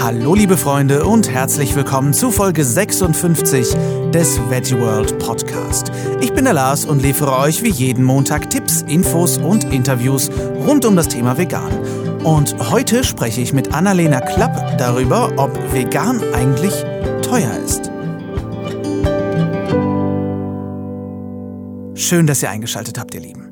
Hallo 0.00 0.34
liebe 0.34 0.56
Freunde 0.56 1.04
und 1.04 1.30
herzlich 1.30 1.74
willkommen 1.74 2.14
zu 2.14 2.30
Folge 2.30 2.64
56 2.64 3.74
des 4.12 4.38
Veggie 4.48 4.78
World 4.78 5.18
Podcast. 5.18 5.90
Ich 6.20 6.32
bin 6.32 6.44
der 6.44 6.54
Lars 6.54 6.84
und 6.84 7.02
liefere 7.02 7.36
euch 7.36 7.62
wie 7.62 7.70
jeden 7.70 8.04
Montag 8.04 8.48
Tipps, 8.50 8.82
Infos 8.82 9.38
und 9.38 9.64
Interviews 9.64 10.30
rund 10.66 10.84
um 10.84 10.96
das 10.96 11.08
Thema 11.08 11.36
Vegan. 11.36 11.72
Und 12.24 12.56
heute 12.70 13.04
spreche 13.04 13.40
ich 13.40 13.52
mit 13.52 13.74
Annalena 13.74 14.20
Klapp 14.20 14.78
darüber, 14.78 15.32
ob 15.36 15.52
vegan 15.72 16.22
eigentlich 16.32 16.74
teuer 17.22 17.52
ist. 17.64 17.90
Schön, 21.94 22.26
dass 22.26 22.42
ihr 22.42 22.50
eingeschaltet 22.50 22.98
habt, 22.98 23.14
ihr 23.14 23.20
Lieben. 23.20 23.47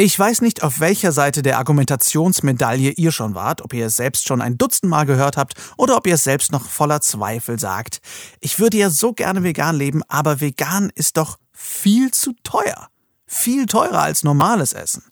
Ich 0.00 0.16
weiß 0.16 0.42
nicht, 0.42 0.62
auf 0.62 0.78
welcher 0.78 1.10
Seite 1.10 1.42
der 1.42 1.58
Argumentationsmedaille 1.58 2.92
ihr 2.92 3.10
schon 3.10 3.34
wart, 3.34 3.62
ob 3.62 3.74
ihr 3.74 3.86
es 3.86 3.96
selbst 3.96 4.28
schon 4.28 4.40
ein 4.40 4.56
Dutzend 4.56 4.88
Mal 4.88 5.06
gehört 5.06 5.36
habt 5.36 5.54
oder 5.76 5.96
ob 5.96 6.06
ihr 6.06 6.14
es 6.14 6.22
selbst 6.22 6.52
noch 6.52 6.68
voller 6.68 7.00
Zweifel 7.00 7.58
sagt. 7.58 7.98
Ich 8.38 8.60
würde 8.60 8.76
ja 8.76 8.90
so 8.90 9.12
gerne 9.12 9.42
vegan 9.42 9.74
leben, 9.74 10.04
aber 10.06 10.40
vegan 10.40 10.92
ist 10.94 11.16
doch 11.16 11.40
viel 11.50 12.12
zu 12.12 12.32
teuer. 12.44 12.86
Viel 13.26 13.66
teurer 13.66 14.02
als 14.02 14.22
normales 14.22 14.72
Essen. 14.72 15.02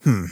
Hm. 0.00 0.30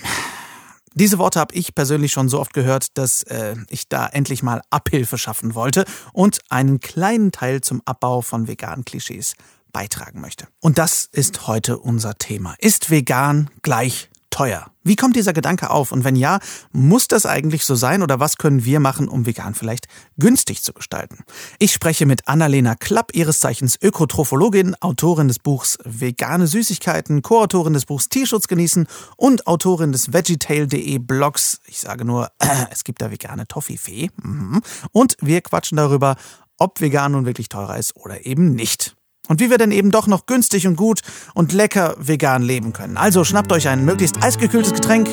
Diese 0.95 1.19
Worte 1.19 1.39
habe 1.39 1.55
ich 1.55 1.75
persönlich 1.75 2.13
schon 2.13 2.31
so 2.31 2.41
oft 2.41 2.55
gehört, 2.55 2.97
dass 2.97 3.23
äh, 3.25 3.55
ich 3.69 3.87
da 3.91 4.07
endlich 4.07 4.43
mal 4.43 4.63
Abhilfe 4.71 5.19
schaffen 5.19 5.55
wollte 5.55 5.85
und 6.15 6.39
einen 6.49 6.81
kleinen 6.81 7.33
Teil 7.33 7.61
zum 7.61 7.83
Abbau 7.85 8.23
von 8.23 8.49
veganen 8.49 8.87
Klischees 8.87 9.35
beitragen 9.73 10.21
möchte. 10.21 10.49
Und 10.61 10.79
das 10.79 11.09
ist 11.13 11.47
heute 11.47 11.79
unser 11.79 12.15
Thema. 12.17 12.55
Ist 12.59 12.91
vegan 12.91 13.51
gleich 13.63 14.09
teuer? 14.37 14.71
Wie 14.83 14.97
kommt 14.97 15.17
dieser 15.17 15.33
Gedanke 15.33 15.71
auf? 15.71 15.93
Und 15.93 16.05
wenn 16.05 16.15
ja, 16.15 16.41
muss 16.71 17.09
das 17.09 17.25
eigentlich 17.25 17.65
so 17.65 17.75
sein 17.75 18.03
oder 18.03 18.21
was 18.21 18.37
können 18.37 18.67
wir 18.67 18.81
machen, 18.81 19.09
um 19.09 19.25
vegan 19.25 19.55
vielleicht 19.55 19.87
günstig 20.19 20.63
zu 20.63 20.75
gestalten? 20.75 21.25
Ich 21.59 21.73
spreche 21.73 22.05
mit 22.05 22.29
Annalena 22.29 22.75
Klapp, 22.75 23.15
ihres 23.15 23.41
Zeichens 23.41 23.79
Ökotrophologin, 23.81 24.75
Autorin 24.81 25.29
des 25.29 25.39
Buchs 25.39 25.79
Vegane 25.85 26.47
Süßigkeiten, 26.47 27.23
Co-Autorin 27.23 27.73
des 27.73 27.87
Buchs 27.87 28.11
Tierschutz 28.11 28.47
genießen 28.47 28.87
und 29.17 29.47
Autorin 29.47 29.93
des 29.93 30.13
Vegetail.de 30.13 30.99
Blogs. 30.99 31.61
Ich 31.67 31.81
sage 31.81 32.05
nur, 32.05 32.31
es 32.71 32.85
gibt 32.85 33.01
da 33.01 33.11
vegane 33.11 33.49
Toffifee. 33.49 34.11
Mhm. 34.23 34.61
Und 34.93 35.17
wir 35.23 35.41
quatschen 35.41 35.77
darüber, 35.77 36.17
ob 36.59 36.83
vegan 36.83 37.13
nun 37.13 37.25
wirklich 37.25 37.49
teurer 37.49 37.79
ist 37.79 37.97
oder 37.97 38.27
eben 38.27 38.53
nicht 38.53 38.97
und 39.29 39.41
wie 39.41 39.51
wir 39.51 39.59
denn 39.59 39.73
eben 39.73 39.91
doch 39.91 40.07
noch 40.07 40.27
günstig 40.27 40.67
und 40.67 40.77
gut 40.77 41.01
und 41.35 41.53
lecker 41.53 41.97
vegan 41.99 42.43
leben 42.43 42.73
können. 42.73 42.97
Also 42.97 43.25
schnappt 43.25 43.53
euch 43.53 43.69
ein 43.69 43.85
möglichst 43.85 44.23
eisgekühltes 44.23 44.73
Getränk 44.73 45.09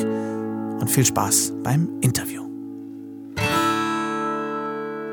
und 0.80 0.90
viel 0.90 1.04
Spaß 1.04 1.52
beim 1.62 1.88
Interview. 2.00 2.44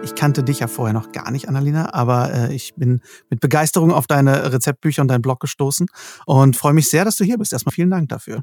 Ich 0.03 0.15
kannte 0.15 0.43
dich 0.43 0.59
ja 0.59 0.67
vorher 0.67 0.93
noch 0.93 1.11
gar 1.11 1.31
nicht, 1.31 1.47
Annalena, 1.47 1.93
aber 1.93 2.33
äh, 2.33 2.55
ich 2.55 2.73
bin 2.75 3.01
mit 3.29 3.39
Begeisterung 3.39 3.91
auf 3.91 4.07
deine 4.07 4.51
Rezeptbücher 4.51 5.01
und 5.01 5.07
deinen 5.09 5.21
Blog 5.21 5.39
gestoßen 5.39 5.87
und 6.25 6.55
freue 6.55 6.73
mich 6.73 6.89
sehr, 6.89 7.05
dass 7.05 7.15
du 7.17 7.23
hier 7.23 7.37
bist. 7.37 7.53
Erstmal 7.53 7.73
vielen 7.73 7.91
Dank 7.91 8.09
dafür. 8.09 8.41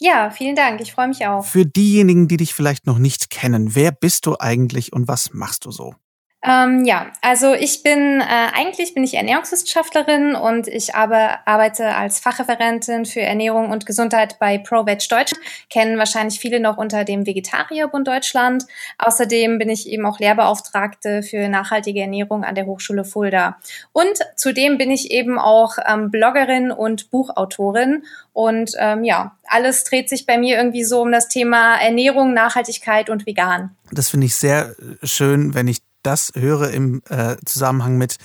Ja, 0.00 0.30
vielen 0.30 0.54
Dank. 0.54 0.80
Ich 0.80 0.92
freue 0.92 1.08
mich 1.08 1.26
auch. 1.26 1.44
Für 1.44 1.66
diejenigen, 1.66 2.28
die 2.28 2.36
dich 2.36 2.54
vielleicht 2.54 2.86
noch 2.86 2.98
nicht 2.98 3.30
kennen, 3.30 3.74
wer 3.74 3.90
bist 3.90 4.26
du 4.26 4.36
eigentlich 4.38 4.92
und 4.92 5.08
was 5.08 5.32
machst 5.32 5.64
du 5.64 5.70
so? 5.70 5.94
Ähm, 6.40 6.84
ja, 6.84 7.10
also 7.20 7.52
ich 7.52 7.82
bin, 7.82 8.20
äh, 8.20 8.24
eigentlich 8.54 8.94
bin 8.94 9.02
ich 9.02 9.14
Ernährungswissenschaftlerin 9.14 10.36
und 10.36 10.68
ich 10.68 10.94
aber, 10.94 11.40
arbeite 11.46 11.96
als 11.96 12.20
Fachreferentin 12.20 13.06
für 13.06 13.20
Ernährung 13.20 13.70
und 13.70 13.86
Gesundheit 13.86 14.38
bei 14.38 14.58
ProVeg 14.58 15.00
Deutschland. 15.08 15.44
Kennen 15.68 15.98
wahrscheinlich 15.98 16.38
viele 16.38 16.60
noch 16.60 16.76
unter 16.76 17.04
dem 17.04 17.26
Vegetarierbund 17.26 18.06
Deutschland. 18.06 18.64
Außerdem 18.98 19.58
bin 19.58 19.68
ich 19.68 19.88
eben 19.88 20.06
auch 20.06 20.20
Lehrbeauftragte 20.20 21.24
für 21.24 21.48
nachhaltige 21.48 22.02
Ernährung 22.02 22.44
an 22.44 22.54
der 22.54 22.66
Hochschule 22.66 23.04
Fulda. 23.04 23.56
Und 23.92 24.18
zudem 24.36 24.78
bin 24.78 24.92
ich 24.92 25.10
eben 25.10 25.40
auch 25.40 25.76
ähm, 25.88 26.12
Bloggerin 26.12 26.70
und 26.70 27.10
Buchautorin. 27.10 28.04
Und 28.32 28.74
ähm, 28.78 29.02
ja, 29.02 29.36
alles 29.48 29.82
dreht 29.82 30.08
sich 30.08 30.24
bei 30.24 30.38
mir 30.38 30.56
irgendwie 30.56 30.84
so 30.84 31.02
um 31.02 31.10
das 31.10 31.26
Thema 31.26 31.74
Ernährung, 31.78 32.32
Nachhaltigkeit 32.32 33.10
und 33.10 33.26
vegan. 33.26 33.76
Das 33.90 34.10
finde 34.10 34.26
ich 34.26 34.36
sehr 34.36 34.76
schön, 35.02 35.54
wenn 35.54 35.66
ich 35.66 35.78
das 36.08 36.32
höre 36.34 36.70
im 36.70 37.02
äh, 37.10 37.36
Zusammenhang 37.44 37.98
mit 37.98 38.16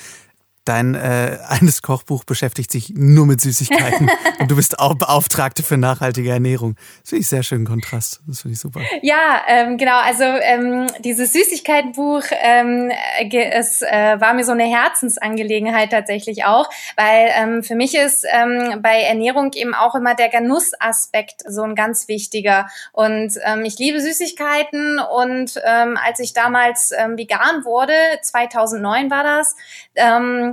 Dein 0.66 0.96
äh, 0.96 1.38
eines 1.48 1.82
Kochbuch 1.82 2.24
beschäftigt 2.24 2.72
sich 2.72 2.94
nur 2.96 3.26
mit 3.26 3.42
Süßigkeiten 3.42 4.10
und 4.40 4.50
du 4.50 4.56
bist 4.56 4.80
auch 4.80 4.96
Beauftragte 4.96 5.64
für 5.64 5.78
nachhaltige 5.78 6.32
Ernährung. 6.32 6.76
Das 7.02 7.10
finde 7.10 7.22
ich 7.22 7.28
sehr 7.28 7.44
schönen 7.44 7.66
Kontrast. 7.66 8.22
Das 8.28 8.42
finde 8.42 8.54
ich 8.54 8.60
super. 8.60 8.82
Ja, 9.02 9.42
ähm, 9.48 9.78
genau. 9.78 9.98
Also 10.00 10.24
ähm, 10.24 10.88
dieses 11.00 11.34
Süßigkeitenbuch, 11.34 12.24
ähm, 12.42 12.92
es 13.32 13.82
äh, 13.82 14.20
war 14.20 14.34
mir 14.34 14.46
so 14.46 14.54
eine 14.54 14.66
Herzensangelegenheit 14.66 15.92
tatsächlich 15.92 16.46
auch, 16.46 16.70
weil 16.96 17.30
ähm, 17.36 17.64
für 17.64 17.76
mich 17.76 17.96
ist 17.96 18.26
ähm, 18.32 18.82
bei 18.82 19.02
Ernährung 19.02 19.52
eben 19.54 19.74
auch 19.74 19.96
immer 19.96 20.16
der 20.16 20.30
Genussaspekt 20.30 21.42
so 21.48 21.64
ein 21.64 21.76
ganz 21.76 22.08
wichtiger. 22.08 22.68
Und 22.94 23.34
ähm, 23.46 23.66
ich 23.66 23.78
liebe 23.80 24.00
Süßigkeiten 24.00 25.00
und 25.00 25.60
ähm, 25.66 25.98
als 26.04 26.20
ich 26.20 26.34
damals 26.34 26.92
ähm, 26.98 27.18
vegan 27.18 27.66
wurde, 27.66 27.94
2009 28.22 29.12
war 29.12 29.24
das, 29.24 29.56
ähm, 29.96 30.53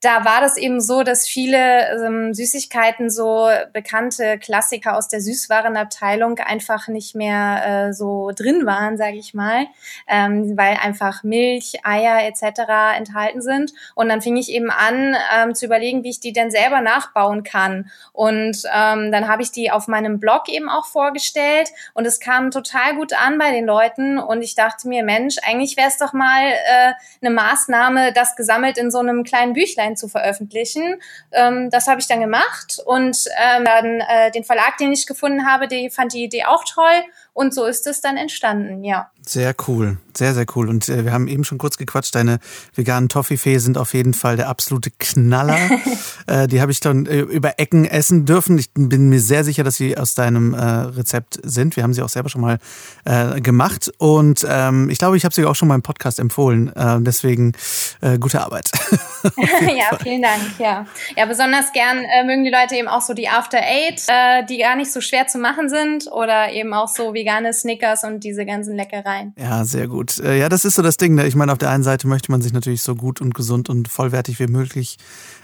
da 0.00 0.24
war 0.24 0.40
das 0.40 0.56
eben 0.56 0.80
so, 0.80 1.02
dass 1.02 1.26
viele 1.26 2.06
ähm, 2.06 2.32
Süßigkeiten, 2.32 3.10
so 3.10 3.48
bekannte 3.72 4.38
Klassiker 4.38 4.96
aus 4.96 5.08
der 5.08 5.20
Süßwarenabteilung 5.20 6.38
einfach 6.38 6.86
nicht 6.86 7.16
mehr 7.16 7.88
äh, 7.88 7.92
so 7.92 8.30
drin 8.34 8.64
waren, 8.64 8.96
sage 8.96 9.16
ich 9.16 9.34
mal, 9.34 9.66
ähm, 10.06 10.56
weil 10.56 10.76
einfach 10.80 11.24
Milch, 11.24 11.80
Eier 11.82 12.24
etc. 12.28 12.60
enthalten 12.96 13.42
sind. 13.42 13.72
Und 13.96 14.08
dann 14.08 14.22
fing 14.22 14.36
ich 14.36 14.52
eben 14.52 14.70
an 14.70 15.16
ähm, 15.36 15.54
zu 15.56 15.66
überlegen, 15.66 16.04
wie 16.04 16.10
ich 16.10 16.20
die 16.20 16.32
denn 16.32 16.52
selber 16.52 16.80
nachbauen 16.80 17.42
kann. 17.42 17.90
Und 18.12 18.62
ähm, 18.72 19.10
dann 19.10 19.26
habe 19.26 19.42
ich 19.42 19.50
die 19.50 19.72
auf 19.72 19.88
meinem 19.88 20.20
Blog 20.20 20.48
eben 20.48 20.68
auch 20.68 20.86
vorgestellt 20.86 21.70
und 21.94 22.06
es 22.06 22.20
kam 22.20 22.52
total 22.52 22.94
gut 22.94 23.14
an 23.14 23.36
bei 23.38 23.50
den 23.50 23.66
Leuten. 23.66 24.18
Und 24.18 24.42
ich 24.42 24.54
dachte 24.54 24.86
mir, 24.86 25.02
Mensch, 25.02 25.38
eigentlich 25.44 25.76
wäre 25.76 25.88
es 25.88 25.98
doch 25.98 26.12
mal 26.12 26.52
äh, 26.52 26.92
eine 27.20 27.34
Maßnahme, 27.34 28.12
das 28.12 28.36
gesammelt 28.36 28.78
in 28.78 28.92
so 28.92 28.98
einem 28.98 29.24
kleinen 29.24 29.54
Büchlein 29.54 29.87
online 29.88 29.96
zu 29.96 30.08
veröffentlichen. 30.08 31.00
Ähm, 31.32 31.70
das 31.70 31.86
habe 31.86 32.00
ich 32.00 32.06
dann 32.06 32.20
gemacht 32.20 32.80
und 32.84 33.24
ähm, 33.38 33.64
dann 33.64 34.00
äh, 34.00 34.30
den 34.30 34.44
Verlag, 34.44 34.76
den 34.78 34.92
ich 34.92 35.06
gefunden 35.06 35.46
habe, 35.46 35.68
der 35.68 35.90
fand 35.90 36.12
die 36.12 36.24
Idee 36.24 36.44
auch 36.44 36.64
toll 36.64 37.02
und 37.32 37.54
so 37.54 37.64
ist 37.64 37.86
es 37.86 38.00
dann 38.00 38.16
entstanden, 38.16 38.84
ja. 38.84 39.10
Sehr 39.28 39.54
cool, 39.66 39.98
sehr, 40.16 40.32
sehr 40.32 40.46
cool. 40.56 40.70
Und 40.70 40.88
äh, 40.88 41.04
wir 41.04 41.12
haben 41.12 41.28
eben 41.28 41.44
schon 41.44 41.58
kurz 41.58 41.76
gequatscht, 41.76 42.14
deine 42.14 42.38
veganen 42.74 43.10
Toffifee 43.10 43.58
sind 43.58 43.76
auf 43.76 43.92
jeden 43.92 44.14
Fall 44.14 44.36
der 44.36 44.48
absolute 44.48 44.90
Knaller. 44.98 45.58
äh, 46.26 46.46
die 46.46 46.62
habe 46.62 46.72
ich 46.72 46.80
dann 46.80 47.04
äh, 47.04 47.18
über 47.18 47.58
Ecken 47.58 47.84
essen 47.84 48.24
dürfen. 48.24 48.56
Ich 48.56 48.70
bin 48.72 49.10
mir 49.10 49.20
sehr 49.20 49.44
sicher, 49.44 49.64
dass 49.64 49.76
sie 49.76 49.98
aus 49.98 50.14
deinem 50.14 50.54
äh, 50.54 50.58
Rezept 50.58 51.38
sind. 51.42 51.76
Wir 51.76 51.82
haben 51.82 51.92
sie 51.92 52.00
auch 52.00 52.08
selber 52.08 52.30
schon 52.30 52.40
mal 52.40 52.58
äh, 53.04 53.42
gemacht. 53.42 53.92
Und 53.98 54.46
ähm, 54.48 54.88
ich 54.88 54.96
glaube, 54.98 55.18
ich 55.18 55.26
habe 55.26 55.34
sie 55.34 55.44
auch 55.44 55.54
schon 55.54 55.68
mal 55.68 55.74
im 55.74 55.82
Podcast 55.82 56.20
empfohlen. 56.20 56.74
Äh, 56.74 56.96
deswegen 57.00 57.52
äh, 58.00 58.16
gute 58.18 58.40
Arbeit. 58.40 58.70
ja, 59.36 59.88
Fall. 59.90 59.98
vielen 60.04 60.22
Dank. 60.22 60.40
Ja, 60.58 60.86
ja 61.18 61.26
besonders 61.26 61.70
gern 61.74 61.98
mögen 62.24 62.44
die 62.44 62.50
Leute 62.50 62.76
eben 62.76 62.88
auch 62.88 63.02
so 63.02 63.12
die 63.12 63.28
After 63.28 63.58
Eight, 63.58 64.06
die 64.48 64.56
gar 64.56 64.76
nicht 64.76 64.90
so 64.90 65.02
schwer 65.02 65.26
zu 65.26 65.36
machen 65.36 65.68
sind. 65.68 66.10
Oder 66.10 66.50
eben 66.52 66.72
auch 66.72 66.88
so 66.88 67.12
vegane 67.12 67.52
Snickers 67.52 68.04
und 68.04 68.24
diese 68.24 68.46
ganzen 68.46 68.74
Leckereien 68.74 69.17
sein. 69.18 69.34
Ja, 69.38 69.64
sehr 69.64 69.88
gut. 69.88 70.18
Äh, 70.18 70.38
ja, 70.38 70.48
das 70.48 70.64
ist 70.64 70.74
so 70.74 70.82
das 70.82 70.96
Ding. 70.96 71.14
Ne? 71.14 71.26
Ich 71.26 71.34
meine, 71.34 71.52
auf 71.52 71.58
der 71.58 71.70
einen 71.70 71.82
Seite 71.82 72.06
möchte 72.06 72.30
man 72.30 72.42
sich 72.42 72.52
natürlich 72.52 72.82
so 72.82 72.94
gut 72.94 73.20
und 73.20 73.34
gesund 73.34 73.68
und 73.68 73.88
vollwertig 73.88 74.38
wie 74.40 74.46
möglich 74.46 74.98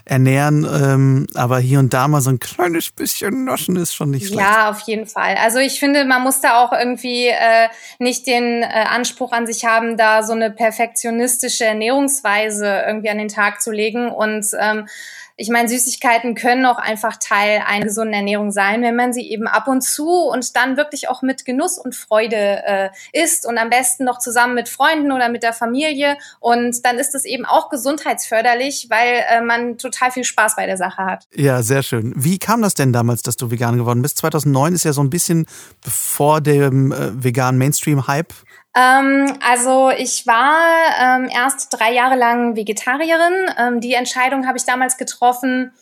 ernähren, 0.06 0.66
ähm, 0.70 1.26
aber 1.34 1.58
hier 1.58 1.78
und 1.78 1.94
da 1.94 2.08
mal 2.08 2.20
so 2.20 2.28
ein 2.28 2.38
kleines 2.38 2.90
bisschen 2.90 3.44
noschen 3.44 3.76
ist 3.76 3.94
schon 3.94 4.10
nicht 4.10 4.26
schlecht. 4.26 4.40
Ja, 4.40 4.70
auf 4.70 4.80
jeden 4.80 5.06
Fall. 5.06 5.36
Also 5.42 5.58
ich 5.58 5.80
finde, 5.80 6.04
man 6.04 6.22
muss 6.22 6.42
da 6.42 6.62
auch 6.62 6.72
irgendwie 6.72 7.28
äh, 7.28 7.69
nicht 7.99 8.26
den 8.26 8.62
äh, 8.62 8.66
Anspruch 8.66 9.32
an 9.32 9.46
sich 9.46 9.64
haben, 9.64 9.96
da 9.96 10.22
so 10.22 10.34
eine 10.34 10.50
perfektionistische 10.50 11.64
Ernährungsweise 11.64 12.84
irgendwie 12.87 13.08
an 13.08 13.19
den 13.19 13.28
Tag 13.28 13.62
zu 13.62 13.70
legen 13.70 14.10
und 14.10 14.46
ähm, 14.60 14.87
ich 15.36 15.48
meine, 15.48 15.69
Süßigkeiten 15.69 16.36
können 16.36 16.64
auch 16.64 16.78
einfach 16.78 17.16
Teil 17.16 17.62
einer 17.66 17.84
gesunden 17.84 18.14
Ernährung 18.14 18.52
sein, 18.52 18.82
wenn 18.82 18.94
man 18.94 19.12
sie 19.12 19.28
eben 19.31 19.48
ab 19.48 19.66
und 19.66 19.82
zu 19.82 20.08
und 20.08 20.54
dann 20.54 20.76
wirklich 20.76 21.08
auch 21.08 21.22
mit 21.22 21.44
Genuss 21.44 21.76
und 21.76 21.96
Freude 21.96 22.36
äh, 22.36 22.90
isst 23.12 23.44
und 23.44 23.58
am 23.58 23.69
besten 23.69 24.04
noch 24.04 24.19
zusammen 24.19 24.54
mit 24.54 24.69
Freunden 24.69 25.10
oder 25.10 25.28
mit 25.28 25.42
der 25.42 25.52
Familie. 25.52 26.16
Und 26.38 26.84
dann 26.84 26.98
ist 26.98 27.16
es 27.16 27.25
eben 27.25 27.44
auch 27.44 27.69
gesundheitsförderlich, 27.69 28.86
weil 28.90 29.25
äh, 29.28 29.40
man 29.40 29.76
total 29.76 30.12
viel 30.12 30.25
Spaß 30.25 30.54
bei 30.54 30.66
der 30.66 30.76
Sache 30.76 31.04
hat. 31.04 31.25
Ja, 31.34 31.62
sehr 31.62 31.82
schön. 31.82 32.12
Wie 32.16 32.38
kam 32.38 32.62
das 32.62 32.75
denn 32.75 32.92
damals, 32.92 33.22
dass 33.22 33.37
du 33.37 33.50
vegan 33.50 33.76
geworden 33.76 34.02
bist? 34.02 34.19
2009 34.19 34.75
ist 34.75 34.84
ja 34.84 34.92
so 34.92 35.02
ein 35.02 35.10
bisschen 35.10 35.46
bevor 35.82 36.40
dem 36.40 36.92
äh, 36.92 37.25
veganen 37.25 37.58
Mainstream-Hype 37.58 38.32
ähm, 38.76 39.38
also 39.47 39.91
ich 39.91 40.26
war 40.26 40.56
ähm, 41.00 41.29
erst 41.32 41.69
drei 41.79 41.93
Jahre 41.93 42.17
lang 42.17 42.56
Vegetarierin. 42.56 43.55
Ähm, 43.59 43.81
die 43.81 43.94
Entscheidung 43.94 44.47
habe 44.47 44.59
ich 44.59 44.65
damals 44.65 44.97
getroffen, 44.97 45.73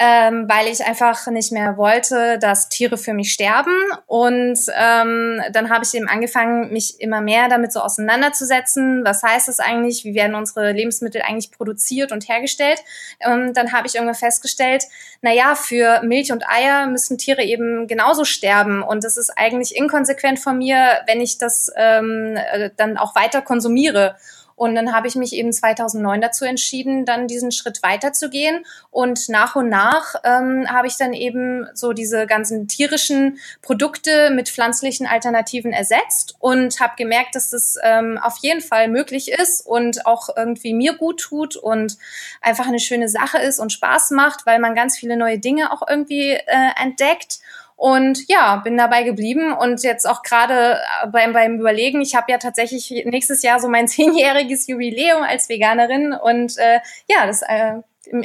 ähm, 0.00 0.48
weil 0.48 0.68
ich 0.68 0.84
einfach 0.86 1.26
nicht 1.26 1.50
mehr 1.50 1.76
wollte, 1.76 2.38
dass 2.38 2.68
Tiere 2.68 2.96
für 2.96 3.14
mich 3.14 3.32
sterben. 3.32 3.74
Und 4.06 4.58
ähm, 4.76 5.42
dann 5.50 5.70
habe 5.70 5.84
ich 5.84 5.92
eben 5.94 6.08
angefangen, 6.08 6.72
mich 6.72 7.00
immer 7.00 7.20
mehr 7.20 7.48
damit 7.48 7.72
so 7.72 7.80
auseinanderzusetzen. 7.80 9.04
Was 9.04 9.24
heißt 9.24 9.48
das 9.48 9.58
eigentlich? 9.58 10.04
Wie 10.04 10.14
werden 10.14 10.36
unsere 10.36 10.70
Lebensmittel 10.70 11.22
eigentlich 11.22 11.50
produziert 11.50 12.12
und 12.12 12.28
hergestellt? 12.28 12.80
Und 13.26 13.54
dann 13.54 13.72
habe 13.72 13.88
ich 13.88 13.96
irgendwann 13.96 14.14
festgestellt, 14.14 14.84
na 15.20 15.32
ja, 15.32 15.56
für 15.56 16.00
Milch 16.04 16.30
und 16.30 16.48
Eier 16.48 16.86
müssen 16.86 17.18
Tiere 17.18 17.42
eben 17.42 17.88
genauso 17.88 18.24
sterben. 18.24 18.84
Und 18.84 19.02
das 19.02 19.16
ist 19.16 19.36
eigentlich 19.36 19.74
inkonsequent 19.74 20.38
von 20.38 20.58
mir, 20.58 21.00
wenn 21.08 21.20
ich 21.20 21.38
das 21.38 21.72
ähm, 21.74 22.36
äh, 22.36 22.70
dann 22.76 22.98
auch 22.98 23.16
weiter 23.16 23.42
konsumiere. 23.42 24.14
Und 24.58 24.74
dann 24.74 24.92
habe 24.92 25.06
ich 25.06 25.14
mich 25.14 25.34
eben 25.34 25.52
2009 25.52 26.20
dazu 26.20 26.44
entschieden, 26.44 27.04
dann 27.04 27.28
diesen 27.28 27.52
Schritt 27.52 27.80
weiterzugehen. 27.84 28.66
Und 28.90 29.28
nach 29.28 29.54
und 29.54 29.68
nach 29.68 30.16
ähm, 30.24 30.66
habe 30.68 30.88
ich 30.88 30.96
dann 30.96 31.12
eben 31.12 31.68
so 31.74 31.92
diese 31.92 32.26
ganzen 32.26 32.66
tierischen 32.66 33.38
Produkte 33.62 34.30
mit 34.30 34.48
pflanzlichen 34.48 35.06
Alternativen 35.06 35.72
ersetzt 35.72 36.34
und 36.40 36.80
habe 36.80 36.94
gemerkt, 36.96 37.36
dass 37.36 37.50
das 37.50 37.76
ähm, 37.84 38.18
auf 38.20 38.38
jeden 38.38 38.60
Fall 38.60 38.88
möglich 38.88 39.30
ist 39.30 39.64
und 39.64 40.06
auch 40.06 40.28
irgendwie 40.36 40.74
mir 40.74 40.94
gut 40.94 41.20
tut 41.20 41.54
und 41.54 41.96
einfach 42.40 42.66
eine 42.66 42.80
schöne 42.80 43.08
Sache 43.08 43.38
ist 43.38 43.60
und 43.60 43.72
Spaß 43.72 44.10
macht, 44.10 44.44
weil 44.44 44.58
man 44.58 44.74
ganz 44.74 44.98
viele 44.98 45.16
neue 45.16 45.38
Dinge 45.38 45.72
auch 45.72 45.82
irgendwie 45.88 46.32
äh, 46.32 46.70
entdeckt. 46.82 47.38
Und 47.78 48.28
ja, 48.28 48.56
bin 48.56 48.76
dabei 48.76 49.04
geblieben 49.04 49.52
und 49.52 49.84
jetzt 49.84 50.04
auch 50.04 50.24
gerade 50.24 50.78
äh, 51.04 51.06
beim, 51.12 51.32
beim 51.32 51.60
Überlegen, 51.60 52.02
ich 52.02 52.16
habe 52.16 52.32
ja 52.32 52.38
tatsächlich 52.38 53.04
nächstes 53.06 53.42
Jahr 53.42 53.60
so 53.60 53.68
mein 53.68 53.86
zehnjähriges 53.88 54.66
Jubiläum 54.66 55.22
als 55.22 55.48
Veganerin 55.48 56.12
und 56.12 56.58
äh, 56.58 56.80
ja, 57.08 57.24
das 57.24 57.42
äh, 57.42 57.74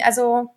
also 0.03 0.49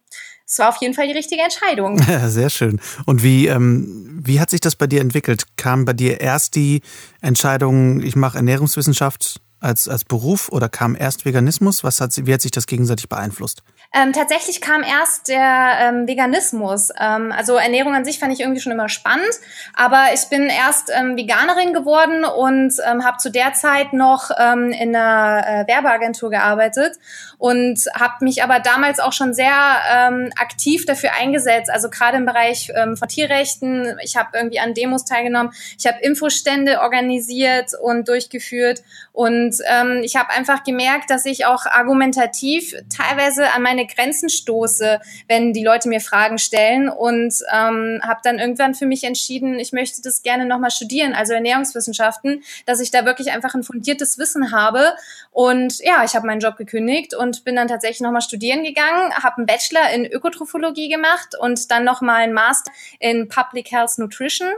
es 0.47 0.59
war 0.59 0.71
auf 0.71 0.77
jeden 0.77 0.95
Fall 0.95 1.09
die 1.09 1.13
richtige 1.13 1.43
Entscheidung. 1.43 1.99
Ja, 2.09 2.29
sehr 2.31 2.49
schön. 2.49 2.81
Und 3.05 3.23
wie, 3.23 3.49
ähm, 3.49 4.23
wie 4.25 4.41
hat 4.41 4.49
sich 4.49 4.61
das 4.61 4.77
bei 4.77 4.87
dir 4.87 5.03
entwickelt? 5.03 5.45
Kam 5.57 5.85
bei 5.85 5.93
dir 5.93 6.23
erst 6.23 6.55
die 6.55 6.81
Entscheidung, 7.21 8.01
ich 8.01 8.17
mache 8.17 8.39
Ernährungswissenschaft 8.39 9.43
als, 9.61 9.89
als 9.89 10.05
Beruf 10.05 10.49
oder 10.49 10.71
kam 10.71 10.97
erst 10.97 11.27
Veganismus? 11.27 11.85
Was 11.85 12.01
hat, 12.01 12.13
wie 12.27 12.33
hat 12.33 12.41
sich 12.41 12.53
das 12.53 12.67
gegenseitig 12.67 13.11
beeinflusst? 13.11 13.63
Ähm, 13.97 14.13
tatsächlich 14.13 14.61
kam 14.61 14.83
erst 14.83 15.29
der 15.29 15.79
ähm, 15.81 16.07
Veganismus. 16.07 16.91
Ähm, 17.01 17.33
also 17.33 17.57
Ernährung 17.57 17.95
an 17.95 18.05
sich 18.05 18.19
fand 18.19 18.31
ich 18.31 18.41
irgendwie 18.41 18.61
schon 18.61 18.73
immer 18.73 18.91
spannend, 18.91 19.33
aber 19.73 20.09
ich 20.13 20.29
bin 20.29 20.51
erst 20.51 20.93
ähm, 20.95 21.17
Veganerin 21.17 21.73
geworden 21.73 22.27
und 22.27 22.75
ähm, 22.87 23.07
habe 23.07 23.17
zu 23.17 23.31
der 23.31 23.55
Zeit 23.55 23.95
noch 23.95 24.31
ähm, 24.39 24.71
in 24.71 24.95
einer 24.95 25.47
äh, 25.47 25.67
Werbeagentur 25.67 26.29
gearbeitet 26.29 26.99
und 27.39 27.79
habe 27.95 28.23
mich 28.23 28.43
aber 28.43 28.61
damals 28.61 29.01
auch 29.01 29.15
schon 29.15 29.33
sehr 29.33 29.55
ähm, 29.91 30.31
aktiv 30.37 30.85
dafür 30.85 31.13
eingesetzt. 31.19 31.71
Also 31.71 31.89
gerade 31.89 32.19
im 32.19 32.27
Bereich 32.27 32.71
ähm, 32.75 32.99
von 32.99 33.09
Tierrechten. 33.09 33.99
Ich 34.03 34.17
habe 34.17 34.29
irgendwie 34.35 34.61
an 34.61 34.75
Demos 34.75 35.07
teilgenommen. 35.07 35.53
Ich 35.79 35.87
habe 35.87 36.01
Infostände 36.03 36.83
organisiert 36.83 37.71
und 37.81 38.09
durchgeführt 38.09 38.83
und 39.13 39.57
ähm, 39.71 40.03
ich 40.05 40.17
habe 40.17 40.29
einfach 40.31 40.65
gemerkt, 40.65 41.09
dass 41.09 41.25
ich 41.25 41.47
auch 41.47 41.65
argumentativ 41.65 42.75
teilweise 42.95 43.51
an 43.55 43.63
meine 43.63 43.86
Grenzen 43.87 44.29
stoße, 44.29 45.01
wenn 45.29 45.53
die 45.53 45.65
Leute 45.65 45.89
mir 45.89 46.01
Fragen 46.01 46.39
stellen 46.39 46.89
und 46.89 47.35
ähm, 47.53 48.01
habe 48.03 48.21
dann 48.23 48.39
irgendwann 48.39 48.75
für 48.75 48.87
mich 48.87 49.05
entschieden, 49.05 49.59
ich 49.59 49.73
möchte 49.73 50.03
das 50.03 50.23
gerne 50.23 50.47
nochmal 50.47 50.71
studieren, 50.71 51.15
also 51.15 51.33
Ernährungswissenschaften, 51.33 52.43
dass 52.67 52.81
ich 52.81 52.91
da 52.91 53.05
wirklich 53.05 53.33
einfach 53.33 53.55
ein 53.55 53.63
fundiertes 53.63 54.19
Wissen 54.19 54.53
habe. 54.53 54.95
Und 55.31 55.79
ja, 55.81 56.05
ich 56.05 56.15
habe 56.15 56.27
meinen 56.27 56.41
Job 56.41 56.57
gekündigt 56.57 57.15
und 57.15 57.45
bin 57.45 57.57
dann 57.57 57.69
tatsächlich 57.69 58.01
nochmal 58.01 58.23
studieren 58.23 58.65
gegangen, 58.65 59.13
habe 59.15 59.39
einen 59.39 59.47
Bachelor 59.47 59.91
in 59.91 60.07
Ökotrophologie 60.07 60.89
gemacht 60.89 61.35
und 61.39 61.71
dann 61.71 61.85
nochmal 61.85 62.23
einen 62.23 62.33
Master 62.33 62.73
in 63.01 63.29
Public 63.29 63.71
Health 63.71 63.99
Nutrition 63.99 64.49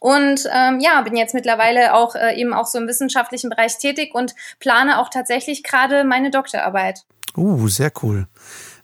und 0.00 0.46
ähm, 0.52 0.80
ja, 0.80 1.00
bin 1.00 1.16
jetzt 1.16 1.34
mittlerweile 1.34 1.94
auch 1.94 2.14
äh, 2.14 2.38
eben 2.38 2.52
auch 2.52 2.66
so 2.66 2.78
im 2.78 2.86
wissenschaftlichen 2.86 3.50
Bereich 3.50 3.78
tätig 3.78 4.14
und 4.14 4.34
plane 4.60 5.00
auch 5.00 5.08
tatsächlich 5.08 5.62
gerade 5.62 6.04
meine 6.04 6.30
Doktorarbeit. 6.30 7.04
Uh, 7.36 7.68
sehr 7.68 7.92
cool. 8.02 8.26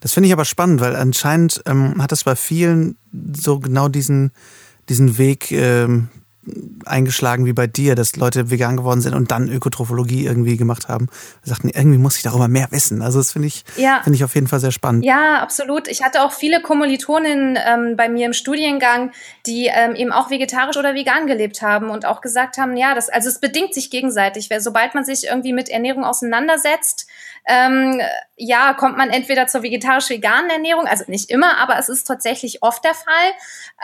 Das 0.01 0.13
finde 0.13 0.27
ich 0.27 0.33
aber 0.33 0.45
spannend, 0.45 0.81
weil 0.81 0.97
anscheinend 0.97 1.63
ähm, 1.67 2.03
hat 2.03 2.13
das 2.13 2.25
bei 2.25 2.37
vielen 2.37 2.97
so 3.35 3.61
genau 3.61 3.89
diesen, 3.89 4.33
diesen 4.89 5.17
Weg 5.17 5.53
ähm, 5.53 6.09
eingeschlagen 6.85 7.47
wie 7.47 7.53
bei 7.53 7.69
dir, 7.69 7.95
dass 7.95 8.17
Leute 8.17 8.51
vegan 8.51 8.77
geworden 8.77 9.01
sind 9.01 9.15
und 9.15 9.31
dann 9.31 9.49
Ökotrophologie 9.49 10.27
irgendwie 10.27 10.57
gemacht 10.57 10.89
haben. 10.89 11.07
Wir 11.45 11.51
sagten, 11.51 11.69
irgendwie 11.69 11.99
muss 11.99 12.17
ich 12.17 12.23
darüber 12.23 12.49
mehr 12.49 12.67
wissen. 12.73 13.01
Also 13.01 13.21
das 13.21 13.33
finde 13.33 13.47
ich, 13.47 13.65
ja. 13.77 14.01
finde 14.03 14.17
ich 14.17 14.25
auf 14.25 14.35
jeden 14.35 14.49
Fall 14.49 14.59
sehr 14.59 14.73
spannend. 14.73 15.05
Ja, 15.05 15.41
absolut. 15.41 15.87
Ich 15.87 16.03
hatte 16.03 16.23
auch 16.23 16.33
viele 16.33 16.61
Kommilitoninnen 16.61 17.57
ähm, 17.65 17.97
bei 17.97 18.09
mir 18.09 18.27
im 18.27 18.33
Studiengang, 18.33 19.13
die 19.47 19.71
ähm, 19.73 19.95
eben 19.95 20.11
auch 20.11 20.31
vegetarisch 20.31 20.77
oder 20.77 20.95
vegan 20.95 21.29
gelebt 21.29 21.63
haben 21.63 21.91
und 21.91 22.07
auch 22.07 22.21
gesagt 22.21 22.59
haben, 22.59 22.77
ja, 22.77 22.95
das, 22.97 23.09
also 23.09 23.29
es 23.29 23.39
bedingt 23.39 23.73
sich 23.73 23.91
gegenseitig. 23.91 24.51
Weil 24.51 24.61
sobald 24.61 24.95
man 24.95 25.05
sich 25.05 25.27
irgendwie 25.29 25.53
mit 25.53 25.69
Ernährung 25.69 26.05
auseinandersetzt, 26.05 27.07
ähm, 27.45 28.01
ja, 28.37 28.73
kommt 28.75 28.97
man 28.97 29.11
entweder 29.11 29.47
zur 29.47 29.63
vegetarisch-veganen 29.63 30.51
Ernährung, 30.51 30.87
also 30.87 31.05
nicht 31.09 31.31
immer, 31.31 31.59
aber 31.59 31.79
es 31.79 31.89
ist 31.89 32.05
tatsächlich 32.05 32.63
oft 32.63 32.85
der 32.85 32.95
Fall, 32.95 33.33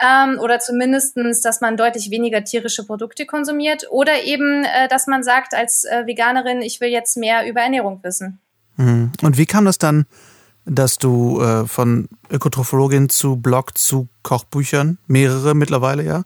ähm, 0.01 0.39
oder 0.39 0.59
zumindestens, 0.59 1.41
dass 1.41 1.61
man 1.61 1.77
deutlich 1.77 2.09
weniger 2.11 2.43
tierische 2.43 2.85
Produkte 2.85 3.25
konsumiert, 3.25 3.87
oder 3.89 4.23
eben, 4.23 4.63
äh, 4.63 4.87
dass 4.87 5.07
man 5.07 5.23
sagt 5.23 5.53
als 5.53 5.85
äh, 5.85 6.05
Veganerin, 6.05 6.61
ich 6.61 6.79
will 6.81 6.89
jetzt 6.89 7.17
mehr 7.17 7.47
über 7.47 7.61
Ernährung 7.61 7.99
wissen. 8.03 8.39
Mhm. 8.77 9.11
Und 9.21 9.37
wie 9.37 9.45
kam 9.45 9.65
das 9.65 9.77
dann, 9.77 10.05
dass 10.65 10.97
du 10.97 11.41
äh, 11.41 11.65
von 11.67 12.07
Ökotrophologin 12.29 13.09
zu 13.09 13.37
Blog 13.37 13.77
zu 13.77 14.07
Kochbüchern, 14.23 14.99
mehrere 15.07 15.53
mittlerweile 15.53 16.03
ja, 16.03 16.23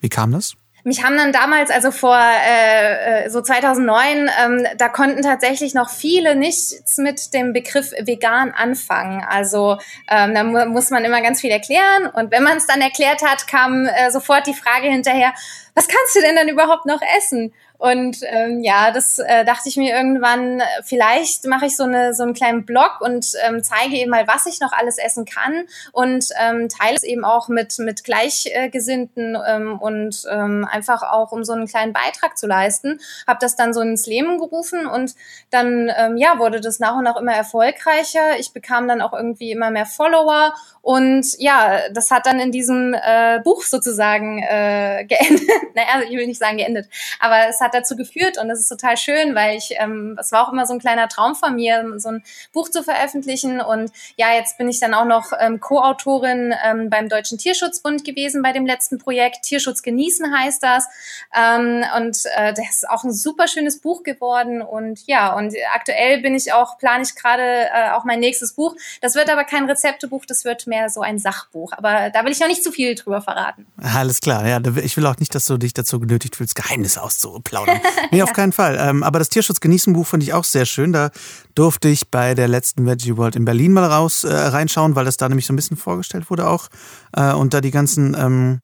wie 0.00 0.08
kam 0.08 0.32
das? 0.32 0.56
Mich 0.86 1.02
haben 1.02 1.16
dann 1.16 1.32
damals, 1.32 1.70
also 1.70 1.90
vor 1.90 2.18
äh, 2.18 3.24
äh 3.24 3.30
so 3.30 3.40
2009, 3.40 4.30
ähm, 4.44 4.66
da 4.76 4.90
konnten 4.90 5.22
tatsächlich 5.22 5.72
noch 5.72 5.88
viele 5.88 6.36
nichts 6.36 6.98
mit 6.98 7.32
dem 7.32 7.54
Begriff 7.54 7.92
vegan 7.98 8.52
anfangen. 8.52 9.24
Also 9.26 9.78
ähm, 10.10 10.34
da 10.34 10.44
mu 10.44 10.66
muss 10.66 10.90
man 10.90 11.04
immer 11.04 11.22
ganz 11.22 11.40
viel 11.40 11.50
erklären. 11.50 12.06
Und 12.12 12.30
wenn 12.30 12.42
man 12.42 12.58
es 12.58 12.66
dann 12.66 12.82
erklärt 12.82 13.22
hat, 13.22 13.46
kam 13.46 13.86
äh, 13.86 14.10
sofort 14.10 14.46
die 14.46 14.52
Frage 14.52 14.88
hinterher, 14.88 15.32
was 15.74 15.88
kannst 15.88 16.14
du 16.14 16.20
denn 16.20 16.36
dann 16.36 16.48
überhaupt 16.48 16.84
noch 16.84 17.00
essen? 17.16 17.54
Und 17.76 18.18
ähm, 18.22 18.62
ja, 18.62 18.92
das 18.92 19.18
äh, 19.18 19.44
dachte 19.44 19.68
ich 19.68 19.76
mir 19.76 19.94
irgendwann, 19.94 20.62
vielleicht 20.84 21.44
mache 21.46 21.66
ich 21.66 21.76
so, 21.76 21.84
eine, 21.84 22.14
so 22.14 22.22
einen 22.22 22.32
kleinen 22.32 22.64
Blog 22.64 23.00
und 23.00 23.32
ähm, 23.44 23.62
zeige 23.62 23.96
eben 23.96 24.10
mal, 24.10 24.26
was 24.28 24.46
ich 24.46 24.60
noch 24.60 24.72
alles 24.72 24.96
essen 24.96 25.24
kann 25.24 25.66
und 25.92 26.28
ähm, 26.40 26.68
teile 26.68 26.96
es 26.96 27.02
eben 27.02 27.24
auch 27.24 27.48
mit, 27.48 27.78
mit 27.78 28.04
Gleichgesinnten 28.04 29.36
ähm, 29.46 29.78
und 29.78 30.22
ähm, 30.30 30.66
einfach 30.70 31.02
auch, 31.02 31.32
um 31.32 31.44
so 31.44 31.52
einen 31.52 31.66
kleinen 31.66 31.92
Beitrag 31.92 32.38
zu 32.38 32.46
leisten. 32.46 33.00
Habe 33.26 33.38
das 33.40 33.56
dann 33.56 33.74
so 33.74 33.80
ins 33.80 34.06
Leben 34.06 34.38
gerufen 34.38 34.86
und 34.86 35.14
dann 35.50 35.90
ähm, 35.96 36.16
ja, 36.16 36.38
wurde 36.38 36.60
das 36.60 36.78
nach 36.78 36.96
und 36.96 37.04
nach 37.04 37.16
immer 37.16 37.34
erfolgreicher. 37.34 38.38
Ich 38.38 38.52
bekam 38.52 38.86
dann 38.86 39.02
auch 39.02 39.12
irgendwie 39.12 39.50
immer 39.50 39.70
mehr 39.70 39.86
Follower 39.86 40.54
und 40.84 41.26
ja, 41.38 41.88
das 41.90 42.10
hat 42.10 42.26
dann 42.26 42.38
in 42.38 42.52
diesem 42.52 42.94
äh, 42.94 43.40
Buch 43.42 43.62
sozusagen 43.62 44.42
äh, 44.42 45.04
geendet. 45.08 45.48
naja, 45.74 46.02
ich 46.06 46.16
will 46.16 46.26
nicht 46.26 46.38
sagen 46.38 46.58
geendet, 46.58 46.88
aber 47.20 47.48
es 47.48 47.60
hat 47.64 47.74
dazu 47.74 47.96
geführt 47.96 48.38
und 48.38 48.48
das 48.48 48.60
ist 48.60 48.68
total 48.68 48.96
schön, 48.96 49.34
weil 49.34 49.56
ich, 49.56 49.74
ähm, 49.78 50.16
es 50.20 50.30
war 50.30 50.46
auch 50.46 50.52
immer 50.52 50.66
so 50.66 50.74
ein 50.74 50.78
kleiner 50.78 51.08
Traum 51.08 51.34
von 51.34 51.54
mir, 51.56 51.94
so 51.96 52.10
ein 52.10 52.22
Buch 52.52 52.68
zu 52.68 52.82
veröffentlichen 52.82 53.60
und 53.60 53.90
ja, 54.16 54.34
jetzt 54.34 54.58
bin 54.58 54.68
ich 54.68 54.78
dann 54.78 54.94
auch 54.94 55.06
noch 55.06 55.32
ähm, 55.38 55.58
Co-Autorin 55.60 56.54
ähm, 56.64 56.90
beim 56.90 57.08
Deutschen 57.08 57.38
Tierschutzbund 57.38 58.04
gewesen 58.04 58.42
bei 58.42 58.52
dem 58.52 58.66
letzten 58.66 58.98
Projekt. 58.98 59.42
Tierschutz 59.42 59.82
genießen 59.82 60.36
heißt 60.38 60.62
das 60.62 60.86
ähm, 61.34 61.84
und 61.96 62.18
äh, 62.36 62.52
das 62.52 62.70
ist 62.70 62.88
auch 62.88 63.04
ein 63.04 63.12
super 63.12 63.48
schönes 63.48 63.80
Buch 63.80 64.02
geworden 64.02 64.62
und 64.62 65.06
ja, 65.06 65.34
und 65.34 65.54
aktuell 65.74 66.20
bin 66.20 66.34
ich 66.34 66.52
auch, 66.52 66.78
plane 66.78 67.02
ich 67.02 67.14
gerade 67.14 67.42
äh, 67.42 67.90
auch 67.92 68.04
mein 68.04 68.20
nächstes 68.20 68.52
Buch. 68.52 68.76
Das 69.00 69.14
wird 69.14 69.30
aber 69.30 69.44
kein 69.44 69.64
Rezeptebuch, 69.64 70.26
das 70.26 70.44
wird 70.44 70.66
mehr 70.66 70.90
so 70.90 71.00
ein 71.00 71.18
Sachbuch, 71.18 71.72
aber 71.72 72.10
da 72.10 72.24
will 72.24 72.32
ich 72.32 72.40
noch 72.40 72.48
nicht 72.48 72.62
zu 72.62 72.70
viel 72.70 72.94
drüber 72.94 73.22
verraten. 73.22 73.66
Alles 73.78 74.20
klar, 74.20 74.46
ja, 74.46 74.60
ich 74.82 74.96
will 74.96 75.06
auch 75.06 75.16
nicht, 75.16 75.34
dass 75.34 75.46
du 75.46 75.56
dich 75.56 75.72
dazu 75.72 75.98
genötigt 75.98 76.36
fühlst, 76.36 76.54
Geheimnisse 76.54 77.02
auszuplaudern 77.02 77.53
plaudern. 77.54 77.80
Nee, 78.10 78.22
auf 78.22 78.32
keinen 78.32 78.52
Fall. 78.52 78.76
Ähm, 78.78 79.02
aber 79.02 79.18
das 79.18 79.28
Tierschutz 79.28 79.60
genießen 79.60 79.92
Buch 79.92 80.06
finde 80.06 80.24
ich 80.24 80.34
auch 80.34 80.44
sehr 80.44 80.66
schön. 80.66 80.92
Da 80.92 81.10
durfte 81.54 81.88
ich 81.88 82.10
bei 82.10 82.34
der 82.34 82.46
letzten 82.46 82.86
Veggie 82.86 83.16
World 83.16 83.34
in 83.34 83.44
Berlin 83.44 83.72
mal 83.72 83.84
raus 83.84 84.22
äh, 84.22 84.32
reinschauen, 84.32 84.94
weil 84.94 85.04
das 85.04 85.16
da 85.16 85.28
nämlich 85.28 85.46
so 85.46 85.52
ein 85.52 85.56
bisschen 85.56 85.76
vorgestellt 85.76 86.30
wurde 86.30 86.46
auch. 86.46 86.68
Äh, 87.12 87.32
und 87.32 87.54
da 87.54 87.60
die 87.60 87.72
ganzen 87.72 88.16
ähm, 88.16 88.60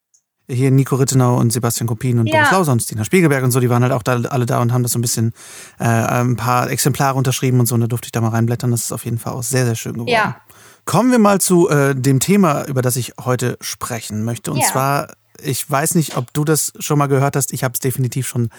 hier 0.49 0.71
Nico 0.71 0.97
Rittenau 0.97 1.37
und 1.39 1.53
Sebastian 1.53 1.89
Kopin 1.89 2.19
und 2.19 2.27
ja. 2.27 2.35
Boris 2.35 2.51
Lauser 2.53 2.73
und 2.73 2.83
Stina 2.83 3.05
Spiegelberg 3.05 3.43
und 3.43 3.51
so, 3.51 3.61
die 3.61 3.71
waren 3.71 3.83
halt 3.83 3.93
auch 3.93 4.03
da, 4.03 4.21
alle 4.21 4.47
da 4.47 4.61
und 4.61 4.73
haben 4.73 4.83
das 4.83 4.93
so 4.93 4.99
ein 4.99 5.03
bisschen 5.03 5.33
äh, 5.79 5.85
ein 5.85 6.37
paar 6.37 6.71
Exemplare 6.71 7.17
unterschrieben 7.17 7.61
und 7.61 7.67
so. 7.67 7.75
Und 7.75 7.81
da 7.81 7.87
durfte 7.87 8.07
ich 8.07 8.13
da 8.13 8.21
mal 8.21 8.29
reinblättern. 8.29 8.71
Das 8.71 8.83
ist 8.83 8.93
auf 8.93 9.05
jeden 9.05 9.19
Fall 9.19 9.33
auch 9.33 9.43
sehr, 9.43 9.65
sehr 9.65 9.77
schön 9.77 9.95
geworden. 9.95 10.11
Ja. 10.11 10.37
Kommen 10.85 11.11
wir 11.11 11.19
mal 11.19 11.41
zu 11.41 11.69
äh, 11.69 11.95
dem 11.95 12.21
Thema, 12.21 12.67
über 12.67 12.83
das 12.83 12.97
ich 12.97 13.15
heute 13.21 13.59
sprechen 13.61 14.25
möchte. 14.25 14.51
Und 14.51 14.59
ja. 14.59 14.67
zwar 14.67 15.09
ich 15.43 15.69
weiß 15.69 15.95
nicht, 15.95 16.17
ob 16.17 16.33
du 16.33 16.45
das 16.45 16.73
schon 16.79 16.99
mal 16.99 17.07
gehört 17.07 17.37
hast. 17.37 17.53
Ich 17.53 17.65
habe 17.65 17.75
es 17.75 17.81
definitiv 17.81 18.27
schon 18.27 18.51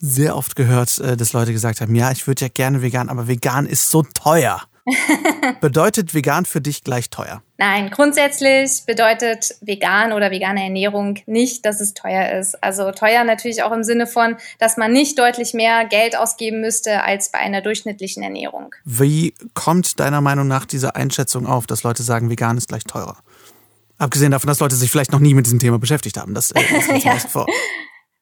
sehr 0.00 0.36
oft 0.36 0.56
gehört, 0.56 0.98
äh, 0.98 1.16
dass 1.16 1.32
Leute 1.32 1.52
gesagt 1.52 1.80
haben, 1.80 1.94
ja, 1.94 2.10
ich 2.10 2.26
würde 2.26 2.42
ja 2.42 2.48
gerne 2.48 2.82
vegan, 2.82 3.08
aber 3.08 3.28
vegan 3.28 3.66
ist 3.66 3.90
so 3.90 4.02
teuer. 4.02 4.62
Bedeutet 5.60 6.14
vegan 6.14 6.46
für 6.46 6.60
dich 6.60 6.82
gleich 6.82 7.10
teuer? 7.10 7.42
Nein, 7.58 7.90
grundsätzlich 7.90 8.84
bedeutet 8.86 9.56
vegan 9.60 10.12
oder 10.12 10.30
vegane 10.30 10.62
Ernährung 10.62 11.18
nicht, 11.26 11.66
dass 11.66 11.80
es 11.80 11.92
teuer 11.92 12.38
ist. 12.38 12.62
Also 12.62 12.90
teuer 12.92 13.24
natürlich 13.24 13.62
auch 13.62 13.72
im 13.72 13.82
Sinne 13.82 14.06
von, 14.06 14.36
dass 14.58 14.76
man 14.76 14.92
nicht 14.92 15.18
deutlich 15.18 15.54
mehr 15.54 15.84
Geld 15.84 16.16
ausgeben 16.16 16.60
müsste 16.60 17.02
als 17.02 17.30
bei 17.30 17.38
einer 17.38 17.60
durchschnittlichen 17.60 18.22
Ernährung. 18.22 18.74
Wie 18.84 19.34
kommt 19.54 19.98
deiner 20.00 20.20
Meinung 20.20 20.46
nach 20.46 20.64
diese 20.64 20.94
Einschätzung 20.94 21.46
auf, 21.46 21.66
dass 21.66 21.82
Leute 21.82 22.02
sagen, 22.02 22.30
vegan 22.30 22.56
ist 22.56 22.68
gleich 22.68 22.84
teurer? 22.84 23.18
Abgesehen 23.98 24.30
davon, 24.30 24.46
dass 24.46 24.60
Leute 24.60 24.76
sich 24.76 24.90
vielleicht 24.90 25.12
noch 25.12 25.18
nie 25.18 25.34
mit 25.34 25.46
diesem 25.46 25.58
Thema 25.58 25.78
beschäftigt 25.78 26.16
haben. 26.16 26.34
Das, 26.34 26.52
äh, 26.52 26.62
das 26.88 27.04
ja. 27.04 27.16
vor. 27.16 27.46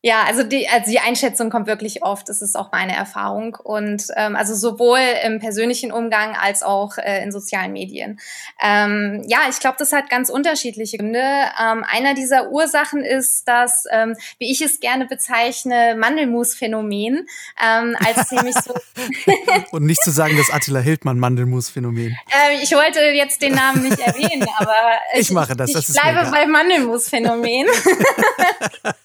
Ja, 0.03 0.23
also 0.25 0.43
die, 0.45 0.69
also 0.69 0.91
die 0.91 1.00
Einschätzung 1.00 1.50
kommt 1.50 1.67
wirklich 1.67 2.05
oft. 2.05 2.29
Das 2.29 2.43
ist 2.43 2.57
auch 2.57 2.71
meine 2.71 2.95
Erfahrung. 2.95 3.57
Und 3.62 4.07
ähm, 4.17 4.37
also 4.37 4.55
sowohl 4.55 5.00
im 5.25 5.41
persönlichen 5.41 5.91
Umgang 5.91 6.37
als 6.37 6.62
auch 6.62 6.99
äh, 6.99 7.23
in 7.25 7.33
sozialen 7.33 7.73
Medien. 7.73 8.21
Ähm, 8.62 9.25
ja, 9.26 9.41
ich 9.50 9.59
glaube, 9.59 9.76
das 9.79 9.93
hat 9.93 10.09
ganz 10.09 10.29
unterschiedliche 10.29 10.99
Gründe. 10.99 11.19
Ähm, 11.21 11.85
einer 11.88 12.15
dieser 12.15 12.50
Ursachen 12.50 13.03
ist 13.03 13.49
das, 13.49 13.85
ähm, 13.91 14.15
wie 14.38 14.53
ich 14.53 14.61
es 14.61 14.81
gerne 14.81 15.07
bezeichne, 15.07 15.97
Mandelmus-Phänomen. 15.99 17.26
Ähm, 17.61 17.97
als 18.05 18.31
nämlich 18.37 18.55
so 18.55 18.75
Und 19.71 19.87
nicht 19.87 20.03
zu 20.03 20.11
sagen, 20.11 20.37
das 20.37 20.50
Attila 20.50 20.81
Hildmann 20.81 21.19
Mandelmus-Phänomen. 21.19 22.17
Äh, 22.31 22.62
ich 22.62 22.73
wollte 22.73 23.00
jetzt 23.00 23.43
den 23.43 23.55
Namen 23.55 23.83
nicht 23.83 23.99
erwähnen, 23.99 24.47
aber 24.59 24.75
ich, 25.15 25.23
ich 25.23 25.31
mache 25.31 25.57
das. 25.57 25.71
Ich, 25.71 25.75
das 25.75 25.88
ich 25.88 26.00
bleibe 26.00 26.31
beim 26.31 26.50
Mandelmus-Phänomen. 26.50 27.67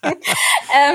ähm, 0.03 0.90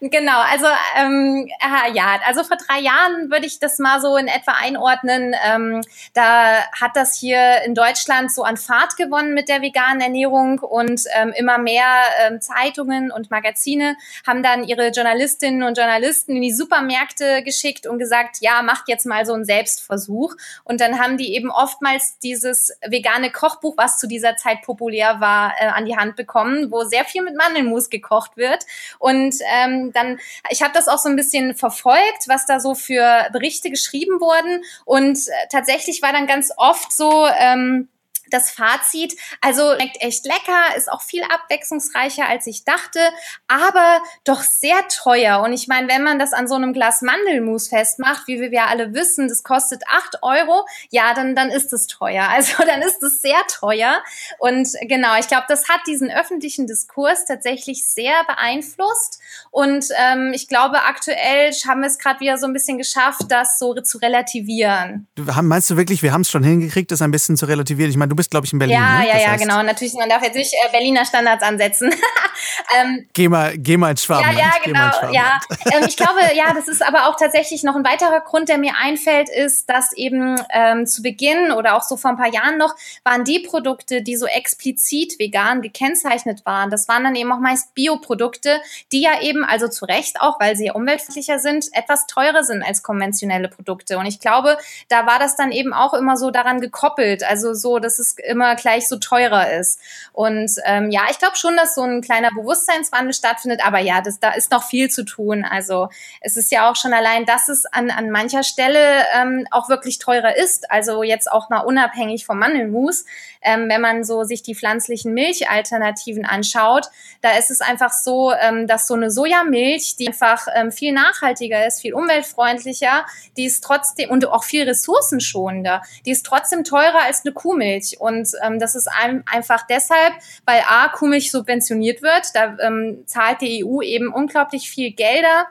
genau, 0.00 0.40
also 0.40 0.66
ähm, 0.96 1.48
ja, 1.92 2.20
also 2.26 2.44
vor 2.44 2.56
drei 2.56 2.80
Jahren 2.80 3.30
würde 3.30 3.46
ich 3.46 3.58
das 3.58 3.78
mal 3.78 4.00
so 4.00 4.16
in 4.16 4.28
etwa 4.28 4.52
einordnen. 4.52 5.34
Ähm, 5.46 5.82
da 6.14 6.64
hat 6.80 6.94
das 6.94 7.16
hier 7.16 7.62
in 7.64 7.74
Deutschland 7.74 8.32
so 8.32 8.42
an 8.42 8.56
Fahrt 8.56 8.96
gewonnen 8.96 9.34
mit 9.34 9.48
der 9.48 9.62
veganen 9.62 10.00
Ernährung 10.00 10.58
und 10.60 11.02
ähm, 11.14 11.32
immer 11.36 11.58
mehr 11.58 11.86
ähm, 12.22 12.40
Zeitungen 12.40 13.10
und 13.10 13.30
Magazine 13.30 13.96
haben 14.26 14.42
dann 14.42 14.64
ihre 14.64 14.88
Journalistinnen 14.88 15.62
und 15.62 15.76
Journalisten 15.76 16.36
in 16.36 16.42
die 16.42 16.52
Supermärkte 16.52 17.42
geschickt 17.42 17.86
und 17.86 17.98
gesagt, 17.98 18.38
ja, 18.40 18.62
macht 18.62 18.88
jetzt 18.88 19.06
mal 19.06 19.26
so 19.26 19.34
einen 19.34 19.44
Selbstversuch. 19.44 20.34
Und 20.64 20.80
dann 20.80 20.98
haben 20.98 21.16
die 21.16 21.34
eben 21.34 21.50
oftmals 21.50 22.18
dieses 22.18 22.76
vegane 22.86 23.30
Kochbuch, 23.30 23.76
was 23.76 23.98
zu 23.98 24.06
dieser 24.06 24.36
Zeit 24.36 24.62
populär 24.62 25.20
war, 25.20 25.54
äh, 25.58 25.66
an 25.66 25.86
die 25.86 25.96
Hand 25.96 26.16
bekommen, 26.16 26.70
wo 26.70 26.84
sehr 26.84 27.04
viel 27.04 27.22
mit 27.22 27.36
Mandelmus 27.36 27.90
gekocht 27.90 28.36
wird. 28.36 28.64
Und 28.98 29.17
ähm, 29.26 29.92
dann, 29.92 30.18
ich 30.50 30.62
habe 30.62 30.72
das 30.74 30.88
auch 30.88 30.98
so 30.98 31.08
ein 31.08 31.16
bisschen 31.16 31.54
verfolgt, 31.54 32.26
was 32.26 32.46
da 32.46 32.60
so 32.60 32.74
für 32.74 33.28
Berichte 33.32 33.70
geschrieben 33.70 34.20
wurden. 34.20 34.62
Und 34.84 35.18
äh, 35.18 35.32
tatsächlich 35.50 36.02
war 36.02 36.12
dann 36.12 36.26
ganz 36.26 36.52
oft 36.56 36.92
so, 36.92 37.26
ähm, 37.38 37.88
das 38.30 38.50
Fazit, 38.50 39.14
also 39.40 39.74
schmeckt 39.88 40.02
echt 40.02 40.24
lecker, 40.26 40.76
ist 40.76 40.90
auch 40.90 41.02
viel 41.02 41.22
abwechslungsreicher, 41.22 42.26
als 42.28 42.46
ich 42.46 42.64
dachte, 42.64 43.00
aber 43.46 44.02
doch 44.24 44.42
sehr 44.42 44.76
teuer. 44.88 45.40
Und 45.42 45.52
ich 45.52 45.68
meine, 45.68 45.88
wenn 45.88 46.02
man 46.02 46.18
das 46.18 46.32
an 46.32 46.48
so 46.48 46.54
einem 46.54 46.72
Glas 46.72 47.02
Mandelmus 47.02 47.68
festmacht, 47.68 48.26
wie 48.26 48.40
wir 48.40 48.52
ja 48.52 48.66
alle 48.66 48.94
wissen, 48.94 49.28
das 49.28 49.42
kostet 49.42 49.82
acht 49.88 50.18
Euro, 50.22 50.66
ja, 50.90 51.14
dann, 51.14 51.34
dann 51.34 51.50
ist 51.50 51.72
es 51.72 51.86
teuer. 51.86 52.28
Also 52.38 52.62
dann 52.64 52.82
ist 52.82 53.02
es 53.02 53.20
sehr 53.20 53.40
teuer. 53.48 54.00
Und 54.38 54.68
genau, 54.82 55.18
ich 55.18 55.26
glaube, 55.26 55.46
das 55.48 55.68
hat 55.68 55.80
diesen 55.88 56.08
öffentlichen 56.08 56.68
Diskurs 56.68 57.24
tatsächlich 57.24 57.88
sehr 57.88 58.12
beeinflusst. 58.28 59.18
Und 59.50 59.86
ähm, 59.98 60.32
ich 60.32 60.46
glaube, 60.46 60.84
aktuell 60.84 61.50
haben 61.66 61.80
wir 61.80 61.88
es 61.88 61.98
gerade 61.98 62.20
wieder 62.20 62.38
so 62.38 62.46
ein 62.46 62.52
bisschen 62.52 62.78
geschafft, 62.78 63.22
das 63.28 63.58
so 63.58 63.74
zu 63.74 63.98
relativieren. 63.98 65.08
Du, 65.16 65.24
meinst 65.42 65.68
du 65.70 65.76
wirklich, 65.76 66.02
wir 66.02 66.12
haben 66.12 66.20
es 66.20 66.30
schon 66.30 66.44
hingekriegt, 66.44 66.92
das 66.92 67.02
ein 67.02 67.10
bisschen 67.10 67.36
zu 67.36 67.46
relativieren? 67.46 67.90
Ich 67.90 67.96
meine, 67.96 68.10
bist, 68.18 68.30
glaube 68.30 68.46
ich, 68.46 68.52
in 68.52 68.58
Berlin. 68.58 68.76
Ja, 68.76 68.98
ne? 68.98 69.06
ja, 69.06 69.14
das 69.14 69.22
ja, 69.22 69.30
heißt, 69.30 69.42
genau. 69.42 69.62
Natürlich, 69.62 69.94
man 69.94 70.08
darf 70.08 70.22
jetzt 70.22 70.34
nicht 70.34 70.52
äh, 70.52 70.70
Berliner 70.70 71.06
Standards 71.06 71.42
ansetzen. 71.42 71.90
ähm, 72.78 73.08
geh 73.14 73.28
mal, 73.28 73.56
geh 73.56 73.76
mal 73.76 73.92
ins 73.92 74.04
Schwabenland. 74.04 74.38
Ja, 74.38 74.44
ja, 74.44 74.52
genau. 74.64 75.12
Ja, 75.12 75.40
ähm, 75.72 75.86
ich 75.88 75.96
glaube, 75.96 76.20
ja, 76.34 76.52
das 76.52 76.68
ist 76.68 76.86
aber 76.86 77.08
auch 77.08 77.16
tatsächlich 77.16 77.62
noch 77.62 77.76
ein 77.76 77.84
weiterer 77.84 78.20
Grund, 78.20 78.48
der 78.48 78.58
mir 78.58 78.72
einfällt, 78.78 79.28
ist, 79.28 79.70
dass 79.70 79.92
eben 79.94 80.36
ähm, 80.52 80.86
zu 80.86 81.02
Beginn 81.02 81.52
oder 81.52 81.76
auch 81.76 81.82
so 81.82 81.96
vor 81.96 82.10
ein 82.10 82.16
paar 82.16 82.32
Jahren 82.32 82.58
noch 82.58 82.74
waren 83.04 83.24
die 83.24 83.40
Produkte, 83.40 84.02
die 84.02 84.16
so 84.16 84.26
explizit 84.26 85.18
vegan 85.18 85.62
gekennzeichnet 85.62 86.44
waren. 86.44 86.70
Das 86.70 86.88
waren 86.88 87.04
dann 87.04 87.14
eben 87.14 87.32
auch 87.32 87.40
meist 87.40 87.74
Bioprodukte, 87.74 88.60
die 88.92 89.00
ja 89.00 89.20
eben, 89.22 89.44
also 89.44 89.68
zu 89.68 89.84
Recht 89.84 90.20
auch, 90.20 90.40
weil 90.40 90.56
sie 90.56 90.70
umweltfreundlicher 90.70 91.38
sind, 91.38 91.66
etwas 91.72 92.06
teurer 92.06 92.44
sind 92.44 92.62
als 92.62 92.82
konventionelle 92.82 93.48
Produkte. 93.48 93.98
Und 93.98 94.06
ich 94.06 94.20
glaube, 94.20 94.58
da 94.88 95.06
war 95.06 95.18
das 95.18 95.36
dann 95.36 95.52
eben 95.52 95.72
auch 95.72 95.94
immer 95.94 96.16
so 96.16 96.30
daran 96.30 96.60
gekoppelt. 96.60 97.22
Also 97.22 97.54
so, 97.54 97.78
dass 97.78 97.98
es 97.98 98.07
es 98.08 98.24
immer 98.24 98.54
gleich 98.56 98.88
so 98.88 98.96
teurer 98.96 99.52
ist. 99.52 99.80
Und 100.12 100.50
ähm, 100.64 100.90
ja, 100.90 101.02
ich 101.10 101.18
glaube 101.18 101.36
schon, 101.36 101.56
dass 101.56 101.74
so 101.74 101.82
ein 101.82 102.02
kleiner 102.02 102.30
Bewusstseinswandel 102.30 103.12
stattfindet, 103.12 103.60
aber 103.64 103.78
ja, 103.78 104.00
das, 104.00 104.18
da 104.20 104.30
ist 104.32 104.50
noch 104.50 104.64
viel 104.64 104.90
zu 104.90 105.04
tun. 105.04 105.44
Also 105.44 105.88
es 106.20 106.36
ist 106.36 106.50
ja 106.50 106.70
auch 106.70 106.76
schon 106.76 106.92
allein, 106.92 107.24
dass 107.24 107.48
es 107.48 107.66
an, 107.66 107.90
an 107.90 108.10
mancher 108.10 108.42
Stelle 108.42 109.04
ähm, 109.14 109.46
auch 109.50 109.68
wirklich 109.68 109.98
teurer 109.98 110.36
ist. 110.36 110.70
Also 110.70 111.02
jetzt 111.02 111.30
auch 111.30 111.50
mal 111.50 111.60
unabhängig 111.60 112.26
vom 112.26 112.38
Mandelmus, 112.38 113.04
ähm, 113.42 113.68
wenn 113.68 113.80
man 113.80 114.04
so 114.04 114.24
sich 114.24 114.42
die 114.42 114.54
pflanzlichen 114.54 115.14
Milchalternativen 115.14 116.24
anschaut, 116.24 116.86
da 117.20 117.36
ist 117.36 117.50
es 117.50 117.60
einfach 117.60 117.92
so, 117.92 118.32
ähm, 118.32 118.66
dass 118.66 118.86
so 118.86 118.94
eine 118.94 119.10
Sojamilch, 119.10 119.96
die 119.96 120.08
einfach 120.08 120.46
ähm, 120.54 120.72
viel 120.72 120.92
nachhaltiger 120.92 121.66
ist, 121.66 121.80
viel 121.80 121.94
umweltfreundlicher, 121.94 123.06
die 123.36 123.46
ist 123.46 123.62
trotzdem 123.62 124.10
und 124.10 124.26
auch 124.26 124.44
viel 124.44 124.64
ressourcenschonender, 124.64 125.82
die 126.04 126.10
ist 126.10 126.26
trotzdem 126.26 126.64
teurer 126.64 127.02
als 127.04 127.24
eine 127.24 127.32
Kuhmilch. 127.32 127.97
Und 127.98 128.30
ähm, 128.42 128.58
das 128.58 128.74
ist 128.74 128.88
ein, 128.88 129.24
einfach 129.26 129.66
deshalb, 129.68 130.14
weil 130.44 130.62
A, 130.68 130.88
Kuhmilch 130.88 131.30
subventioniert 131.30 132.02
wird. 132.02 132.26
Da 132.34 132.56
ähm, 132.60 133.02
zahlt 133.06 133.40
die 133.40 133.64
EU 133.64 133.82
eben 133.82 134.12
unglaublich 134.12 134.70
viel 134.70 134.92
Gelder 134.92 135.46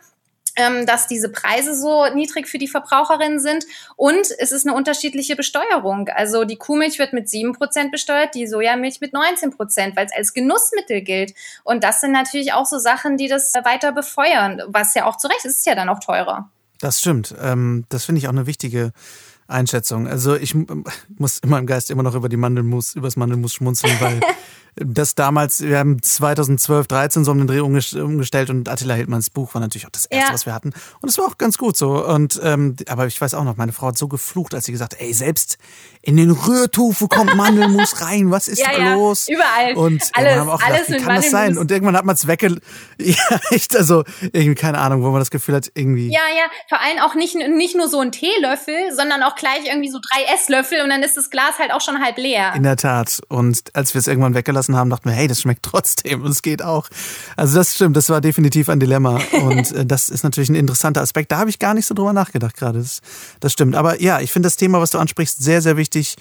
ähm, 0.58 0.86
dass 0.86 1.08
diese 1.08 1.30
Preise 1.30 1.75
so 1.75 2.08
niedrig 2.13 2.48
für 2.48 2.58
die 2.58 2.68
Verbraucherinnen 2.68 3.39
sind. 3.39 3.66
Und 3.96 4.27
es 4.39 4.51
ist 4.51 4.66
eine 4.66 4.75
unterschiedliche 4.75 5.36
Besteuerung. 5.36 6.10
Also 6.10 6.44
die 6.44 6.58
Kuhmilch 6.58 7.00
wird 7.00 7.13
mit 7.13 7.30
sieben 7.30 7.54
Prozent 7.54 7.92
besteuert, 7.92 8.34
die 8.36 8.48
Sojamilch 8.48 9.00
mit 9.00 9.13
19 9.13 9.51
Prozent, 9.51 9.96
weil 9.96 10.08
es 10.08 10.13
als 10.13 10.34
Genussmittel 10.34 11.01
gilt. 11.01 11.34
Und 11.63 11.84
das 11.84 12.01
sind 12.01 12.12
natürlich 12.12 12.54
auch 12.54 12.66
so 12.66 12.80
Sachen, 12.80 13.18
die 13.18 13.27
das 13.27 13.54
weiter 13.63 13.92
befeuern, 13.92 14.62
was 14.68 14.96
ja 14.96 15.06
auch 15.06 15.18
zu 15.18 15.27
Recht 15.27 15.46
ist, 15.46 15.60
ist 15.60 15.66
ja 15.66 15.75
dann 15.75 15.89
auch 15.89 16.00
teurer. 16.00 16.50
Das 16.80 17.00
stimmt. 17.00 17.34
Ähm, 17.39 17.86
das 17.89 18.06
finde 18.06 18.20
ich 18.20 18.27
auch 18.27 18.34
eine 18.34 18.48
wichtige 18.48 18.92
Einschätzung. 19.48 20.08
Also 20.08 20.36
ich 20.36 20.56
muss 21.18 21.39
in 21.39 21.50
meinem 21.50 21.66
Geist 21.66 21.92
immer 21.92 22.04
noch 22.04 22.16
über 22.16 22.30
die 22.30 22.38
Mandelmus, 22.38 22.96
über 22.96 23.08
das 23.08 23.16
Mandelmus 23.16 23.54
schmunzeln, 23.54 23.94
weil 24.00 24.20
das 24.79 25.15
damals, 25.15 25.62
wir 25.62 25.79
haben 25.79 26.01
2012, 26.01 26.88
13 26.88 27.25
so 27.25 27.31
um 27.31 27.39
den 27.39 27.48
Dreh 27.48 27.60
umgestellt 27.60 28.50
und 28.50 28.69
Attila 28.69 28.93
Hildmanns 28.93 29.29
Buch 29.29 29.53
war 29.53 29.62
natürlich 29.62 29.88
auch 29.88 29.91
das 29.91 30.05
erste, 30.05 30.27
ja. 30.27 30.34
was 30.34 30.46
wir 30.46 30.53
hatten. 30.53 30.74
Und 31.01 31.10
es 31.10 31.17
war 31.17 31.25
auch 31.25 31.38
ganz 31.38 31.57
gut 31.57 31.75
so. 31.75 32.05
Und 32.05 32.39
ähm, 32.43 32.75
aber 32.88 33.07
ich 33.07 33.19
weiß 33.19 33.34
auch 33.34 33.43
noch, 33.43 33.57
meine 33.57 33.72
Frau 33.72 33.88
hat 33.88 33.98
so 33.98 34.07
geflucht, 34.07 34.53
als 34.53 34.65
sie 34.65 34.72
gesagt 34.72 34.93
hat, 34.93 35.01
ey, 35.01 35.13
selbst 35.13 35.57
in 36.01 36.15
den 36.15 36.31
Rührtofu 36.31 37.07
kommt 37.07 37.36
Mandelmus 37.36 38.01
rein. 38.01 38.31
Was 38.31 38.48
ist 38.48 38.60
ja, 38.60 38.72
da 38.72 38.79
ja. 38.79 38.93
los? 38.93 39.27
Überall. 39.27 39.75
Und 39.75 40.10
alles, 40.13 40.36
haben 40.36 40.50
auch 40.50 40.63
gedacht, 40.63 40.84
wie 40.88 40.98
kann 40.98 41.15
das 41.15 41.31
sein? 41.31 41.57
Und 41.57 41.72
irgendwann 41.72 41.98
hat 41.98 42.05
man 42.05 42.15
es 42.15 42.27
wegge... 42.27 42.57
Ja, 43.00 43.39
echt, 43.51 43.75
also 43.75 44.03
irgendwie 44.22 44.55
keine 44.55 44.79
Ahnung, 44.79 45.03
wo 45.03 45.12
man 45.12 45.19
das 45.19 45.29
Gefühl 45.29 45.55
hat, 45.55 45.72
irgendwie... 45.75 46.12
Ja, 46.12 46.22
ja, 46.36 46.46
vor 46.67 46.79
allem 46.81 47.00
auch 47.00 47.15
nicht, 47.15 47.36
nicht 47.36 47.75
nur 47.75 47.88
so 47.88 48.00
ein 48.00 48.12
Teelöffel, 48.12 48.91
sondern 48.96 49.24
auch 49.24 49.36
gleich 49.36 49.65
irgendwie 49.65 49.89
so 49.89 50.00
drei 50.00 50.34
Esslöffel 50.34 50.81
und 50.81 50.89
dann 50.89 51.03
ist 51.03 51.15
das 51.15 51.29
Glas 51.29 51.60
halt 51.60 51.72
auch 51.72 51.81
schon 51.81 52.03
halb 52.03 52.17
leer. 52.17 52.53
In 52.55 52.63
der 52.63 52.75
Tat. 52.75 53.22
Und 53.29 53.75
als 53.75 53.93
wir 53.93 54.00
es 54.00 54.07
irgendwann 54.07 54.34
weggelassen 54.34 54.66
haben, 54.75 54.89
dachten 54.89 55.09
wir, 55.09 55.15
hey, 55.15 55.27
das 55.27 55.41
schmeckt 55.41 55.63
trotzdem 55.63 56.21
und 56.21 56.31
es 56.31 56.41
geht 56.41 56.62
auch. 56.62 56.89
Also 57.36 57.57
das 57.57 57.75
stimmt, 57.75 57.95
das 57.95 58.09
war 58.09 58.21
definitiv 58.21 58.69
ein 58.69 58.79
Dilemma. 58.79 59.19
Und 59.33 59.71
äh, 59.71 59.86
das 59.86 60.09
ist 60.09 60.24
natürlich 60.24 60.50
ein 60.50 60.55
interessanter 60.55 61.01
Aspekt. 61.01 61.31
Da 61.31 61.38
habe 61.38 61.50
ich 61.50 61.59
gar 61.59 61.74
nicht 61.74 61.86
so 61.86 61.93
drüber 61.93 62.13
nachgedacht 62.13 62.57
gerade. 62.57 62.79
Das, 62.79 63.01
das 63.39 63.53
stimmt. 63.53 63.75
Aber 63.75 64.01
ja, 64.01 64.19
ich 64.19 64.31
finde 64.31 64.47
das 64.47 64.55
Thema, 64.55 64.79
was 64.79 64.91
du 64.91 64.97
ansprichst, 64.97 65.41
sehr, 65.41 65.62
sehr 65.62 65.77
wichtig. 65.77 66.15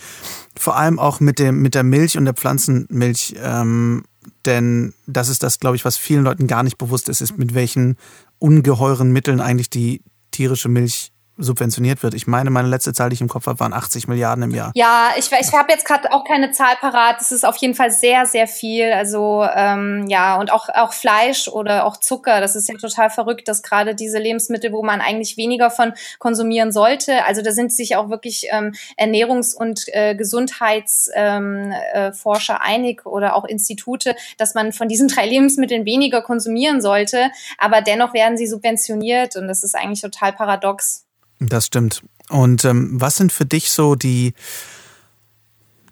Vor 0.58 0.76
allem 0.76 0.98
auch 0.98 1.20
mit, 1.20 1.38
dem, 1.38 1.62
mit 1.62 1.74
der 1.74 1.82
Milch 1.82 2.16
und 2.18 2.24
der 2.24 2.34
Pflanzenmilch. 2.34 3.34
Ähm, 3.42 4.04
denn 4.44 4.94
das 5.06 5.28
ist 5.28 5.42
das, 5.42 5.60
glaube 5.60 5.76
ich, 5.76 5.84
was 5.84 5.96
vielen 5.96 6.24
Leuten 6.24 6.46
gar 6.46 6.62
nicht 6.62 6.78
bewusst 6.78 7.08
ist, 7.08 7.20
ist 7.20 7.38
mit 7.38 7.54
welchen 7.54 7.96
ungeheuren 8.38 9.12
Mitteln 9.12 9.40
eigentlich 9.40 9.70
die 9.70 10.02
tierische 10.30 10.68
Milch 10.68 11.12
subventioniert 11.38 12.02
wird. 12.02 12.14
Ich 12.14 12.26
meine, 12.26 12.50
meine 12.50 12.68
letzte 12.68 12.92
Zahl, 12.92 13.10
die 13.10 13.14
ich 13.14 13.20
im 13.20 13.28
Kopf 13.28 13.46
habe, 13.46 13.60
waren 13.60 13.72
80 13.72 14.08
Milliarden 14.08 14.44
im 14.44 14.50
Jahr. 14.52 14.72
Ja, 14.74 15.10
ich, 15.16 15.30
ich 15.32 15.52
habe 15.52 15.70
jetzt 15.70 15.84
gerade 15.84 16.12
auch 16.12 16.24
keine 16.24 16.50
Zahl 16.50 16.76
parat. 16.80 17.16
Das 17.20 17.32
ist 17.32 17.44
auf 17.44 17.56
jeden 17.56 17.74
Fall 17.74 17.90
sehr, 17.90 18.26
sehr 18.26 18.46
viel. 18.46 18.92
Also 18.92 19.46
ähm, 19.54 20.06
ja, 20.08 20.36
und 20.36 20.52
auch, 20.52 20.68
auch 20.70 20.92
Fleisch 20.92 21.48
oder 21.48 21.84
auch 21.84 21.98
Zucker. 21.98 22.40
Das 22.40 22.56
ist 22.56 22.68
ja 22.68 22.76
total 22.76 23.10
verrückt, 23.10 23.48
dass 23.48 23.62
gerade 23.62 23.94
diese 23.94 24.18
Lebensmittel, 24.18 24.72
wo 24.72 24.82
man 24.82 25.00
eigentlich 25.00 25.36
weniger 25.36 25.70
von 25.70 25.92
konsumieren 26.18 26.72
sollte, 26.72 27.24
also 27.24 27.42
da 27.42 27.52
sind 27.52 27.72
sich 27.72 27.96
auch 27.96 28.08
wirklich 28.08 28.48
ähm, 28.50 28.74
Ernährungs- 28.98 29.54
und 29.54 29.84
äh, 29.88 30.14
Gesundheitsforscher 30.14 31.12
ähm, 31.16 31.72
äh, 31.72 32.66
einig 32.66 33.06
oder 33.06 33.36
auch 33.36 33.44
Institute, 33.44 34.14
dass 34.38 34.54
man 34.54 34.72
von 34.72 34.88
diesen 34.88 35.08
drei 35.16 35.26
Lebensmitteln 35.26 35.84
weniger 35.84 36.22
konsumieren 36.22 36.80
sollte. 36.80 37.30
Aber 37.58 37.82
dennoch 37.82 38.14
werden 38.14 38.36
sie 38.36 38.46
subventioniert 38.46 39.36
und 39.36 39.48
das 39.48 39.62
ist 39.62 39.74
eigentlich 39.74 40.00
total 40.00 40.32
paradox. 40.32 41.05
Das 41.38 41.66
stimmt. 41.66 42.02
Und 42.28 42.64
ähm, 42.64 43.00
was 43.00 43.16
sind 43.16 43.32
für 43.32 43.46
dich 43.46 43.70
so 43.70 43.94
die, 43.94 44.34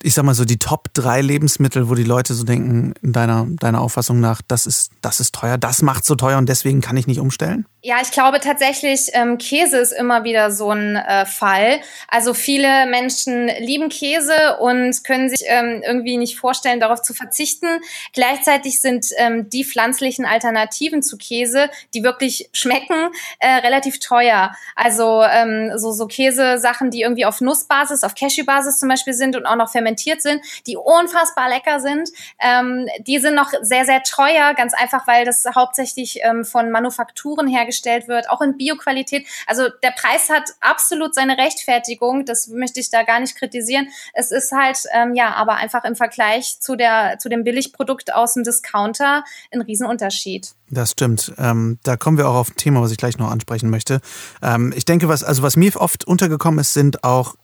ich 0.05 0.13
sag 0.13 0.25
mal 0.27 0.35
so, 0.35 0.45
die 0.45 0.59
Top 0.59 0.89
drei 0.93 1.23
Lebensmittel, 1.23 1.89
wo 1.89 1.95
die 1.95 2.05
Leute 2.05 2.35
so 2.35 2.45
denken, 2.45 2.93
in 3.01 3.15
deiner, 3.15 3.47
deiner 3.49 3.81
Auffassung 3.81 4.21
nach, 4.21 4.43
das 4.47 4.67
ist, 4.67 4.91
das 5.01 5.19
ist 5.19 5.35
teuer, 5.35 5.57
das 5.57 5.81
macht 5.81 6.05
so 6.05 6.15
teuer 6.15 6.37
und 6.37 6.47
deswegen 6.47 6.83
kann 6.83 6.99
ich 6.99 7.07
nicht 7.07 7.21
umstellen? 7.21 7.67
Ja, 7.81 7.97
ich 8.03 8.11
glaube 8.11 8.41
tatsächlich, 8.41 9.11
ähm, 9.13 9.39
Käse 9.39 9.79
ist 9.79 9.93
immer 9.93 10.25
wieder 10.25 10.51
so 10.51 10.71
ein 10.71 10.97
äh, 10.97 11.27
Fall. 11.27 11.81
Also 12.09 12.33
viele 12.33 12.87
Menschen 12.87 13.49
lieben 13.59 13.89
Käse 13.89 14.59
und 14.61 15.05
können 15.05 15.29
sich 15.29 15.43
ähm, 15.47 15.83
irgendwie 15.87 16.17
nicht 16.17 16.39
vorstellen, 16.39 16.81
darauf 16.81 17.03
zu 17.03 17.13
verzichten. 17.13 17.67
Gleichzeitig 18.13 18.81
sind 18.81 19.09
ähm, 19.19 19.51
die 19.51 19.65
pflanzlichen 19.65 20.25
Alternativen 20.25 21.03
zu 21.03 21.19
Käse, 21.19 21.69
die 21.93 22.03
wirklich 22.03 22.49
schmecken, 22.53 23.11
äh, 23.39 23.49
relativ 23.57 24.01
teuer. 24.01 24.55
Also 24.77 25.23
ähm, 25.23 25.73
so, 25.77 25.93
so 25.93 26.07
Käsesachen, 26.07 26.91
die 26.91 27.03
irgendwie 27.03 27.27
auf 27.27 27.43
Nussbasis, 27.43 28.03
auf 28.03 28.15
Cashewbasis 28.15 28.79
zum 28.79 28.89
Beispiel 28.89 29.15
sind 29.15 29.37
und 29.37 29.45
auch 29.45 29.57
noch 29.57 29.71
fermentiert 29.71 29.94
sind, 29.99 30.43
die 30.67 30.77
unfassbar 30.77 31.49
lecker 31.49 31.81
sind, 31.81 32.11
ähm, 32.41 32.87
die 33.07 33.19
sind 33.19 33.35
noch 33.35 33.51
sehr, 33.63 33.85
sehr 33.85 34.03
teuer, 34.03 34.55
ganz 34.55 34.75
einfach, 34.75 35.07
weil 35.07 35.25
das 35.25 35.45
hauptsächlich 35.55 36.21
ähm, 36.23 36.45
von 36.45 36.71
Manufakturen 36.71 37.47
hergestellt 37.47 38.09
wird, 38.09 38.29
auch 38.31 38.41
in 38.41 38.57
Bioqualität. 38.57 39.27
Also 39.47 39.69
der 39.83 39.91
Preis 39.91 40.29
hat 40.31 40.51
absolut 40.61 41.15
seine 41.15 41.39
Rechtfertigung, 41.39 42.25
das 42.25 42.49
möchte 42.49 42.81
ich 42.81 42.91
da 42.91 43.03
gar 43.03 43.21
nicht 43.21 43.37
kritisieren. 43.37 43.89
Es 44.13 44.31
ist 44.31 44.53
halt, 44.53 44.79
ähm, 44.93 45.15
ja, 45.15 45.35
aber 45.35 45.57
einfach 45.57 45.85
im 45.85 45.97
Vergleich 45.97 46.61
zu, 46.61 46.77
der, 46.77 47.19
zu 47.19 47.29
dem 47.29 47.45
Billigprodukt 47.45 48.15
aus 48.15 48.35
dem 48.35 48.45
Discounter 48.45 49.25
ein 49.53 49.61
Riesenunterschied. 49.61 50.55
Das 50.71 50.93
stimmt. 50.93 51.33
Ähm, 51.39 51.79
da 51.83 51.97
kommen 51.97 52.19
wir 52.19 52.29
auch 52.29 52.35
auf 52.35 52.51
ein 52.51 52.57
Thema, 52.57 52.81
was 52.81 52.91
ich 52.91 52.97
gleich 52.97 53.19
noch 53.19 53.31
ansprechen 53.31 53.71
möchte. 53.71 54.01
Ähm, 54.43 54.73
ich 54.77 54.85
denke, 54.85 55.09
was, 55.09 55.23
also 55.23 55.43
was 55.43 55.57
mir 55.57 55.75
oft 55.77 56.05
untergekommen 56.05 56.61
ist, 56.61 56.75
sind 56.75 57.05
auch 57.05 57.37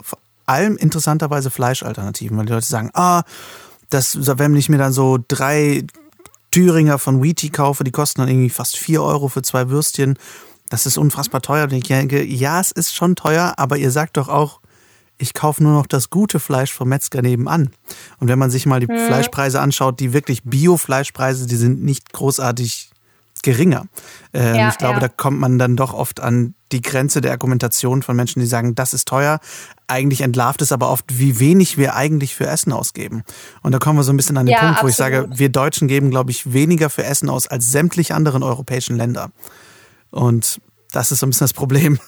allem 0.50 0.76
interessanterweise 0.76 1.50
Fleischalternativen, 1.50 2.36
weil 2.36 2.46
die 2.46 2.52
Leute 2.52 2.66
sagen, 2.66 2.90
ah, 2.94 3.22
das, 3.88 4.16
wenn 4.38 4.56
ich 4.56 4.68
mir 4.68 4.78
dann 4.78 4.92
so 4.92 5.18
drei 5.28 5.84
Thüringer 6.50 6.98
von 6.98 7.22
Wheaty 7.22 7.50
kaufe, 7.50 7.84
die 7.84 7.90
kosten 7.90 8.20
dann 8.20 8.28
irgendwie 8.28 8.50
fast 8.50 8.76
vier 8.76 9.02
Euro 9.02 9.28
für 9.28 9.42
zwei 9.42 9.68
Würstchen. 9.70 10.18
Das 10.68 10.86
ist 10.86 10.98
unfassbar 10.98 11.42
teuer. 11.42 11.64
Und 11.64 11.72
ich 11.72 11.84
denke, 11.84 12.22
ja, 12.24 12.60
es 12.60 12.70
ist 12.72 12.94
schon 12.94 13.16
teuer, 13.16 13.54
aber 13.56 13.76
ihr 13.76 13.90
sagt 13.90 14.16
doch 14.16 14.28
auch, 14.28 14.60
ich 15.18 15.34
kaufe 15.34 15.62
nur 15.62 15.72
noch 15.72 15.86
das 15.86 16.10
gute 16.10 16.40
Fleisch 16.40 16.72
vom 16.72 16.88
Metzger 16.88 17.22
nebenan. 17.22 17.70
Und 18.18 18.28
wenn 18.28 18.38
man 18.38 18.50
sich 18.50 18.66
mal 18.66 18.80
die 18.80 18.88
hm. 18.88 19.06
Fleischpreise 19.06 19.60
anschaut, 19.60 20.00
die 20.00 20.12
wirklich 20.12 20.42
Bio-Fleischpreise, 20.44 21.46
die 21.46 21.56
sind 21.56 21.82
nicht 21.82 22.12
großartig 22.12 22.89
geringer. 23.42 23.86
Ähm, 24.32 24.54
ja, 24.54 24.68
ich 24.68 24.78
glaube, 24.78 24.94
ja. 24.94 25.00
da 25.00 25.08
kommt 25.08 25.38
man 25.38 25.58
dann 25.58 25.76
doch 25.76 25.94
oft 25.94 26.20
an 26.20 26.54
die 26.72 26.82
Grenze 26.82 27.20
der 27.20 27.32
Argumentation 27.32 28.02
von 28.02 28.14
Menschen, 28.16 28.40
die 28.40 28.46
sagen, 28.46 28.74
das 28.74 28.94
ist 28.94 29.08
teuer. 29.08 29.40
Eigentlich 29.86 30.20
entlarvt 30.20 30.62
es 30.62 30.72
aber 30.72 30.90
oft, 30.90 31.04
wie 31.08 31.40
wenig 31.40 31.78
wir 31.78 31.94
eigentlich 31.96 32.34
für 32.34 32.46
Essen 32.46 32.72
ausgeben. 32.72 33.24
Und 33.62 33.72
da 33.72 33.78
kommen 33.78 33.98
wir 33.98 34.04
so 34.04 34.12
ein 34.12 34.16
bisschen 34.16 34.36
an 34.36 34.46
den 34.46 34.52
ja, 34.52 34.60
Punkt, 34.60 34.82
wo 34.82 34.86
absolut. 34.86 34.90
ich 34.90 34.96
sage, 34.96 35.28
wir 35.30 35.48
Deutschen 35.48 35.88
geben, 35.88 36.10
glaube 36.10 36.30
ich, 36.30 36.52
weniger 36.52 36.90
für 36.90 37.04
Essen 37.04 37.28
aus 37.28 37.48
als 37.48 37.70
sämtliche 37.70 38.14
anderen 38.14 38.42
europäischen 38.42 38.96
Länder. 38.96 39.30
Und 40.10 40.60
das 40.92 41.12
ist 41.12 41.20
so 41.20 41.26
ein 41.26 41.30
bisschen 41.30 41.46
das 41.46 41.52
Problem. 41.52 41.98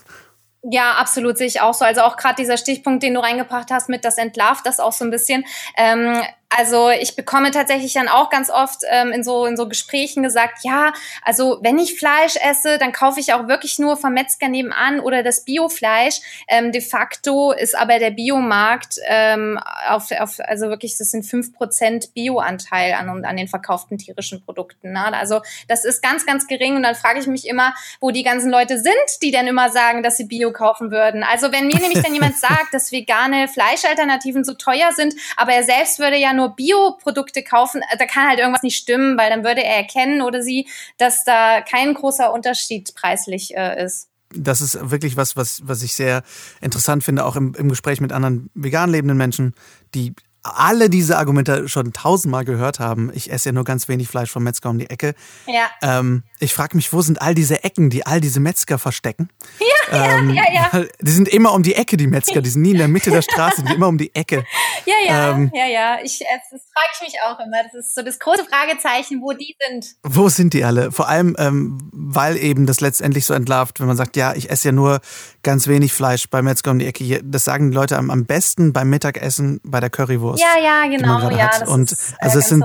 Ja, 0.70 0.94
absolut 0.94 1.38
sehe 1.38 1.48
ich 1.48 1.60
auch 1.60 1.74
so. 1.74 1.84
Also 1.84 2.02
auch 2.02 2.16
gerade 2.16 2.36
dieser 2.36 2.56
Stichpunkt, 2.56 3.02
den 3.02 3.14
du 3.14 3.20
reingebracht 3.20 3.70
hast 3.72 3.88
mit 3.88 4.04
das 4.04 4.16
entlarvt 4.16 4.64
das 4.64 4.78
auch 4.78 4.92
so 4.92 5.04
ein 5.04 5.10
bisschen. 5.10 5.44
Ähm, 5.76 6.22
also 6.56 6.90
ich 6.90 7.16
bekomme 7.16 7.50
tatsächlich 7.50 7.94
dann 7.94 8.08
auch 8.08 8.30
ganz 8.30 8.50
oft 8.50 8.82
ähm, 8.90 9.12
in 9.12 9.24
so 9.24 9.46
in 9.46 9.56
so 9.56 9.68
Gesprächen 9.68 10.22
gesagt, 10.22 10.58
ja, 10.62 10.92
also 11.22 11.58
wenn 11.62 11.78
ich 11.78 11.98
Fleisch 11.98 12.36
esse, 12.36 12.78
dann 12.78 12.92
kaufe 12.92 13.20
ich 13.20 13.32
auch 13.32 13.48
wirklich 13.48 13.78
nur 13.78 13.96
vom 13.96 14.12
Metzger 14.12 14.48
nebenan 14.48 15.00
oder 15.00 15.22
das 15.22 15.44
Biofleisch. 15.44 16.20
Ähm, 16.48 16.72
de 16.72 16.80
facto 16.80 17.52
ist 17.52 17.76
aber 17.76 17.98
der 17.98 18.10
Biomarkt 18.10 18.96
ähm, 19.06 19.58
auf, 19.88 20.10
auf 20.12 20.40
also 20.40 20.68
wirklich 20.68 20.96
das 20.98 21.10
sind 21.10 21.24
fünf 21.24 21.54
Prozent 21.54 22.12
Bioanteil 22.14 22.94
an 22.94 23.24
an 23.24 23.36
den 23.36 23.48
verkauften 23.48 23.98
tierischen 23.98 24.44
Produkten. 24.44 24.92
Ne? 24.92 25.12
Also 25.14 25.40
das 25.68 25.84
ist 25.84 26.02
ganz 26.02 26.26
ganz 26.26 26.46
gering 26.46 26.76
und 26.76 26.82
dann 26.82 26.94
frage 26.94 27.20
ich 27.20 27.26
mich 27.26 27.46
immer, 27.46 27.74
wo 28.00 28.10
die 28.10 28.22
ganzen 28.22 28.50
Leute 28.50 28.78
sind, 28.78 29.22
die 29.22 29.30
dann 29.30 29.46
immer 29.46 29.70
sagen, 29.70 30.02
dass 30.02 30.16
sie 30.16 30.24
Bio 30.24 30.52
kaufen 30.52 30.90
würden. 30.90 31.22
Also 31.22 31.52
wenn 31.52 31.66
mir 31.66 31.78
nämlich 31.78 32.02
dann 32.02 32.14
jemand 32.14 32.36
sagt, 32.38 32.72
dass 32.72 32.92
vegane 32.92 33.48
Fleischalternativen 33.48 34.44
so 34.44 34.54
teuer 34.54 34.92
sind, 34.94 35.14
aber 35.36 35.52
er 35.52 35.64
selbst 35.64 35.98
würde 35.98 36.16
ja 36.16 36.32
nur 36.32 36.41
nur 36.42 36.56
Bioprodukte 36.56 37.42
kaufen, 37.42 37.82
da 37.98 38.06
kann 38.06 38.28
halt 38.28 38.38
irgendwas 38.38 38.62
nicht 38.62 38.76
stimmen, 38.76 39.16
weil 39.18 39.30
dann 39.30 39.44
würde 39.44 39.62
er 39.62 39.76
erkennen 39.76 40.22
oder 40.22 40.42
sie, 40.42 40.68
dass 40.98 41.24
da 41.24 41.60
kein 41.60 41.94
großer 41.94 42.32
Unterschied 42.32 42.94
preislich 42.94 43.56
äh, 43.56 43.84
ist. 43.84 44.08
Das 44.34 44.60
ist 44.60 44.90
wirklich 44.90 45.16
was, 45.16 45.36
was, 45.36 45.60
was 45.64 45.82
ich 45.82 45.94
sehr 45.94 46.22
interessant 46.60 47.04
finde, 47.04 47.24
auch 47.24 47.36
im, 47.36 47.54
im 47.54 47.68
Gespräch 47.68 48.00
mit 48.00 48.12
anderen 48.12 48.50
vegan 48.54 48.90
lebenden 48.90 49.18
Menschen, 49.18 49.54
die 49.94 50.14
alle 50.42 50.90
diese 50.90 51.18
Argumente 51.18 51.68
schon 51.68 51.92
tausendmal 51.92 52.44
gehört 52.44 52.80
haben. 52.80 53.10
Ich 53.14 53.30
esse 53.30 53.50
ja 53.50 53.52
nur 53.52 53.64
ganz 53.64 53.88
wenig 53.88 54.08
Fleisch 54.08 54.30
vom 54.30 54.42
Metzger 54.42 54.70
um 54.70 54.78
die 54.78 54.90
Ecke. 54.90 55.14
Ja. 55.46 55.70
Ähm, 55.82 56.24
ich 56.40 56.52
frage 56.52 56.76
mich, 56.76 56.92
wo 56.92 57.00
sind 57.00 57.22
all 57.22 57.34
diese 57.34 57.62
Ecken, 57.62 57.90
die 57.90 58.06
all 58.06 58.20
diese 58.20 58.40
Metzger 58.40 58.78
verstecken? 58.78 59.28
Ja, 59.60 60.16
ähm, 60.18 60.30
ja, 60.30 60.42
ja, 60.52 60.70
ja. 60.72 60.84
Die 61.00 61.10
sind 61.10 61.28
immer 61.28 61.52
um 61.52 61.62
die 61.62 61.74
Ecke, 61.74 61.96
die 61.96 62.08
Metzger. 62.08 62.42
Die 62.42 62.50
sind 62.50 62.62
nie 62.62 62.72
in 62.72 62.78
der 62.78 62.88
Mitte 62.88 63.10
der 63.10 63.22
Straße, 63.22 63.62
die 63.62 63.68
sind 63.68 63.76
immer 63.76 63.88
um 63.88 63.98
die 63.98 64.14
Ecke. 64.14 64.44
Ja, 64.84 64.94
ja, 65.06 65.30
ähm, 65.30 65.52
ja, 65.54 65.66
ja. 65.66 65.98
Ich, 66.02 66.18
das 66.18 66.60
frage 66.72 66.88
ich 66.94 67.06
mich 67.06 67.14
auch 67.24 67.38
immer. 67.38 67.62
Das 67.62 67.86
ist 67.86 67.94
so 67.94 68.02
das 68.02 68.18
große 68.18 68.44
Fragezeichen, 68.44 69.20
wo 69.22 69.32
die 69.32 69.54
sind. 69.68 69.94
Wo 70.02 70.28
sind 70.28 70.54
die 70.54 70.64
alle? 70.64 70.90
Vor 70.90 71.08
allem, 71.08 71.36
ähm, 71.38 71.78
weil 71.92 72.36
eben 72.36 72.66
das 72.66 72.80
letztendlich 72.80 73.24
so 73.24 73.32
entlarvt, 73.32 73.78
wenn 73.78 73.86
man 73.86 73.96
sagt, 73.96 74.16
ja, 74.16 74.34
ich 74.34 74.50
esse 74.50 74.68
ja 74.68 74.72
nur 74.72 75.00
ganz 75.44 75.68
wenig 75.68 75.92
Fleisch 75.92 76.28
bei 76.28 76.42
Metzger 76.42 76.72
um 76.72 76.80
die 76.80 76.86
Ecke. 76.86 77.22
Das 77.22 77.44
sagen 77.44 77.70
die 77.70 77.76
Leute 77.76 77.96
am, 77.96 78.10
am 78.10 78.24
besten 78.24 78.72
beim 78.72 78.90
Mittagessen 78.90 79.60
bei 79.62 79.78
der 79.78 79.88
Currywurst. 79.88 80.31
Ja, 80.40 80.62
ja, 80.62 80.88
genau. 80.88 81.30
Ja, 81.30 81.66
und 81.66 81.92
ist, 81.92 82.12
äh, 82.12 82.14
also 82.20 82.38
es 82.38 82.48
sind 82.48 82.64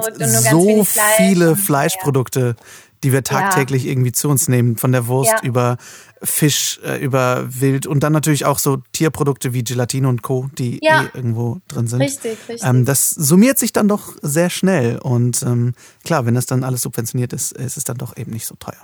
so 0.49 0.85
viele 1.17 1.55
Fleischprodukte, 1.55 2.55
die 3.03 3.13
wir 3.13 3.23
tagtäglich 3.23 3.83
ja. 3.83 3.91
irgendwie 3.91 4.11
zu 4.11 4.29
uns 4.29 4.47
nehmen, 4.47 4.77
von 4.77 4.91
der 4.91 5.07
Wurst 5.07 5.31
ja. 5.31 5.41
über 5.43 5.77
Fisch, 6.23 6.79
äh, 6.83 6.97
über 6.97 7.45
Wild 7.47 7.85
und 7.85 8.01
dann 8.01 8.13
natürlich 8.13 8.45
auch 8.45 8.57
so 8.57 8.77
Tierprodukte 8.91 9.53
wie 9.53 9.63
Gelatine 9.63 10.07
und 10.07 10.23
Co., 10.23 10.49
die 10.57 10.79
ja. 10.81 11.03
eh 11.03 11.17
irgendwo 11.17 11.59
drin 11.67 11.87
sind. 11.87 12.01
Richtig, 12.01 12.37
richtig. 12.49 12.67
Ähm, 12.67 12.85
das 12.85 13.11
summiert 13.11 13.59
sich 13.59 13.71
dann 13.71 13.87
doch 13.87 14.15
sehr 14.21 14.49
schnell 14.49 14.97
und 14.97 15.43
ähm, 15.43 15.73
klar, 16.03 16.25
wenn 16.25 16.33
das 16.33 16.47
dann 16.47 16.63
alles 16.63 16.81
subventioniert 16.81 17.33
ist, 17.33 17.51
ist 17.51 17.77
es 17.77 17.83
dann 17.83 17.97
doch 17.97 18.17
eben 18.17 18.31
nicht 18.31 18.47
so 18.47 18.55
teuer. 18.55 18.81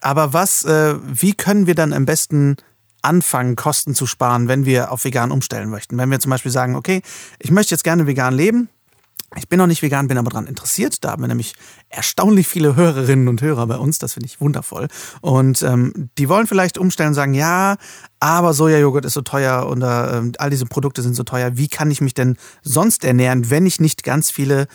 Aber 0.00 0.32
was, 0.32 0.64
äh, 0.64 0.94
wie 1.02 1.34
können 1.34 1.66
wir 1.66 1.74
dann 1.74 1.92
am 1.92 2.06
besten 2.06 2.56
anfangen, 3.04 3.56
Kosten 3.56 3.94
zu 3.94 4.06
sparen, 4.06 4.48
wenn 4.48 4.64
wir 4.64 4.90
auf 4.92 5.04
vegan 5.04 5.30
umstellen 5.30 5.70
möchten? 5.70 5.96
Wenn 5.98 6.10
wir 6.10 6.20
zum 6.20 6.30
Beispiel 6.30 6.52
sagen, 6.52 6.76
okay, 6.76 7.02
ich 7.38 7.50
möchte 7.50 7.74
jetzt 7.74 7.84
gerne 7.84 8.06
vegan 8.06 8.34
leben, 8.34 8.68
ich 9.36 9.48
bin 9.48 9.58
noch 9.58 9.66
nicht 9.66 9.82
vegan, 9.82 10.06
bin 10.06 10.18
aber 10.18 10.30
daran 10.30 10.46
interessiert. 10.46 11.02
Da 11.04 11.10
haben 11.10 11.22
wir 11.22 11.28
nämlich 11.28 11.54
erstaunlich 11.88 12.46
viele 12.46 12.76
Hörerinnen 12.76 13.28
und 13.28 13.42
Hörer 13.42 13.66
bei 13.66 13.76
uns. 13.76 13.98
Das 13.98 14.14
finde 14.14 14.26
ich 14.26 14.40
wundervoll. 14.40 14.88
Und 15.20 15.62
ähm, 15.62 16.10
die 16.18 16.28
wollen 16.28 16.46
vielleicht 16.46 16.78
umstellen 16.78 17.08
und 17.08 17.14
sagen, 17.14 17.34
ja, 17.34 17.76
aber 18.20 18.54
Sojajoghurt 18.54 19.04
ist 19.04 19.14
so 19.14 19.22
teuer 19.22 19.68
oder 19.68 20.14
ähm, 20.14 20.32
all 20.38 20.50
diese 20.50 20.66
Produkte 20.66 21.02
sind 21.02 21.14
so 21.14 21.24
teuer. 21.24 21.56
Wie 21.56 21.68
kann 21.68 21.90
ich 21.90 22.00
mich 22.00 22.14
denn 22.14 22.36
sonst 22.62 23.04
ernähren, 23.04 23.50
wenn 23.50 23.66
ich 23.66 23.80
nicht 23.80 24.04
ganz 24.04 24.30
viele 24.30 24.66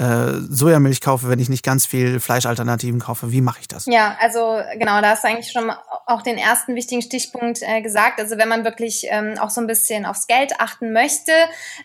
äh, 0.00 0.40
Sojamilch 0.48 1.02
kaufe, 1.02 1.28
wenn 1.28 1.38
ich 1.38 1.50
nicht 1.50 1.62
ganz 1.62 1.84
viel 1.84 2.20
Fleischalternativen 2.20 3.00
kaufe? 3.00 3.32
Wie 3.32 3.42
mache 3.42 3.60
ich 3.60 3.68
das? 3.68 3.84
Ja, 3.84 4.16
also 4.18 4.58
genau, 4.78 5.00
da 5.02 5.10
hast 5.10 5.24
du 5.24 5.28
eigentlich 5.28 5.52
schon 5.52 5.70
auch 6.06 6.22
den 6.22 6.38
ersten 6.38 6.74
wichtigen 6.74 7.02
Stichpunkt 7.02 7.60
äh, 7.60 7.82
gesagt. 7.82 8.18
Also 8.18 8.38
wenn 8.38 8.48
man 8.48 8.64
wirklich 8.64 9.06
ähm, 9.10 9.34
auch 9.38 9.50
so 9.50 9.60
ein 9.60 9.66
bisschen 9.66 10.06
aufs 10.06 10.26
Geld 10.26 10.58
achten 10.58 10.92
möchte, 10.92 11.32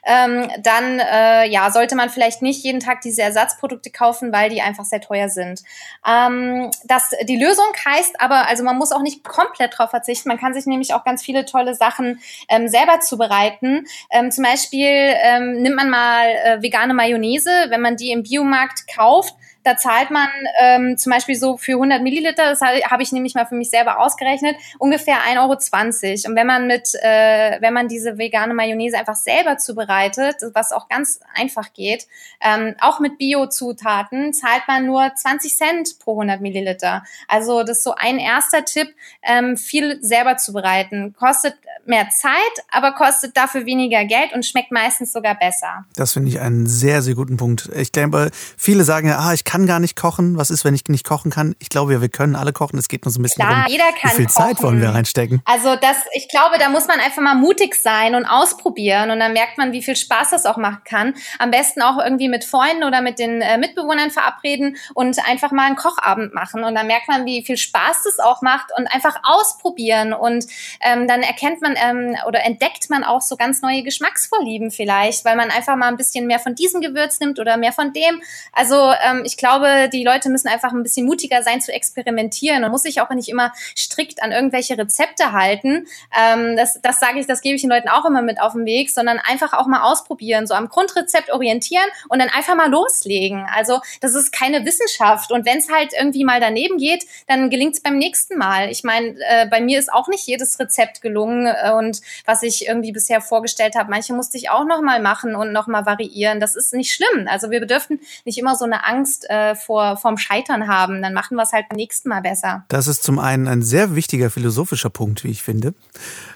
ähm, 0.06 0.48
dann 0.60 1.00
äh, 1.00 1.48
ja 1.50 1.70
sollte 1.72 1.96
man 1.96 2.10
vielleicht 2.10 2.42
nicht 2.42 2.64
jeden 2.64 2.80
Tag 2.80 3.02
diese 3.02 3.22
Ersatzprodukte 3.22 3.92
kaufen, 3.92 4.32
weil 4.32 4.50
die 4.50 4.62
einfach 4.62 4.86
sehr 4.86 5.02
teuer 5.02 5.28
sind. 5.28 5.64
Ähm, 6.08 6.72
das 6.86 7.12
die 7.28 7.38
Lösung 7.38 7.66
heißt 7.86 8.22
aber, 8.22 8.48
also 8.48 8.64
man 8.64 8.78
muss 8.78 8.94
auch 8.94 9.02
nicht 9.02 9.26
komplett 9.26 9.78
drauf 9.78 9.90
verzichten. 9.90 10.30
Man 10.30 10.40
kann 10.40 10.54
sich 10.54 10.66
nämlich 10.66 10.94
auch 10.94 11.04
ganz 11.04 11.22
viele 11.22 11.46
tolle 11.46 11.76
Sachen 11.76 12.22
ähm, 12.48 12.70
selber 12.70 13.02
zubereiten. 13.02 13.86
Ähm, 14.10 14.32
zum 14.32 14.46
Beispiel 14.46 14.88
ähm, 14.88 15.62
nimmt 15.62 15.76
man 15.76 15.90
mal 15.90 16.28
äh, 16.28 16.62
vegane 16.62 16.94
Mayonnaise, 16.94 17.52
wenn 17.70 17.82
man 17.82 17.98
die 17.98 18.05
die 18.06 18.12
im 18.12 18.24
Biomarkt 18.24 18.88
kauft, 18.88 19.34
da 19.66 19.76
zahlt 19.76 20.12
man 20.12 20.30
ähm, 20.62 20.98
zum 20.98 21.12
Beispiel 21.12 21.36
so 21.36 21.58
für 21.58 21.74
100 21.74 22.04
Milliliter, 22.04 22.44
das 22.52 22.62
habe 22.62 23.02
ich 23.04 23.12
nämlich 23.12 23.34
mal 23.34 23.48
für 23.48 23.56
mich 23.56 23.72
selber 23.72 24.00
ausgerechnet, 24.00 24.56
ungefähr 24.78 25.18
1,20 25.28 25.40
Euro. 25.40 26.30
Und 26.30 26.36
wenn 26.36 26.46
man 26.46 26.68
mit, 26.68 26.94
äh, 27.02 27.60
wenn 27.62 27.74
man 27.74 27.88
diese 27.88 28.20
vegane 28.20 28.54
Mayonnaise 28.54 28.98
einfach 28.98 29.16
selber 29.16 29.58
zubereitet, 29.58 30.36
was 30.54 30.72
auch 30.72 30.88
ganz 30.88 31.20
einfach 31.34 31.74
geht, 31.74 32.06
ähm, 32.42 32.76
auch 32.80 33.00
mit 33.00 33.18
Bio-Zutaten, 33.18 34.34
zahlt 34.34 34.64
man 34.68 34.86
nur 34.86 35.12
20 35.16 35.58
Cent 35.58 36.00
pro 36.00 36.14
100 36.14 36.42
Milliliter. 36.42 37.04
Also 37.28 37.64
das 37.64 37.78
ist 37.78 37.84
so 37.84 37.96
ein 37.96 38.20
erster 38.20 38.66
Tipp, 38.66 38.94
ähm, 39.24 39.58
viel 39.58 39.98
selber 40.02 40.38
zubereiten. 40.38 41.16
Kostet 41.18 41.56
mehr 41.86 42.10
Zeit, 42.10 42.34
aber 42.70 42.94
kostet 42.94 43.36
dafür 43.36 43.66
weniger 43.66 44.06
Geld 44.06 44.34
und 44.34 44.46
schmeckt 44.46 44.72
meistens 44.72 45.12
sogar 45.12 45.36
besser. 45.36 45.86
Das 45.96 46.14
finde 46.14 46.30
ich 46.30 46.40
einen 46.40 46.68
sehr, 46.68 47.02
sehr 47.02 47.16
guten 47.16 47.38
Punkt. 47.38 47.70
Ich 47.76 47.92
glaube, 47.92 48.30
viele 48.58 48.84
sagen 48.84 49.08
ja, 49.08 49.20
ah, 49.20 49.34
ich 49.34 49.44
kann 49.44 49.55
kann 49.56 49.68
gar 49.68 49.80
nicht 49.80 49.96
kochen. 49.96 50.38
Was 50.38 50.50
ist, 50.50 50.66
wenn 50.66 50.76
ich 50.76 50.84
nicht 50.90 51.06
kochen 51.06 51.32
kann? 51.32 51.56
Ich 51.60 51.70
glaube 51.70 51.94
ja, 51.94 52.02
wir 52.02 52.10
können 52.10 52.36
alle 52.36 52.52
kochen. 52.52 52.78
Es 52.78 52.90
geht 52.90 53.06
nur 53.06 53.12
so 53.14 53.22
ein 53.22 53.24
bisschen 53.24 53.42
Klar, 53.42 53.56
darum, 53.56 53.72
jeder 53.72 53.86
kann 53.94 54.12
wie 54.12 54.16
viel 54.18 54.26
kochen. 54.26 54.48
Zeit 54.48 54.62
wollen 54.62 54.82
wir 54.82 54.90
reinstecken. 54.90 55.42
Also 55.46 55.78
das, 55.78 55.96
ich 56.14 56.28
glaube, 56.28 56.58
da 56.60 56.68
muss 56.68 56.90
man 56.90 57.00
einfach 57.00 57.22
mal 57.22 57.36
mutig 57.36 57.76
sein 57.76 58.16
und 58.16 58.26
ausprobieren 58.26 59.12
und 59.12 59.20
dann 59.22 59.32
merkt 59.32 59.58
man, 59.58 59.72
wie 59.72 59.82
viel 59.82 59.96
Spaß 59.96 60.32
das 60.32 60.46
auch 60.46 60.58
machen 60.58 60.82
kann. 60.84 61.14
Am 61.40 61.52
besten 61.52 61.82
auch 61.82 62.04
irgendwie 62.04 62.28
mit 62.28 62.44
Freunden 62.44 62.84
oder 62.84 63.02
mit 63.02 63.18
den 63.18 63.42
äh, 63.42 63.58
Mitbewohnern 63.58 64.12
verabreden 64.12 64.76
und 64.94 65.26
einfach 65.26 65.54
mal 65.54 65.68
einen 65.68 65.78
Kochabend 65.78 66.34
machen 66.34 66.66
und 66.66 66.76
dann 66.76 66.88
merkt 66.88 67.08
man, 67.08 67.26
wie 67.26 67.46
viel 67.46 67.56
Spaß 67.56 68.04
das 68.04 68.20
auch 68.20 68.42
macht 68.42 68.72
und 68.78 68.88
einfach 68.88 69.22
ausprobieren 69.24 70.12
und 70.12 70.48
ähm, 70.82 71.08
dann 71.08 71.22
erkennt 71.22 71.62
man 71.62 71.76
ähm, 71.82 72.18
oder 72.28 72.44
entdeckt 72.44 72.90
man 72.90 73.06
auch 73.06 73.22
so 73.22 73.38
ganz 73.38 73.62
neue 73.62 73.84
Geschmacksvorlieben 73.84 74.70
vielleicht, 74.72 75.24
weil 75.24 75.38
man 75.38 75.50
einfach 75.50 75.78
mal 75.78 75.88
ein 75.88 75.96
bisschen 75.96 76.28
mehr 76.28 76.40
von 76.40 76.56
diesem 76.56 76.82
Gewürz 76.82 77.22
nimmt 77.22 77.40
oder 77.40 77.56
mehr 77.56 77.72
von 77.72 77.94
dem. 77.94 78.22
Also 78.52 78.92
ähm, 79.02 79.22
ich 79.24 79.38
glaube, 79.38 79.45
die 79.92 80.04
Leute 80.04 80.30
müssen 80.30 80.48
einfach 80.48 80.72
ein 80.72 80.84
bisschen 80.84 81.06
mutiger 81.06 81.44
sein 81.44 81.62
zu 81.62 81.72
experimentieren 81.72 82.64
und 82.64 82.72
muss 82.72 82.84
sich 82.84 83.02
auch 83.02 83.10
nicht 83.10 83.30
immer 83.30 83.54
strikt 83.76 84.22
an 84.22 84.32
irgendwelche 84.32 84.78
Rezepte 84.78 85.32
halten. 85.32 85.88
Ähm, 86.18 86.56
das 86.56 86.80
das 86.82 87.00
sage 87.00 87.20
ich, 87.20 87.28
das 87.28 87.42
gebe 87.42 87.56
ich 87.56 87.62
den 87.62 87.70
Leuten 87.70 87.90
auch 87.90 88.06
immer 88.06 88.22
mit 88.22 88.42
auf 88.42 88.54
den 88.54 88.66
Weg, 88.66 88.90
sondern 88.90 89.20
einfach 89.20 89.54
auch 89.54 89.68
mal 89.68 89.82
ausprobieren, 89.84 90.48
so 90.48 90.54
am 90.54 90.70
Grundrezept 90.70 91.32
orientieren 91.32 91.86
und 92.10 92.20
dann 92.20 92.30
einfach 92.30 92.56
mal 92.56 92.70
loslegen. 92.70 93.48
Also 93.54 93.80
das 94.02 94.16
ist 94.16 94.32
keine 94.32 94.66
Wissenschaft 94.66 95.32
und 95.32 95.46
wenn 95.46 95.58
es 95.58 95.72
halt 95.72 95.94
irgendwie 95.98 96.24
mal 96.24 96.40
daneben 96.40 96.78
geht, 96.78 97.06
dann 97.28 97.50
gelingt 97.50 97.76
es 97.76 97.82
beim 97.82 97.98
nächsten 97.98 98.38
Mal. 98.38 98.70
Ich 98.70 98.84
meine, 98.84 99.16
äh, 99.28 99.48
bei 99.50 99.62
mir 99.62 99.80
ist 99.80 99.92
auch 99.92 100.08
nicht 100.08 100.28
jedes 100.28 100.60
Rezept 100.60 101.02
gelungen 101.02 101.48
äh, 101.48 101.72
und 101.72 102.02
was 102.26 102.44
ich 102.44 102.68
irgendwie 102.68 102.92
bisher 102.92 103.22
vorgestellt 103.22 103.76
habe, 103.76 103.90
manche 103.90 104.14
musste 104.14 104.38
ich 104.38 104.50
auch 104.50 104.66
noch 104.66 104.82
mal 104.82 105.02
machen 105.02 105.36
und 105.36 105.52
noch 105.52 105.68
mal 105.68 105.86
variieren. 105.86 106.40
Das 106.40 106.56
ist 106.56 106.74
nicht 106.74 106.94
schlimm. 106.94 107.28
Also 107.28 107.52
wir 107.52 107.66
dürfen 107.66 108.00
nicht 108.26 108.38
immer 108.38 108.56
so 108.56 108.66
eine 108.66 108.86
Angst 108.86 109.28
äh, 109.36 109.56
vor 109.56 109.98
vorm 109.98 110.18
Scheitern 110.18 110.68
haben. 110.68 111.02
Dann 111.02 111.14
machen 111.14 111.36
wir 111.36 111.44
es 111.44 111.52
halt 111.54 111.68
beim 111.70 111.78
nächsten 111.78 112.10
Mal 112.10 112.22
besser. 112.22 112.66
Das 112.70 112.88
ist 112.88 113.04
zum 113.04 113.20
einen 113.20 113.48
ein 113.48 113.62
sehr 113.62 113.96
wichtiger 113.96 114.30
philosophischer 114.30 114.90
Punkt, 114.90 115.24
wie 115.24 115.30
ich 115.30 115.44
finde. 115.44 115.74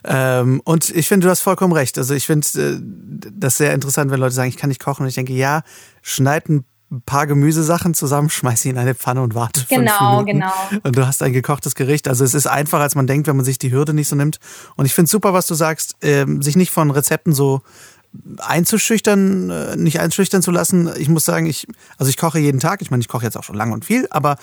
Ähm, 0.04 0.62
und 0.66 0.90
ich 0.90 1.08
finde, 1.08 1.26
du 1.26 1.32
hast 1.32 1.42
vollkommen 1.42 1.74
recht. 1.74 1.98
Also 1.98 2.14
ich 2.14 2.26
finde 2.26 2.48
äh, 2.60 2.80
das 3.32 3.58
sehr 3.58 3.74
interessant, 3.74 4.12
wenn 4.12 4.20
Leute 4.20 4.36
sagen, 4.36 4.50
ich 4.50 4.58
kann 4.58 4.70
nicht 4.70 4.84
kochen. 4.84 5.04
Und 5.04 5.10
ich 5.10 5.16
denke, 5.16 5.34
ja, 5.34 5.62
schneid 6.02 6.50
ein 6.50 6.66
paar 7.06 7.28
Gemüsesachen 7.28 7.94
zusammen, 7.94 8.30
schmeiß 8.32 8.62
sie 8.64 8.70
in 8.70 8.78
eine 8.78 8.96
Pfanne 8.96 9.22
und 9.22 9.36
warte 9.36 9.66
Genau, 9.70 9.92
fünf 9.92 10.10
Minuten. 10.26 10.26
genau. 10.26 10.82
Und 10.84 10.98
du 10.98 11.06
hast 11.06 11.22
ein 11.24 11.34
gekochtes 11.34 11.76
Gericht. 11.76 12.08
Also 12.08 12.24
es 12.24 12.34
ist 12.34 12.48
einfacher, 12.48 12.84
als 12.84 12.96
man 12.96 13.08
denkt, 13.08 13.28
wenn 13.28 13.36
man 13.36 13.46
sich 13.46 13.60
die 13.60 13.72
Hürde 13.72 13.94
nicht 13.94 14.08
so 14.08 14.16
nimmt. 14.16 14.40
Und 14.76 14.86
ich 14.86 14.94
finde 14.94 15.10
super, 15.10 15.34
was 15.34 15.46
du 15.48 15.54
sagst, 15.54 15.96
ähm, 16.02 16.42
sich 16.42 16.56
nicht 16.56 16.72
von 16.72 16.90
Rezepten 16.92 17.34
so 17.34 17.62
einzuschüchtern, 18.38 19.50
äh, 19.50 19.76
nicht 19.76 20.00
einschüchtern 20.00 20.42
zu 20.42 20.52
lassen. 20.52 20.90
Ich 20.98 21.10
muss 21.10 21.26
sagen, 21.26 21.46
ich, 21.46 21.68
also 21.98 22.10
ich 22.10 22.18
koche 22.18 22.40
jeden 22.40 22.60
Tag. 22.60 22.82
Ich 22.82 22.92
meine, 22.92 23.02
ich 23.02 23.08
koche 23.08 23.26
jetzt 23.26 23.38
auch 23.38 23.44
schon 23.44 23.56
lange 23.56 23.74
und 23.74 23.86
viel, 23.86 24.08
aber 24.10 24.38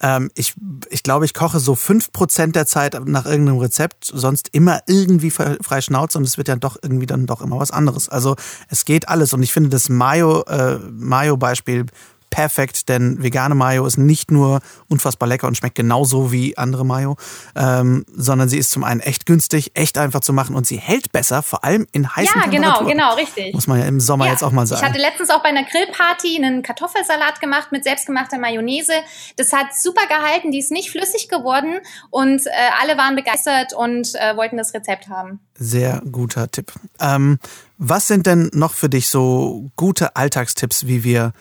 ähm, 0.00 0.30
ich, 0.34 0.54
ich 0.88 1.02
glaube, 1.02 1.24
ich 1.24 1.34
koche 1.34 1.60
so 1.60 1.74
fünf 1.74 2.12
Prozent 2.12 2.56
der 2.56 2.66
Zeit 2.66 2.98
nach 3.06 3.26
irgendeinem 3.26 3.58
Rezept, 3.58 4.04
sonst 4.04 4.48
immer 4.52 4.80
irgendwie 4.86 5.30
fre- 5.30 5.62
frei 5.62 5.80
Schnauze 5.80 6.18
und 6.18 6.24
es 6.24 6.38
wird 6.38 6.48
ja 6.48 6.56
doch 6.56 6.76
irgendwie 6.82 7.06
dann 7.06 7.26
doch 7.26 7.42
immer 7.42 7.58
was 7.58 7.70
anderes. 7.70 8.08
Also 8.08 8.36
es 8.68 8.84
geht 8.84 9.08
alles 9.08 9.32
und 9.34 9.42
ich 9.42 9.52
finde 9.52 9.70
das 9.70 9.88
Mayo, 9.88 10.42
äh, 10.44 10.78
Mayo-Beispiel 10.90 11.86
perfekt, 12.30 12.88
denn 12.88 13.22
vegane 13.22 13.54
Mayo 13.54 13.84
ist 13.86 13.98
nicht 13.98 14.30
nur 14.30 14.60
unfassbar 14.88 15.28
lecker 15.28 15.46
und 15.46 15.56
schmeckt 15.56 15.74
genauso 15.74 16.32
wie 16.32 16.56
andere 16.56 16.86
Mayo, 16.86 17.16
ähm, 17.56 18.04
sondern 18.14 18.48
sie 18.48 18.58
ist 18.58 18.70
zum 18.70 18.84
einen 18.84 19.00
echt 19.00 19.26
günstig, 19.26 19.72
echt 19.74 19.98
einfach 19.98 20.20
zu 20.20 20.32
machen 20.32 20.54
und 20.54 20.66
sie 20.66 20.78
hält 20.78 21.12
besser, 21.12 21.42
vor 21.42 21.64
allem 21.64 21.86
in 21.92 22.14
heißen 22.14 22.40
Ja, 22.40 22.46
genau, 22.46 22.78
Temperaturen. 22.78 22.88
genau, 22.88 23.14
richtig. 23.14 23.54
Muss 23.54 23.66
man 23.66 23.80
ja 23.80 23.86
im 23.86 24.00
Sommer 24.00 24.26
Ja, 24.26 24.32
jetzt 24.32 24.42
auch 24.42 24.52
mal 24.52 24.66
sagen. 24.66 24.82
Ich 24.82 24.88
hatte 24.88 25.00
letztens 25.00 25.30
auch 25.30 25.42
bei 25.42 25.48
einer 25.48 25.64
Grillparty 25.64 26.36
einen 26.42 26.62
Kartoffelsalat 26.62 27.40
gemacht 27.40 27.72
mit 27.72 27.84
selbstgemachter 27.84 28.38
Mayonnaise. 28.38 28.92
Das 29.36 29.52
hat 29.52 29.74
super 29.74 30.06
gehalten, 30.06 30.50
die 30.52 30.58
ist 30.60 30.70
nicht 30.70 30.90
flüssig 30.90 31.28
geworden 31.28 31.80
und 32.10 32.46
äh, 32.46 32.50
alle 32.80 32.96
waren 32.96 33.16
begeistert 33.16 33.72
und 33.74 34.14
äh, 34.14 34.36
wollten 34.36 34.56
das 34.56 34.72
Rezept 34.72 35.08
haben. 35.08 35.40
Sehr 35.58 36.00
guter 36.10 36.50
Tipp. 36.50 36.72
Ähm, 37.00 37.38
was 37.78 38.06
sind 38.06 38.26
denn 38.26 38.50
noch 38.52 38.74
für 38.74 38.88
dich 38.88 39.08
so 39.08 39.70
gute 39.76 40.16
Alltagstipps, 40.16 40.86
wie 40.86 41.04
wir 41.04 41.32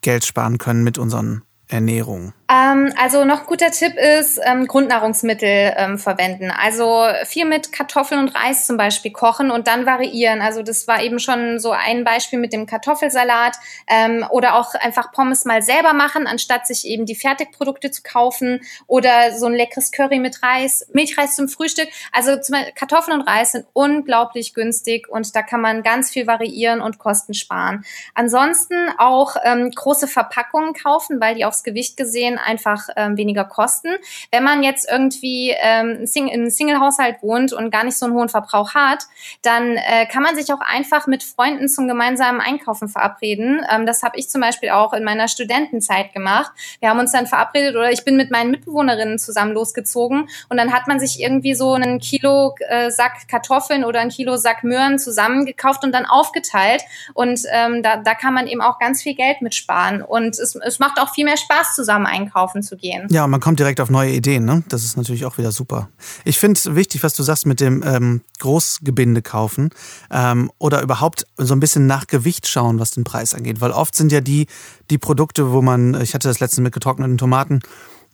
Geld 0.00 0.24
sparen 0.24 0.58
können 0.58 0.84
mit 0.84 0.98
unseren 0.98 1.42
Ernährungen? 1.66 2.34
Ähm, 2.50 2.94
also 2.96 3.26
noch 3.26 3.44
guter 3.44 3.70
Tipp 3.70 3.94
ist 3.96 4.40
ähm, 4.42 4.66
Grundnahrungsmittel 4.66 5.74
ähm, 5.76 5.98
verwenden. 5.98 6.50
Also 6.50 7.04
viel 7.26 7.44
mit 7.44 7.72
Kartoffeln 7.72 8.20
und 8.20 8.34
Reis 8.34 8.66
zum 8.66 8.78
Beispiel 8.78 9.12
kochen 9.12 9.50
und 9.50 9.66
dann 9.66 9.84
variieren. 9.84 10.40
Also 10.40 10.62
das 10.62 10.88
war 10.88 11.02
eben 11.02 11.18
schon 11.18 11.58
so 11.58 11.72
ein 11.72 12.04
Beispiel 12.04 12.38
mit 12.38 12.54
dem 12.54 12.64
Kartoffelsalat 12.64 13.56
ähm, 13.86 14.24
oder 14.30 14.54
auch 14.54 14.74
einfach 14.74 15.12
Pommes 15.12 15.44
mal 15.44 15.60
selber 15.60 15.92
machen, 15.92 16.26
anstatt 16.26 16.66
sich 16.66 16.86
eben 16.86 17.04
die 17.04 17.16
Fertigprodukte 17.16 17.90
zu 17.90 18.02
kaufen 18.02 18.60
oder 18.86 19.36
so 19.36 19.44
ein 19.44 19.52
leckeres 19.52 19.92
Curry 19.92 20.18
mit 20.18 20.42
Reis, 20.42 20.86
Milchreis 20.94 21.36
zum 21.36 21.48
Frühstück. 21.48 21.88
Also 22.12 22.40
zum 22.40 22.56
Kartoffeln 22.74 23.20
und 23.20 23.28
Reis 23.28 23.52
sind 23.52 23.66
unglaublich 23.74 24.54
günstig 24.54 25.06
und 25.08 25.36
da 25.36 25.42
kann 25.42 25.60
man 25.60 25.82
ganz 25.82 26.10
viel 26.10 26.26
variieren 26.26 26.80
und 26.80 26.98
Kosten 26.98 27.34
sparen. 27.34 27.84
Ansonsten 28.14 28.88
auch 28.96 29.36
ähm, 29.44 29.70
große 29.70 30.08
Verpackungen 30.08 30.72
kaufen, 30.72 31.20
weil 31.20 31.34
die 31.34 31.44
aufs 31.44 31.62
Gewicht 31.62 31.98
gesehen 31.98 32.37
einfach 32.38 32.88
ähm, 32.96 33.16
weniger 33.16 33.44
kosten. 33.44 33.88
Wenn 34.30 34.44
man 34.44 34.62
jetzt 34.62 34.88
irgendwie 34.90 35.54
ähm, 35.60 36.06
Sing 36.06 36.28
im 36.28 36.50
Single-Haushalt 36.50 37.22
wohnt 37.22 37.52
und 37.52 37.70
gar 37.70 37.84
nicht 37.84 37.98
so 37.98 38.06
einen 38.06 38.14
hohen 38.14 38.28
Verbrauch 38.28 38.74
hat, 38.74 39.04
dann 39.42 39.76
äh, 39.76 40.06
kann 40.06 40.22
man 40.22 40.36
sich 40.36 40.52
auch 40.52 40.60
einfach 40.60 41.06
mit 41.06 41.22
Freunden 41.22 41.68
zum 41.68 41.88
gemeinsamen 41.88 42.40
Einkaufen 42.40 42.88
verabreden. 42.88 43.64
Ähm, 43.70 43.86
das 43.86 44.02
habe 44.02 44.18
ich 44.18 44.28
zum 44.28 44.40
Beispiel 44.40 44.70
auch 44.70 44.92
in 44.92 45.04
meiner 45.04 45.28
Studentenzeit 45.28 46.12
gemacht. 46.12 46.52
Wir 46.80 46.90
haben 46.90 46.98
uns 46.98 47.12
dann 47.12 47.26
verabredet 47.26 47.76
oder 47.76 47.90
ich 47.90 48.04
bin 48.04 48.16
mit 48.16 48.30
meinen 48.30 48.50
Mitbewohnerinnen 48.50 49.18
zusammen 49.18 49.52
losgezogen 49.52 50.28
und 50.48 50.56
dann 50.56 50.72
hat 50.72 50.86
man 50.86 51.00
sich 51.00 51.20
irgendwie 51.20 51.54
so 51.54 51.74
einen 51.74 51.98
Kilo 51.98 52.54
äh, 52.68 52.90
Sack 52.90 53.28
Kartoffeln 53.28 53.84
oder 53.84 54.00
einen 54.00 54.10
Kilo 54.10 54.36
Sack 54.36 54.64
Möhren 54.64 54.98
zusammengekauft 54.98 55.84
und 55.84 55.92
dann 55.92 56.06
aufgeteilt. 56.06 56.82
Und 57.14 57.40
ähm, 57.52 57.82
da, 57.82 57.96
da 57.96 58.14
kann 58.14 58.34
man 58.34 58.46
eben 58.46 58.60
auch 58.60 58.78
ganz 58.78 59.02
viel 59.02 59.14
Geld 59.14 59.42
mitsparen. 59.42 60.02
Und 60.02 60.38
es, 60.38 60.54
es 60.54 60.78
macht 60.78 61.00
auch 61.00 61.12
viel 61.12 61.24
mehr 61.24 61.36
Spaß, 61.36 61.74
zusammen 61.74 62.06
einkaufen 62.06 62.27
zu 62.62 62.76
gehen. 62.76 63.06
Ja, 63.10 63.26
man 63.26 63.40
kommt 63.40 63.58
direkt 63.58 63.80
auf 63.80 63.90
neue 63.90 64.12
Ideen, 64.12 64.44
ne? 64.44 64.62
Das 64.68 64.84
ist 64.84 64.96
natürlich 64.96 65.24
auch 65.24 65.38
wieder 65.38 65.52
super. 65.52 65.88
Ich 66.24 66.38
finde 66.38 66.58
es 66.58 66.74
wichtig, 66.74 67.02
was 67.02 67.14
du 67.14 67.22
sagst 67.22 67.46
mit 67.46 67.60
dem 67.60 67.82
ähm, 67.86 68.22
Großgebinde 68.38 69.22
kaufen 69.22 69.70
ähm, 70.10 70.50
oder 70.58 70.82
überhaupt 70.82 71.26
so 71.36 71.54
ein 71.54 71.60
bisschen 71.60 71.86
nach 71.86 72.06
Gewicht 72.06 72.46
schauen, 72.46 72.78
was 72.78 72.90
den 72.90 73.04
Preis 73.04 73.34
angeht. 73.34 73.60
Weil 73.60 73.72
oft 73.72 73.94
sind 73.94 74.12
ja 74.12 74.20
die, 74.20 74.46
die 74.90 74.98
Produkte, 74.98 75.52
wo 75.52 75.62
man, 75.62 76.00
ich 76.00 76.14
hatte 76.14 76.28
das 76.28 76.40
letzte 76.40 76.60
mit 76.60 76.72
getrockneten 76.72 77.18
Tomaten, 77.18 77.60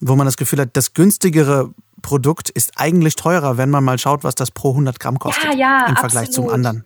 wo 0.00 0.16
man 0.16 0.26
das 0.26 0.36
Gefühl 0.36 0.60
hat, 0.60 0.70
das 0.74 0.94
günstigere 0.94 1.70
Produkt 2.02 2.50
ist 2.50 2.72
eigentlich 2.76 3.16
teurer, 3.16 3.56
wenn 3.56 3.70
man 3.70 3.82
mal 3.82 3.98
schaut, 3.98 4.24
was 4.24 4.34
das 4.34 4.50
pro 4.50 4.70
100 4.70 5.00
Gramm 5.00 5.18
kostet 5.18 5.44
Ja, 5.44 5.54
ja, 5.54 5.86
im 5.88 5.96
Vergleich 5.96 6.30
zum 6.30 6.44
absolut. 6.44 6.52
anderen. 6.52 6.84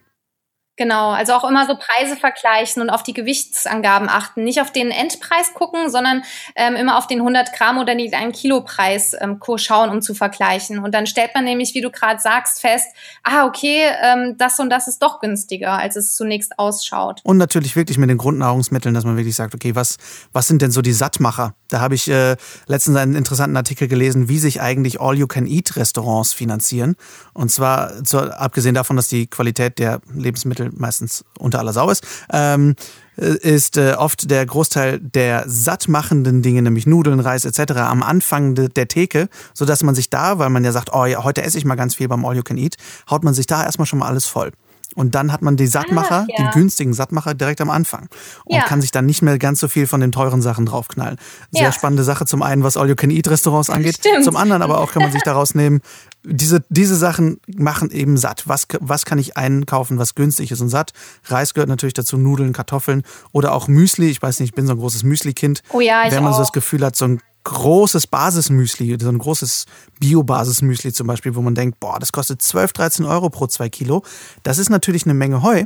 Genau, 0.79 1.11
also 1.11 1.33
auch 1.33 1.43
immer 1.43 1.67
so 1.67 1.75
Preise 1.75 2.17
vergleichen 2.17 2.81
und 2.81 2.89
auf 2.89 3.03
die 3.03 3.13
Gewichtsangaben 3.13 4.09
achten. 4.09 4.45
Nicht 4.45 4.61
auf 4.61 4.73
den 4.73 4.93
Endpreis 4.93 5.53
gucken, 5.53 5.91
sondern 5.91 6.23
ähm, 6.55 6.77
immer 6.77 6.97
auf 6.97 7.09
den 7.09 7.19
100 7.19 7.53
Gramm 7.53 7.79
oder 7.79 7.97
den 7.97 8.15
1 8.15 8.39
Kilo 8.39 8.61
Preis 8.61 9.15
ähm, 9.21 9.41
schauen, 9.57 9.91
um 9.91 10.01
zu 10.03 10.15
vergleichen. 10.15 10.79
Und 10.79 10.95
dann 10.95 11.09
stellt 11.09 11.35
man 11.35 11.43
nämlich, 11.43 11.75
wie 11.75 11.81
du 11.81 11.91
gerade 11.91 12.21
sagst, 12.21 12.61
fest, 12.61 12.87
ah, 13.25 13.45
okay, 13.45 13.87
ähm, 14.01 14.37
das 14.39 14.61
und 14.61 14.71
das 14.71 14.87
ist 14.87 15.01
doch 15.01 15.19
günstiger, 15.19 15.73
als 15.73 15.97
es 15.97 16.15
zunächst 16.15 16.57
ausschaut. 16.61 17.23
Und 17.25 17.39
natürlich 17.39 17.75
wirklich 17.75 17.99
mit 17.99 18.09
den 18.09 18.19
Grundnahrungsmitteln, 18.19 18.95
dass 18.95 19.05
man 19.05 19.17
wirklich 19.17 19.35
sagt, 19.35 19.57
okay, 19.57 19.75
was, 19.75 19.97
was 20.33 20.47
sind 20.47 20.63
denn 20.63 20.71
so 20.71 20.81
die 20.81 20.93
Sattmacher? 20.93 21.55
Da 21.71 21.81
habe 21.81 21.97
ich 21.97 22.09
äh, 22.09 22.37
letztens 22.67 22.97
einen 22.97 23.17
interessanten 23.17 23.57
Artikel 23.57 23.89
gelesen, 23.89 24.29
wie 24.29 24.39
sich 24.39 24.61
eigentlich 24.61 25.01
All-You-Can-Eat-Restaurants 25.01 26.35
finanzieren. 26.35 26.95
Und 27.35 27.51
zwar, 27.51 28.05
zur, 28.05 28.39
abgesehen 28.41 28.77
davon, 28.77 28.95
dass 28.95 29.09
die 29.09 29.27
Qualität 29.27 29.81
der 29.81 30.01
Lebensmittel 30.15 30.68
meistens 30.77 31.25
unter 31.39 31.59
aller 31.59 31.73
Sau 31.73 31.91
ist, 31.91 32.05
ähm, 32.33 32.75
ist 33.17 33.77
äh, 33.77 33.95
oft 33.99 34.31
der 34.31 34.47
Großteil 34.47 35.01
der 35.01 35.45
sattmachenden 35.49 36.41
Dinge, 36.43 36.63
nämlich 36.63 36.87
Nudeln, 36.87 37.19
Reis 37.21 37.45
etc. 37.45 37.73
am 37.81 38.03
Anfang 38.03 38.55
de, 38.55 38.69
der 38.69 38.87
Theke, 38.89 39.29
so 39.55 39.65
dass 39.65 39.83
man 39.83 39.95
sich 39.95 40.09
da, 40.11 40.39
weil 40.39 40.51
man 40.51 40.65
ja 40.65 40.73
sagt, 40.73 40.91
oh 40.95 41.05
ja, 41.05 41.25
heute 41.25 41.43
esse 41.43 41.59
ich 41.59 41.65
mal 41.65 41.75
ganz 41.75 41.97
viel 41.97 42.07
beim 42.09 42.25
All 42.25 42.37
You 42.37 42.43
Can 42.43 42.57
Eat, 42.59 42.77
haut 43.11 43.25
man 43.25 43.35
sich 43.35 43.47
da 43.47 43.65
erstmal 43.65 43.87
schon 43.87 43.99
mal 43.99 44.07
alles 44.07 44.27
voll. 44.27 44.53
Und 44.95 45.15
dann 45.15 45.33
hat 45.33 45.43
man 45.43 45.57
die 45.57 45.67
Sattmacher, 45.67 46.23
Ah, 46.23 46.27
ja. 46.29 46.49
die 46.51 46.59
günstigen 46.59 46.93
Sattmacher 46.95 47.35
direkt 47.35 47.61
am 47.61 47.71
Anfang. 47.71 48.09
Und 48.45 48.57
Ja. 48.57 48.63
kann 48.65 48.81
sich 48.81 48.91
dann 48.91 49.05
nicht 49.07 49.21
mehr 49.23 49.39
ganz 49.39 49.61
so 49.61 49.69
viel 49.69 49.87
von 49.87 50.01
den 50.01 50.13
teuren 50.13 50.41
Sachen 50.41 50.65
draufknallen. 50.67 51.19
Sehr 51.51 51.65
Ja. 51.65 51.73
spannende 51.73 52.05
Sache 52.05 52.25
zum 52.25 52.43
einen, 52.43 52.65
was 52.65 52.77
All-You-Can-Eat-Restaurants 52.77 53.69
angeht. 53.71 53.97
Stimmt. 53.99 54.25
Zum 54.25 54.35
anderen 54.37 54.63
aber 54.63 54.79
auch 54.81 54.91
kann 54.93 55.03
man 55.03 55.13
sich 55.13 55.23
daraus 55.23 55.55
nehmen, 55.55 55.83
diese, 56.31 56.65
diese 56.69 56.97
Sachen 56.97 57.41
machen 57.57 57.91
eben 57.91 58.17
satt. 58.17 58.45
Was, 58.47 58.67
was 58.81 59.05
kann 59.05 59.19
ich 59.19 59.37
einkaufen, 59.37 59.99
was 59.99 60.15
günstig 60.15 60.51
ist 60.51 60.61
und 60.61 60.69
satt? 60.69 60.93
Reis 61.25 61.55
gehört 61.55 61.69
natürlich 61.69 61.95
dazu, 61.95 62.17
Nudeln, 62.17 62.53
Kartoffeln 62.53 63.03
oder 63.33 63.53
auch 63.53 63.69
Müsli. 63.69 64.09
Ich 64.09 64.23
weiß 64.23 64.41
nicht, 64.41 64.51
ich 64.51 64.55
bin 64.55 64.67
so 64.67 64.73
ein 64.73 64.79
großes 64.79 65.03
Müsli-Kind. 65.03 65.63
Oh 65.73 65.81
ja, 65.81 66.07
ich 66.07 66.13
Wenn 66.13 66.23
man 66.23 66.33
so 66.33 66.39
auch. 66.39 66.43
das 66.43 66.53
Gefühl 66.53 66.85
hat, 66.85 66.97
so 66.97 67.07
ein 67.07 67.21
großes 67.45 68.07
Basismüsli, 68.09 68.99
so 69.01 69.09
ein 69.09 69.19
großes 69.19 69.65
Bio-Basis-Müsli 70.01 70.93
zum 70.93 71.07
Beispiel, 71.07 71.35
wo 71.35 71.41
man 71.41 71.55
denkt, 71.55 71.81
boah, 71.81 71.99
das 71.99 72.13
kostet 72.13 72.43
12, 72.43 72.73
13 72.75 73.05
Euro 73.07 73.31
pro 73.31 73.47
zwei 73.47 73.71
Kilo. 73.71 74.05
Das 74.43 74.59
ist 74.59 74.69
natürlich 74.69 75.05
eine 75.05 75.15
Menge 75.15 75.43
Heu. 75.43 75.65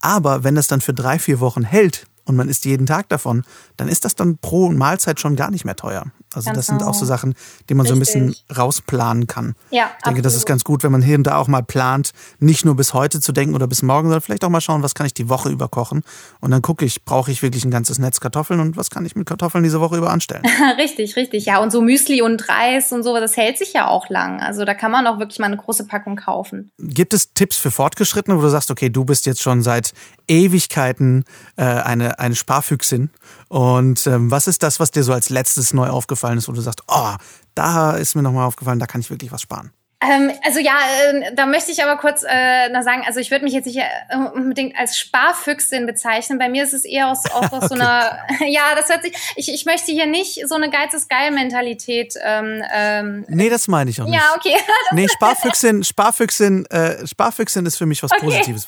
Aber 0.00 0.44
wenn 0.44 0.54
das 0.54 0.68
dann 0.68 0.80
für 0.80 0.94
drei, 0.94 1.18
vier 1.18 1.40
Wochen 1.40 1.64
hält 1.64 2.06
und 2.24 2.36
man 2.36 2.48
isst 2.48 2.66
jeden 2.66 2.86
Tag 2.86 3.08
davon, 3.08 3.44
dann 3.76 3.88
ist 3.88 4.04
das 4.04 4.14
dann 4.14 4.38
pro 4.38 4.70
Mahlzeit 4.70 5.18
schon 5.18 5.34
gar 5.34 5.50
nicht 5.50 5.64
mehr 5.64 5.76
teuer. 5.76 6.04
Also 6.36 6.46
Ganz 6.46 6.56
das 6.58 6.66
sind 6.66 6.82
auch 6.82 6.94
so 6.94 7.00
genau. 7.00 7.08
Sachen, 7.08 7.34
die 7.68 7.74
man 7.74 7.86
so 7.86 7.92
ein 7.94 7.98
bisschen 7.98 8.28
Richtig. 8.28 8.56
rausplanen 8.56 9.26
kann. 9.26 9.54
Ja, 9.70 9.90
Ich 9.98 10.04
denke, 10.04 10.22
das 10.22 10.34
ist 10.34 10.42
absolut. 10.42 10.48
ganz 10.48 10.64
gut, 10.64 10.82
wenn 10.84 10.92
man 10.92 11.02
hier 11.02 11.16
und 11.16 11.24
da 11.24 11.36
auch 11.36 11.48
mal 11.48 11.62
plant, 11.62 12.10
nicht 12.38 12.64
nur 12.64 12.76
bis 12.76 12.94
heute 12.94 13.20
zu 13.20 13.32
denken 13.32 13.54
oder 13.54 13.66
bis 13.66 13.82
morgen, 13.82 14.08
sondern 14.08 14.20
vielleicht 14.20 14.44
auch 14.44 14.50
mal 14.50 14.60
schauen, 14.60 14.82
was 14.82 14.94
kann 14.94 15.06
ich 15.06 15.14
die 15.14 15.28
Woche 15.28 15.50
über 15.50 15.68
kochen. 15.68 16.02
Und 16.40 16.50
dann 16.50 16.62
gucke 16.62 16.84
ich, 16.84 17.04
brauche 17.04 17.30
ich 17.30 17.42
wirklich 17.42 17.64
ein 17.64 17.70
ganzes 17.70 17.98
Netz 17.98 18.20
Kartoffeln 18.20 18.60
und 18.60 18.76
was 18.76 18.90
kann 18.90 19.04
ich 19.04 19.16
mit 19.16 19.26
Kartoffeln 19.26 19.64
diese 19.64 19.80
Woche 19.80 19.96
über 19.96 20.10
anstellen. 20.10 20.42
Richtig, 20.78 21.16
richtig. 21.16 21.46
Ja, 21.46 21.58
und 21.58 21.70
so 21.70 21.80
Müsli 21.80 22.22
und 22.22 22.48
Reis 22.48 22.92
und 22.92 23.02
so, 23.02 23.14
das 23.18 23.36
hält 23.36 23.58
sich 23.58 23.72
ja 23.72 23.86
auch 23.86 24.08
lang. 24.08 24.40
Also 24.40 24.64
da 24.64 24.74
kann 24.74 24.90
man 24.90 25.06
auch 25.06 25.18
wirklich 25.18 25.38
mal 25.38 25.46
eine 25.46 25.56
große 25.56 25.86
Packung 25.86 26.16
kaufen. 26.16 26.70
Gibt 26.78 27.14
es 27.14 27.32
Tipps 27.34 27.56
für 27.56 27.70
Fortgeschrittene, 27.70 28.36
wo 28.36 28.42
du 28.42 28.48
sagst, 28.48 28.70
okay, 28.70 28.90
du 28.90 29.04
bist 29.04 29.26
jetzt 29.26 29.42
schon 29.42 29.62
seit 29.62 29.92
Ewigkeiten 30.26 31.24
äh, 31.56 31.64
eine, 31.64 32.18
eine 32.18 32.34
Sparfüchsin 32.34 33.10
und 33.48 34.06
ähm, 34.06 34.30
was 34.30 34.46
ist 34.46 34.62
das, 34.62 34.80
was 34.80 34.90
dir 34.90 35.02
so 35.02 35.12
als 35.12 35.30
letztes 35.30 35.74
neu 35.74 35.88
aufgefallen 35.88 36.23
ist, 36.32 36.48
wo 36.48 36.52
du 36.52 36.60
sagst, 36.60 36.82
oh, 36.88 37.14
da 37.54 37.92
ist 37.92 38.14
mir 38.14 38.22
nochmal 38.22 38.46
aufgefallen, 38.46 38.78
da 38.78 38.86
kann 38.86 39.00
ich 39.00 39.10
wirklich 39.10 39.32
was 39.32 39.42
sparen. 39.42 39.72
Ähm, 40.10 40.32
also 40.44 40.60
ja, 40.60 40.78
äh, 41.10 41.34
da 41.34 41.46
möchte 41.46 41.72
ich 41.72 41.82
aber 41.82 41.96
kurz 41.96 42.24
äh, 42.28 42.68
noch 42.70 42.82
sagen, 42.82 43.02
also 43.06 43.20
ich 43.20 43.30
würde 43.30 43.44
mich 43.44 43.54
jetzt 43.54 43.66
nicht 43.66 43.78
äh, 43.78 44.16
unbedingt 44.34 44.76
als 44.76 44.98
Sparfüchsin 44.98 45.86
bezeichnen. 45.86 46.38
Bei 46.38 46.48
mir 46.48 46.64
ist 46.64 46.74
es 46.74 46.84
eher 46.84 47.08
aus, 47.08 47.24
aus, 47.32 47.52
aus 47.52 47.68
so 47.68 47.74
einer, 47.74 48.18
ja, 48.46 48.74
das 48.74 48.88
hört 48.88 49.02
sich, 49.02 49.14
ich, 49.36 49.52
ich 49.52 49.64
möchte 49.66 49.92
hier 49.92 50.06
nicht 50.06 50.46
so 50.48 50.54
eine 50.54 50.70
Geiz 50.70 50.94
ist 50.94 51.08
geil 51.08 51.30
Mentalität. 51.30 52.14
Ähm, 52.22 52.62
ähm, 52.72 53.24
Nee, 53.28 53.48
das 53.48 53.68
meine 53.68 53.90
ich 53.90 54.00
auch 54.00 54.06
nicht. 54.06 54.14
ja, 54.14 54.34
okay. 54.36 54.56
Nee, 54.92 55.08
Sparfüchsin, 55.08 55.84
Sparfüchsin, 55.84 56.66
äh, 56.66 57.06
Sparfüchsin 57.06 57.66
ist 57.66 57.76
für 57.76 57.86
mich 57.86 58.02
was 58.02 58.12
Okay. 58.12 58.26
Positives. 58.26 58.66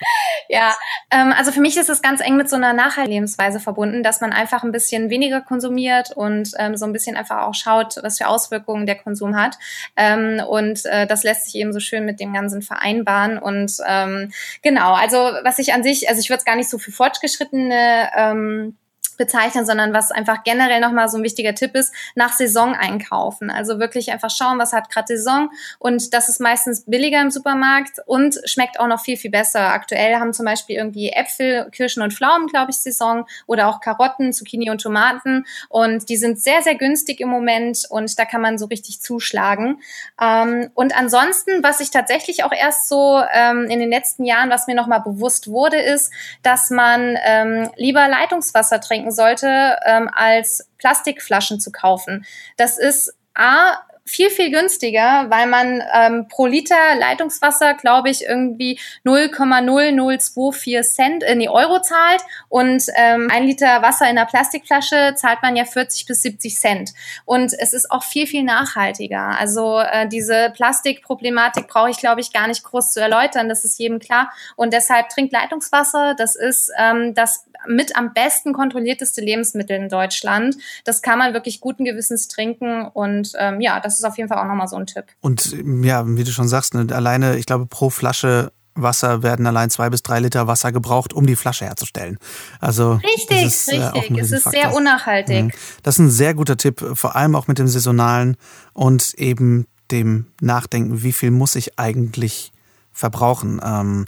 Ja, 0.49 0.75
ähm, 1.11 1.33
also 1.37 1.53
für 1.53 1.61
mich 1.61 1.77
ist 1.77 1.89
es 1.89 2.03
ganz 2.03 2.21
eng 2.21 2.37
mit 2.37 2.49
so 2.49 2.57
einer 2.57 2.73
nachhaltigen 2.73 3.17
Lebensweise 3.17 3.61
verbunden, 3.61 4.03
dass 4.03 4.21
man 4.21 4.33
einfach 4.33 4.63
ein 4.63 4.73
bisschen 4.73 5.11
weniger 5.11 5.41
konsumiert 5.41 6.13
und 6.15 6.51
ähm, 6.59 6.77
so 6.77 6.85
ein 6.85 6.93
bisschen 6.93 7.17
einfach 7.17 7.43
auch 7.43 7.55
schaut, 7.55 7.97
was 8.03 8.19
für 8.19 8.29
Auswirkungen 8.29 8.87
der 8.87 8.97
Konsum 8.97 9.37
hat. 9.37 9.59
Ähm, 9.97 10.41
und 10.47 10.85
äh, 10.87 11.07
das 11.07 11.25
lässt 11.27 11.45
sich 11.45 11.57
eben 11.57 11.75
so 11.75 11.81
schön 11.81 12.07
mit 12.07 12.21
dem 12.21 12.33
Ganzen 12.33 12.63
vereinbaren. 12.63 13.37
Und 13.37 13.77
ähm, 13.87 14.33
genau, 14.63 14.95
also 14.95 15.19
was 15.19 15.59
ich 15.59 15.75
an 15.75 15.83
sich, 15.83 16.09
also 16.09 16.21
ich 16.21 16.31
würde 16.31 16.39
es 16.39 16.47
gar 16.47 16.57
nicht 16.57 16.71
so 16.71 16.79
für 16.79 16.93
fortgeschrittene 16.93 18.09
ähm, 18.17 18.77
bezeichnen, 19.17 19.67
sondern 19.67 19.93
was 19.93 20.11
einfach 20.11 20.45
generell 20.45 20.81
nochmal 20.81 21.09
so 21.09 21.17
ein 21.17 21.23
wichtiger 21.23 21.55
Tipp 21.55 21.75
ist, 21.75 21.93
nach 22.15 22.33
Saison 22.33 22.75
einkaufen. 22.75 23.51
Also 23.51 23.79
wirklich 23.79 24.13
einfach 24.13 24.31
schauen, 24.31 24.59
was 24.59 24.73
hat 24.73 24.91
gerade 24.91 25.07
Saison 25.09 25.51
und 25.79 26.15
das 26.15 26.29
ist 26.29 26.41
meistens 26.41 26.85
billiger 26.87 27.21
im 27.21 27.31
Supermarkt 27.31 28.01
und 28.07 28.37
schmeckt 28.45 28.81
auch 28.81 28.87
noch 28.87 29.01
viel, 29.01 29.17
viel 29.17 29.31
besser. 29.31 29.73
Aktuell 29.73 30.17
haben 30.17 30.33
zum 30.33 30.47
Beispiel 30.47 30.77
irgendwie 30.77 31.11
Äpfel, 31.11 31.69
Kirschen 31.71 32.03
und 32.03 32.13
Pflaumen, 32.13 32.49
glaube 32.49 32.71
ich, 32.71 32.79
Saison 32.79 33.27
oder 33.47 33.69
auch 33.69 33.81
Karotten, 33.81 34.33
Zucchini 34.33 34.71
und 34.71 34.81
Tomaten 34.81 35.45
und 35.69 36.09
die 36.09 36.17
sind 36.17 36.41
sehr, 36.41 36.63
sehr 36.63 36.75
günstig 36.75 37.21
im 37.21 37.29
Moment 37.29 37.85
und 37.89 38.19
da 38.19 38.25
kann 38.25 38.41
man 38.41 38.59
so 38.59 38.67
richtig 38.67 39.01
zuschlagen. 39.01 39.81
Ähm, 40.21 40.71
und 40.75 40.97
ansonsten, 40.97 41.63
was 41.63 41.81
ich 41.81 41.91
tatsächlich 41.91 42.45
auch 42.45 42.53
erst 42.53 42.89
so 42.89 43.23
ähm, 43.33 43.65
in 43.65 43.81
den 43.81 43.91
letzten 43.91 44.25
Jahren, 44.25 44.51
was 44.51 44.67
mir 44.67 44.75
nochmal 44.75 45.01
bewusst 45.01 45.49
wurde, 45.49 45.79
ist, 45.79 46.13
dass 46.43 46.71
man 46.71 47.17
ähm, 47.25 47.71
lieber 47.77 48.07
Leitungswasser 48.09 48.81
trinken 49.07 49.13
sollte, 49.13 49.77
ähm, 49.87 50.11
als 50.13 50.69
Plastikflaschen 50.79 51.61
zu 51.61 51.71
kaufen. 51.71 52.25
Das 52.57 52.79
ist 52.79 53.15
A, 53.35 53.79
viel, 54.07 54.31
viel 54.31 54.53
günstiger, 54.53 55.27
weil 55.31 55.49
man 55.49 55.83
ähm, 55.93 56.29
pro 56.29 56.47
Liter 56.47 56.77
Leitungswasser, 56.97 57.75
glaube 57.75 58.09
ich, 58.09 58.25
irgendwie 58.25 58.79
0,0024 59.05 60.83
Cent 60.83 61.25
in 61.25 61.41
die 61.41 61.49
Euro 61.49 61.83
zahlt 61.83 62.23
und 62.49 62.85
ähm, 62.95 63.29
ein 63.33 63.43
Liter 63.45 63.83
Wasser 63.83 64.09
in 64.09 64.17
einer 64.17 64.27
Plastikflasche 64.27 65.15
zahlt 65.17 65.43
man 65.43 65.57
ja 65.57 65.65
40 65.65 66.07
bis 66.07 66.23
70 66.23 66.57
Cent. 66.57 66.93
Und 67.25 67.53
es 67.59 67.73
ist 67.73 67.91
auch 67.91 68.05
viel, 68.05 68.29
viel 68.29 68.45
nachhaltiger. 68.45 69.37
Also 69.39 69.81
äh, 69.81 70.07
diese 70.07 70.53
Plastikproblematik 70.55 71.67
brauche 71.67 71.91
ich, 71.91 71.99
glaube 71.99 72.21
ich, 72.21 72.33
gar 72.33 72.47
nicht 72.47 72.63
groß 72.63 72.93
zu 72.93 73.01
erläutern. 73.01 73.49
Das 73.49 73.65
ist 73.65 73.77
jedem 73.81 73.99
klar. 73.99 74.31
Und 74.55 74.73
deshalb 74.73 75.09
trinkt 75.09 75.33
Leitungswasser. 75.33 76.15
Das 76.15 76.37
ist 76.37 76.71
ähm, 76.79 77.13
das 77.15 77.46
mit 77.69 77.97
am 77.97 78.13
besten 78.13 78.53
kontrollierteste 78.53 79.21
Lebensmittel 79.21 79.77
in 79.77 79.89
Deutschland. 79.89 80.57
Das 80.85 81.03
kann 81.03 81.19
man 81.19 81.35
wirklich 81.35 81.61
guten 81.61 81.85
Gewissens 81.85 82.29
trinken. 82.29 82.87
Und 82.87 83.33
ähm, 83.39 83.61
ja, 83.61 83.81
das 83.81 83.99
ist 83.99 84.05
auf 84.05 84.17
jeden 84.17 84.29
Fall 84.29 84.39
auch 84.39 84.49
nochmal 84.49 84.69
so 84.69 84.77
ein 84.77 84.87
Tipp. 84.87 85.05
Und 85.21 85.57
ja, 85.83 86.05
wie 86.07 86.25
du 86.25 86.31
schon 86.31 86.49
sagst, 86.49 86.75
ne, 86.75 86.87
alleine, 86.95 87.37
ich 87.37 87.47
glaube, 87.47 87.67
pro 87.67 87.91
Flasche 87.91 88.53
Wasser 88.77 89.23
werden 89.23 89.47
allein 89.47 89.71
zwei 89.71 89.91
bis 89.91 90.03
drei 90.03 90.21
Liter 90.21 90.47
Wasser 90.47 90.71
gebraucht, 90.71 91.13
um 91.13 91.27
die 91.27 91.37
Flasche 91.37 91.65
herzustellen. 91.65 92.19
Also 92.61 92.95
Richtig, 92.95 93.43
das 93.43 93.45
ist, 93.45 93.69
äh, 93.73 93.83
richtig. 93.83 94.11
ein 94.11 94.19
es 94.19 94.33
ist 94.33 94.51
sehr 94.51 94.75
unnachhaltig. 94.75 95.45
Mhm. 95.45 95.53
Das 95.83 95.97
ist 95.97 95.99
ein 96.01 96.11
sehr 96.11 96.35
guter 96.35 96.57
Tipp, 96.57 96.85
vor 96.95 97.17
allem 97.17 97.35
auch 97.35 97.49
mit 97.49 97.59
dem 97.59 97.69
Saisonalen 97.69 98.37
und 98.73 99.15
eben 99.15 99.67
dem 99.91 100.27
Nachdenken, 100.41 101.03
wie 101.03 101.13
viel 101.13 101.31
muss 101.31 101.57
ich 101.57 101.79
eigentlich 101.79 102.53
verbrauchen. 102.93 103.61
Ähm, 103.65 104.05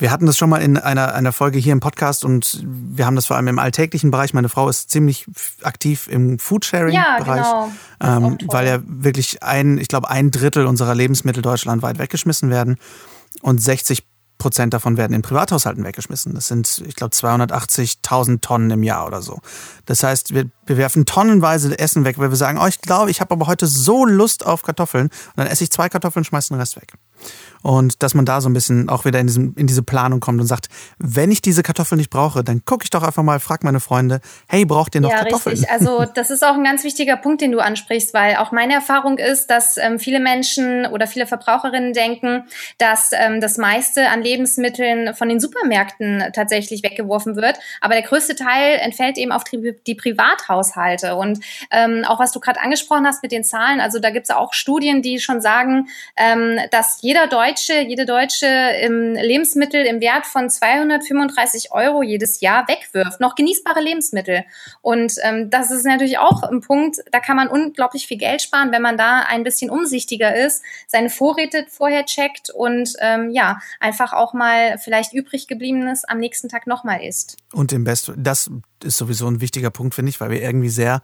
wir 0.00 0.10
hatten 0.10 0.26
das 0.26 0.38
schon 0.38 0.48
mal 0.48 0.62
in 0.62 0.78
einer, 0.78 1.14
einer 1.14 1.32
Folge 1.32 1.58
hier 1.58 1.72
im 1.72 1.80
Podcast 1.80 2.24
und 2.24 2.64
wir 2.64 3.04
haben 3.04 3.16
das 3.16 3.26
vor 3.26 3.36
allem 3.36 3.48
im 3.48 3.58
alltäglichen 3.58 4.10
Bereich. 4.10 4.32
Meine 4.32 4.48
Frau 4.48 4.68
ist 4.68 4.90
ziemlich 4.90 5.26
aktiv 5.62 6.08
im 6.10 6.38
Foodsharing-Bereich, 6.38 7.44
Ja, 7.44 7.70
genau. 8.00 8.26
Ähm, 8.28 8.38
weil 8.48 8.66
ja 8.66 8.78
wirklich 8.84 9.42
ein, 9.42 9.76
ich 9.78 9.88
glaube, 9.88 10.08
ein 10.08 10.30
Drittel 10.30 10.66
unserer 10.66 10.94
Lebensmittel 10.94 11.42
deutschlandweit 11.42 11.98
weggeschmissen 11.98 12.48
werden 12.48 12.78
und 13.42 13.62
60 13.62 14.04
Prozent 14.38 14.72
davon 14.72 14.96
werden 14.96 15.12
in 15.12 15.20
Privathaushalten 15.20 15.84
weggeschmissen. 15.84 16.34
Das 16.34 16.48
sind, 16.48 16.82
ich 16.86 16.96
glaube, 16.96 17.14
280.000 17.14 18.40
Tonnen 18.40 18.70
im 18.70 18.82
Jahr 18.82 19.06
oder 19.06 19.20
so. 19.20 19.40
Das 19.84 20.02
heißt, 20.02 20.34
wir, 20.34 20.46
wir 20.64 20.78
werfen 20.78 21.04
tonnenweise 21.04 21.78
Essen 21.78 22.04
weg, 22.04 22.18
weil 22.18 22.30
wir 22.30 22.36
sagen, 22.36 22.58
oh, 22.58 22.66
ich 22.66 22.80
glaube, 22.80 23.10
ich 23.10 23.20
habe 23.20 23.32
aber 23.32 23.46
heute 23.46 23.66
so 23.66 24.06
Lust 24.06 24.46
auf 24.46 24.62
Kartoffeln. 24.62 25.06
Und 25.08 25.36
dann 25.36 25.46
esse 25.46 25.62
ich 25.62 25.70
zwei 25.70 25.88
Kartoffeln, 25.88 26.24
schmeiße 26.24 26.54
den 26.54 26.58
Rest 26.58 26.76
weg. 26.76 26.94
Und 27.62 28.02
dass 28.02 28.14
man 28.14 28.24
da 28.24 28.40
so 28.40 28.48
ein 28.48 28.52
bisschen 28.52 28.88
auch 28.88 29.04
wieder 29.04 29.18
in, 29.18 29.26
diesem, 29.26 29.54
in 29.56 29.66
diese 29.66 29.82
Planung 29.82 30.20
kommt 30.20 30.40
und 30.40 30.46
sagt, 30.46 30.68
wenn 30.98 31.30
ich 31.30 31.42
diese 31.42 31.62
Kartoffeln 31.62 31.98
nicht 31.98 32.10
brauche, 32.10 32.42
dann 32.42 32.64
gucke 32.64 32.84
ich 32.84 32.90
doch 32.90 33.02
einfach 33.02 33.22
mal, 33.22 33.38
frag 33.38 33.64
meine 33.64 33.80
Freunde, 33.80 34.20
hey, 34.48 34.64
braucht 34.64 34.94
ihr 34.94 35.00
noch 35.00 35.10
ja, 35.10 35.18
Kartoffeln? 35.18 35.56
richtig. 35.56 35.70
Also 35.80 36.04
das 36.14 36.30
ist 36.30 36.44
auch 36.44 36.54
ein 36.54 36.64
ganz 36.64 36.84
wichtiger 36.84 37.16
Punkt, 37.16 37.40
den 37.40 37.52
du 37.52 37.60
ansprichst, 37.60 38.12
weil 38.12 38.36
auch 38.36 38.52
meine 38.52 38.74
Erfahrung 38.74 39.18
ist, 39.18 39.48
dass 39.48 39.76
ähm, 39.76 39.98
viele 39.98 40.20
Menschen 40.20 40.86
oder 40.86 41.06
viele 41.06 41.26
Verbraucherinnen 41.26 41.92
denken, 41.92 42.44
dass 42.78 43.10
ähm, 43.12 43.40
das 43.40 43.56
meiste 43.56 44.08
an 44.08 44.22
Lebensmitteln 44.22 45.14
von 45.14 45.28
den 45.28 45.38
Supermärkten 45.38 46.24
tatsächlich 46.32 46.82
weggeworfen 46.82 47.36
wird. 47.36 47.58
Aber 47.80 47.94
der 47.94 48.02
größte 48.02 48.34
Teil 48.34 48.78
entfällt 48.78 49.16
eben 49.16 49.32
auf 49.32 49.44
die, 49.44 49.74
die 49.86 49.94
Privathaushalte. 49.94 51.14
Und 51.16 51.40
ähm, 51.70 52.04
auch 52.06 52.18
was 52.18 52.32
du 52.32 52.40
gerade 52.40 52.60
angesprochen 52.60 53.06
hast 53.06 53.22
mit 53.22 53.32
den 53.32 53.44
Zahlen, 53.44 53.80
also 53.80 54.00
da 54.00 54.10
gibt 54.10 54.24
es 54.28 54.34
auch 54.34 54.52
Studien, 54.52 55.02
die 55.02 55.20
schon 55.20 55.40
sagen, 55.40 55.88
ähm, 56.16 56.58
dass 56.70 57.02
jeder 57.10 57.26
Deutsche, 57.26 57.80
jede 57.88 58.06
Deutsche 58.06 58.46
im 58.46 59.14
Lebensmittel 59.14 59.84
im 59.84 60.00
Wert 60.00 60.26
von 60.26 60.48
235 60.48 61.72
Euro 61.72 62.04
jedes 62.04 62.40
Jahr 62.40 62.68
wegwirft. 62.68 63.18
Noch 63.18 63.34
genießbare 63.34 63.80
Lebensmittel. 63.80 64.44
Und 64.80 65.14
ähm, 65.24 65.50
das 65.50 65.72
ist 65.72 65.84
natürlich 65.84 66.18
auch 66.18 66.44
ein 66.44 66.60
Punkt, 66.60 66.98
da 67.10 67.18
kann 67.18 67.34
man 67.34 67.48
unglaublich 67.48 68.06
viel 68.06 68.16
Geld 68.16 68.42
sparen, 68.42 68.70
wenn 68.70 68.80
man 68.80 68.96
da 68.96 69.24
ein 69.28 69.42
bisschen 69.42 69.70
umsichtiger 69.70 70.36
ist, 70.36 70.62
seine 70.86 71.10
Vorräte 71.10 71.66
vorher 71.68 72.04
checkt 72.04 72.48
und 72.50 72.92
ähm, 73.00 73.30
ja, 73.32 73.58
einfach 73.80 74.12
auch 74.12 74.32
mal 74.32 74.78
vielleicht 74.78 75.12
übrig 75.12 75.48
gebliebenes 75.48 76.04
am 76.04 76.20
nächsten 76.20 76.48
Tag 76.48 76.68
nochmal 76.68 77.02
isst. 77.02 77.38
Und 77.52 77.72
im 77.72 77.82
Best, 77.82 78.12
das 78.16 78.52
ist 78.84 78.98
sowieso 78.98 79.26
ein 79.26 79.40
wichtiger 79.40 79.70
Punkt, 79.70 79.96
finde 79.96 80.10
ich, 80.10 80.20
weil 80.20 80.30
wir 80.30 80.40
irgendwie 80.40 80.68
sehr 80.68 81.02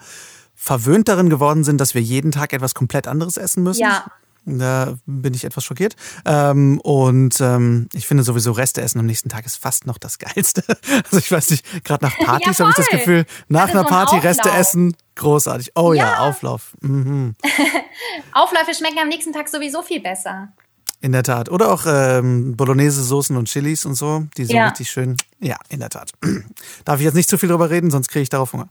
verwöhnt 0.54 1.08
darin 1.08 1.30
geworden 1.30 1.64
sind, 1.64 1.80
dass 1.80 1.96
wir 1.96 2.00
jeden 2.00 2.30
Tag 2.30 2.52
etwas 2.52 2.74
komplett 2.74 3.08
anderes 3.08 3.36
essen 3.38 3.64
müssen. 3.64 3.82
Ja. 3.82 4.06
Da 4.48 4.94
bin 5.06 5.34
ich 5.34 5.44
etwas 5.44 5.64
schockiert. 5.64 5.96
Ähm, 6.24 6.80
und 6.80 7.40
ähm, 7.40 7.88
ich 7.92 8.06
finde 8.06 8.22
sowieso 8.22 8.52
Reste 8.52 8.80
essen 8.80 9.00
am 9.00 9.06
nächsten 9.06 9.28
Tag 9.28 9.44
ist 9.44 9.56
fast 9.56 9.86
noch 9.86 9.98
das 9.98 10.18
Geilste. 10.20 10.62
Also 11.04 11.18
ich 11.18 11.30
weiß 11.32 11.50
nicht, 11.50 11.84
gerade 11.84 12.04
nach 12.04 12.16
Partys 12.16 12.58
Ja, 12.58 12.64
habe 12.64 12.70
ich 12.70 12.76
das. 12.76 12.88
Gefühl, 12.88 13.26
nach 13.48 13.68
einer 13.70 13.82
so 13.82 13.88
Party 13.88 14.18
Reste 14.18 14.48
essen, 14.50 14.96
großartig. 15.16 15.72
Oh 15.74 15.92
ja, 15.92 16.04
Ja. 16.04 16.18
Auflauf. 16.20 16.76
Mhm. 16.80 17.34
Aufläufe 18.32 18.72
schmecken 18.74 18.98
am 19.00 19.08
nächsten 19.08 19.32
Tag 19.32 19.48
sowieso 19.48 19.82
viel 19.82 20.00
besser. 20.00 20.48
In 21.00 21.12
der 21.12 21.22
Tat. 21.22 21.50
Oder 21.50 21.70
auch 21.72 21.84
ähm, 21.86 22.56
Bolognese-Soßen 22.56 23.36
und 23.36 23.48
Chilis 23.48 23.84
und 23.84 23.94
so, 23.96 24.26
die 24.36 24.44
so 24.44 24.54
Ja. 24.54 24.68
richtig 24.68 24.90
schön. 24.90 25.16
Ja, 25.40 25.56
in 25.68 25.80
der 25.80 25.90
Tat. 25.90 26.12
Darf 26.84 26.98
ich 27.00 27.04
jetzt 27.04 27.14
nicht 27.14 27.28
zu 27.28 27.36
viel 27.36 27.48
drüber 27.48 27.68
reden, 27.68 27.90
sonst 27.90 28.08
kriege 28.08 28.22
ich 28.22 28.28
darauf 28.30 28.52
Hunger. 28.52 28.68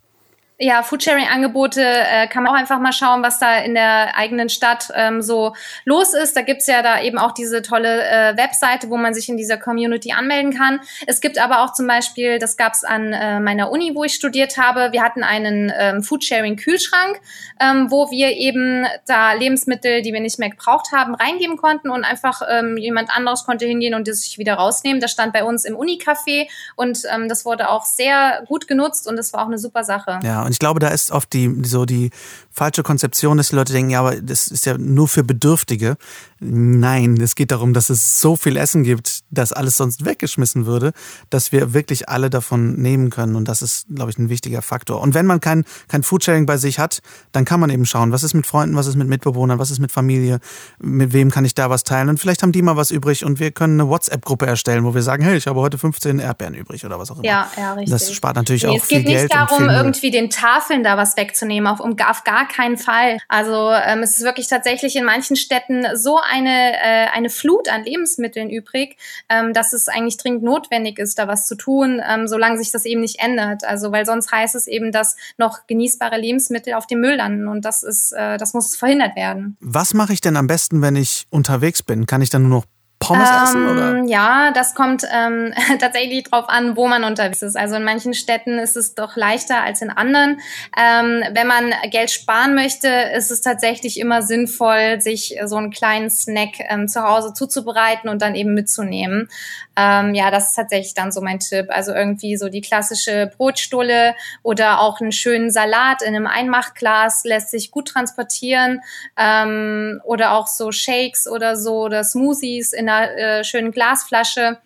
Ja, 0.58 0.84
Foodsharing-Angebote 0.84 1.82
äh, 1.82 2.28
kann 2.28 2.44
man 2.44 2.54
auch 2.54 2.58
einfach 2.58 2.80
mal 2.80 2.94
schauen, 2.94 3.24
was 3.24 3.40
da 3.40 3.58
in 3.58 3.74
der 3.74 4.16
eigenen 4.18 4.48
Stadt 4.48 4.90
ähm, 4.96 5.22
so 5.22 5.54
los 5.84 6.14
ist. 6.14 6.38
Da 6.38 6.42
gibt's 6.42 6.68
ja 6.68 6.82
da 6.82 7.02
eben 7.02 7.18
auch 7.18 7.34
diese 7.34 7.62
tolle 7.62 8.08
äh, 8.08 8.38
Webseite, 8.38 8.90
wo 8.90 8.96
man 8.96 9.14
sich 9.14 9.28
in 9.28 9.36
dieser 9.36 9.58
Community 9.58 10.14
anmelden 10.14 10.54
kann. 10.54 10.80
Es 11.08 11.20
gibt 11.20 11.40
aber 11.40 11.64
auch 11.64 11.74
zum 11.74 11.88
Beispiel, 11.88 12.40
das 12.40 12.56
gab's 12.56 12.86
an 12.86 13.12
äh, 13.12 13.42
meiner 13.42 13.70
Uni, 13.70 13.92
wo 13.96 14.06
ich 14.06 14.14
studiert 14.14 14.58
habe, 14.58 14.94
wir 14.94 15.04
hatten 15.04 15.24
einen 15.24 15.74
ähm, 15.78 16.04
Foodsharing-Kühlschrank, 16.04 17.20
ähm, 17.60 17.92
wo 17.92 18.10
wir 18.10 18.32
eben 18.32 18.86
da 19.08 19.34
Lebensmittel, 19.34 20.04
die 20.04 20.14
wir 20.14 20.22
nicht 20.22 20.40
mehr 20.40 20.50
gebraucht 20.50 20.94
haben, 20.94 21.16
reingeben 21.16 21.58
konnten 21.58 21.90
und 21.90 22.06
einfach 22.06 22.42
ähm, 22.50 22.78
jemand 22.78 23.10
anderes 23.14 23.44
konnte 23.44 23.66
hingehen 23.66 23.94
und 23.94 24.08
das 24.08 24.22
sich 24.22 24.38
wieder 24.38 24.54
rausnehmen. 24.54 25.02
Das 25.02 25.12
stand 25.12 25.34
bei 25.34 25.44
uns 25.44 25.66
im 25.66 25.76
Unicafé 25.76 26.48
und 26.78 27.02
ähm, 27.14 27.28
das 27.28 27.44
wurde 27.44 27.70
auch 27.70 27.84
sehr 27.84 28.44
gut 28.48 28.70
genutzt 28.70 29.06
und 29.06 29.18
das 29.18 29.34
war 29.34 29.42
auch 29.42 29.48
eine 29.48 29.58
super 29.58 29.84
Sache. 29.84 30.20
Ja, 30.24 30.45
und 30.46 30.52
ich 30.52 30.60
glaube, 30.60 30.80
da 30.80 30.90
ist 30.90 31.12
oft 31.12 31.34
die, 31.34 31.54
so 31.64 31.86
die 31.86 32.12
falsche 32.56 32.84
Konzeption, 32.84 33.38
dass 33.38 33.50
die 33.50 33.56
Leute 33.56 33.74
denken, 33.74 33.92
ja, 33.92 34.00
aber 34.00 34.16
das 34.16 34.48
ist 34.48 34.66
ja 34.66 34.78
nur 34.78 35.08
für 35.08 35.24
Bedürftige. 35.24 35.98
Nein, 36.40 37.20
es 37.22 37.36
geht 37.36 37.52
darum, 37.52 37.74
dass 37.74 37.90
es 37.90 38.22
so 38.22 38.36
viel 38.36 38.56
Essen 38.56 38.84
gibt, 38.84 39.22
dass 39.30 39.52
alles 39.52 39.78
sonst 39.78 40.06
weggeschmissen 40.06 40.66
würde, 40.66 40.94
dass 41.30 41.52
wir 41.52 41.74
wirklich 41.74 42.08
alle 42.08 42.30
davon 42.30 42.76
nehmen 42.76 43.10
können. 43.10 43.36
Und 43.36 43.48
das 43.48 43.62
ist, 43.62 43.88
glaube 43.94 44.12
ich, 44.12 44.18
ein 44.18 44.30
wichtiger 44.30 44.62
Faktor. 44.62 45.02
Und 45.02 45.14
wenn 45.14 45.26
man 45.26 45.42
kein, 45.42 45.66
kein 45.90 46.04
Foodsharing 46.04 46.46
bei 46.46 46.58
sich 46.58 46.80
hat, 46.80 47.00
dann 47.34 47.44
kann 47.44 47.60
man 47.60 47.70
eben 47.70 47.86
schauen, 47.86 48.12
was 48.12 48.24
ist 48.24 48.34
mit 48.34 48.46
Freunden, 48.46 48.76
was 48.76 48.88
ist 48.88 48.96
mit 48.96 49.08
Mitbewohnern, 49.08 49.60
was 49.60 49.70
ist 49.72 49.80
mit 49.80 49.92
Familie, 49.92 50.40
mit 50.80 51.12
wem 51.12 51.32
kann 51.32 51.44
ich 51.44 51.56
da 51.56 51.70
was 51.70 51.84
teilen. 51.84 52.08
Und 52.08 52.20
vielleicht 52.20 52.42
haben 52.42 52.54
die 52.54 52.62
mal 52.62 52.78
was 52.78 52.92
übrig 52.92 53.26
und 53.26 53.40
wir 53.40 53.52
können 53.52 53.80
eine 53.80 53.90
WhatsApp-Gruppe 53.90 54.46
erstellen, 54.46 54.86
wo 54.86 54.94
wir 54.94 55.02
sagen, 55.02 55.24
hey, 55.24 55.36
ich 55.36 55.48
habe 55.48 55.60
heute 55.60 55.78
15 55.78 56.20
Erdbeeren 56.20 56.54
übrig 56.54 56.86
oder 56.86 57.00
was 57.00 57.12
auch 57.12 57.18
immer. 57.18 57.26
Ja, 57.26 57.52
ja, 57.58 57.74
richtig. 57.74 57.92
Das 57.92 58.14
spart 58.14 58.38
natürlich 58.38 58.64
nee, 58.64 58.70
auch 58.70 58.84
viel 58.84 59.04
Geld. 59.04 59.16
Es 59.16 59.30
geht 59.30 59.40
nicht 59.40 59.52
darum, 59.52 59.70
irgendwie 59.70 60.12
den 60.12 60.30
Tafeln 60.30 60.84
da 60.84 60.96
was 60.96 61.18
wegzunehmen, 61.18 61.68
auf, 61.68 61.80
um, 61.80 61.98
auf 62.00 62.24
gar 62.24 62.45
keinen 62.46 62.78
Fall. 62.78 63.18
Also 63.28 63.72
ähm, 63.72 64.00
es 64.00 64.18
ist 64.18 64.24
wirklich 64.24 64.48
tatsächlich 64.48 64.96
in 64.96 65.06
manchen 65.06 65.36
Städten 65.36 65.86
so 65.96 66.20
eine, 66.20 66.74
äh, 66.74 67.08
eine 67.14 67.30
Flut 67.30 67.70
an 67.70 67.84
Lebensmitteln 67.84 68.50
übrig, 68.50 68.98
ähm, 69.30 69.54
dass 69.54 69.74
es 69.74 69.88
eigentlich 69.88 70.18
dringend 70.18 70.44
notwendig 70.44 71.00
ist, 71.00 71.20
da 71.20 71.28
was 71.28 71.48
zu 71.48 71.56
tun, 71.56 72.02
ähm, 72.08 72.28
solange 72.28 72.58
sich 72.58 72.72
das 72.72 72.86
eben 72.86 73.02
nicht 73.02 73.20
ändert. 73.20 73.64
Also 73.64 73.92
weil 73.92 74.06
sonst 74.06 74.32
heißt 74.32 74.56
es 74.56 74.68
eben, 74.68 74.92
dass 74.92 75.16
noch 75.38 75.68
genießbare 75.68 76.18
Lebensmittel 76.18 76.74
auf 76.74 76.88
dem 76.88 77.00
Müll 77.00 77.16
landen 77.16 77.48
und 77.48 77.66
das 77.66 77.84
ist, 77.84 78.12
äh, 78.12 78.38
das 78.38 78.54
muss 78.54 78.76
verhindert 78.76 79.16
werden. 79.16 79.58
Was 79.60 79.94
mache 79.94 80.14
ich 80.14 80.22
denn 80.22 80.38
am 80.38 80.48
besten, 80.48 80.82
wenn 80.82 80.96
ich 80.96 81.28
unterwegs 81.30 81.84
bin? 81.84 82.06
Kann 82.06 82.22
ich 82.22 82.30
dann 82.30 82.44
nur 82.44 82.60
noch 82.60 82.66
Pommes 83.08 83.30
ähm, 83.30 83.44
essen? 83.44 83.68
Oder? 83.68 84.04
Ja, 84.06 84.52
das 84.52 84.76
kommt 84.76 85.06
ähm, 85.12 85.54
tatsächlich 85.80 86.24
drauf 86.24 86.46
an, 86.48 86.76
wo 86.76 86.88
man 86.88 87.04
unterwegs 87.04 87.42
ist. 87.42 87.56
Also 87.56 87.76
in 87.76 87.84
manchen 87.84 88.14
Städten 88.14 88.58
ist 88.60 88.76
es 88.76 88.96
doch 88.96 89.16
leichter 89.16 89.62
als 89.64 89.82
in 89.82 89.90
anderen. 89.90 90.40
Ähm, 90.78 91.24
wenn 91.32 91.48
man 91.48 91.74
Geld 91.90 92.12
sparen 92.12 92.56
möchte, 92.56 92.88
ist 92.88 93.32
es 93.32 93.42
tatsächlich 93.42 94.00
immer 94.00 94.22
sinnvoll, 94.22 95.02
sich 95.02 95.38
so 95.46 95.58
einen 95.58 95.72
kleinen 95.72 96.10
Snack 96.10 96.56
ähm, 96.70 96.88
zu 96.88 97.04
Hause 97.04 97.34
zuzubereiten 97.34 98.10
und 98.10 98.22
dann 98.22 98.36
eben 98.36 98.54
mitzunehmen. 98.54 99.30
Ähm, 99.78 100.16
ja, 100.16 100.32
das 100.32 100.50
ist 100.50 100.56
tatsächlich 100.56 100.94
dann 100.94 101.12
so 101.12 101.22
mein 101.22 101.40
Tipp. 101.40 101.68
Also 101.70 101.94
irgendwie 101.94 102.38
so 102.38 102.50
die 102.50 102.62
klassische 102.62 103.32
Brotstulle 103.38 104.16
oder 104.42 104.80
auch 104.80 105.02
einen 105.02 105.12
schönen 105.12 105.52
Salat 105.52 106.02
in 106.02 106.16
einem 106.16 106.28
Einmachglas 106.28 107.24
lässt 107.26 107.52
sich 107.52 107.72
gut 107.72 107.90
transportieren. 107.90 108.82
Ähm, 109.18 110.02
oder 110.04 110.34
auch 110.34 110.48
so 110.48 110.72
Shakes 110.72 111.28
oder 111.28 111.58
so 111.58 111.84
oder 111.84 112.04
Smoothies 112.04 112.74
in 112.74 112.90
einer 112.90 112.95
äh, 113.04 113.44
schönen 113.44 113.72
Glasflasche. 113.72 114.58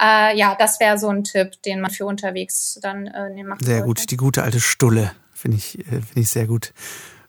Äh, 0.00 0.36
ja, 0.36 0.56
das 0.58 0.80
wäre 0.80 0.98
so 0.98 1.08
ein 1.08 1.24
Tipp, 1.24 1.62
den 1.62 1.80
man 1.80 1.90
für 1.90 2.06
unterwegs 2.06 2.78
dann 2.82 3.06
äh, 3.06 3.30
nehmen 3.30 3.54
Sehr 3.60 3.78
sollte. 3.78 3.86
gut, 3.86 4.10
die 4.10 4.16
gute 4.16 4.42
alte 4.42 4.60
Stulle 4.60 5.12
finde 5.32 5.56
ich, 5.56 5.78
äh, 5.78 5.82
finde 6.02 6.20
ich 6.20 6.28
sehr 6.28 6.46
gut. 6.46 6.72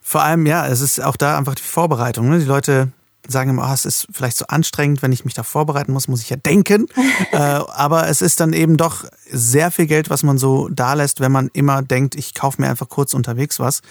Vor 0.02 0.24
allem, 0.24 0.45
ja, 0.45 0.67
es 0.67 0.82
ist 0.82 1.00
auch 1.00 1.15
da 1.15 1.38
einfach 1.38 1.56
die 1.56 1.63
Vorbereitung. 1.63 2.30
Ne? 2.30 2.39
Die 2.39 2.45
Leute 2.45 2.89
sagen 3.32 3.52
immer, 3.52 3.68
oh, 3.70 3.74
es 3.74 3.86
ist 3.86 4.08
vielleicht 4.12 4.38
so 4.38 4.46
anstrengend, 4.48 5.02
wenn 5.02 5.12
ich 5.12 5.26
mich 5.26 5.34
da 5.34 5.44
vorbereiten 5.44 5.94
muss, 5.94 6.08
muss 6.08 6.22
ich 6.22 6.30
ja 6.30 6.38
denken. 6.38 6.88
äh, 7.32 7.38
aber 7.38 8.08
es 8.08 8.22
ist 8.22 8.39
dann 8.39 8.54
eben 8.54 8.78
doch 8.78 9.06
sehr 9.32 9.72
viel 9.72 9.86
Geld, 9.86 10.10
was 10.10 10.24
man 10.24 10.38
so 10.38 10.70
da 10.70 10.94
lässt, 10.94 11.20
wenn 11.20 11.32
man 11.32 11.50
immer 11.54 11.82
denkt, 11.82 12.15
ich 12.15 12.34
kaufe 12.34 12.62
mir 12.62 12.70
einfach 12.70 12.89
kurz 12.89 13.13
unterwegs 13.13 13.60
was. 13.60 13.82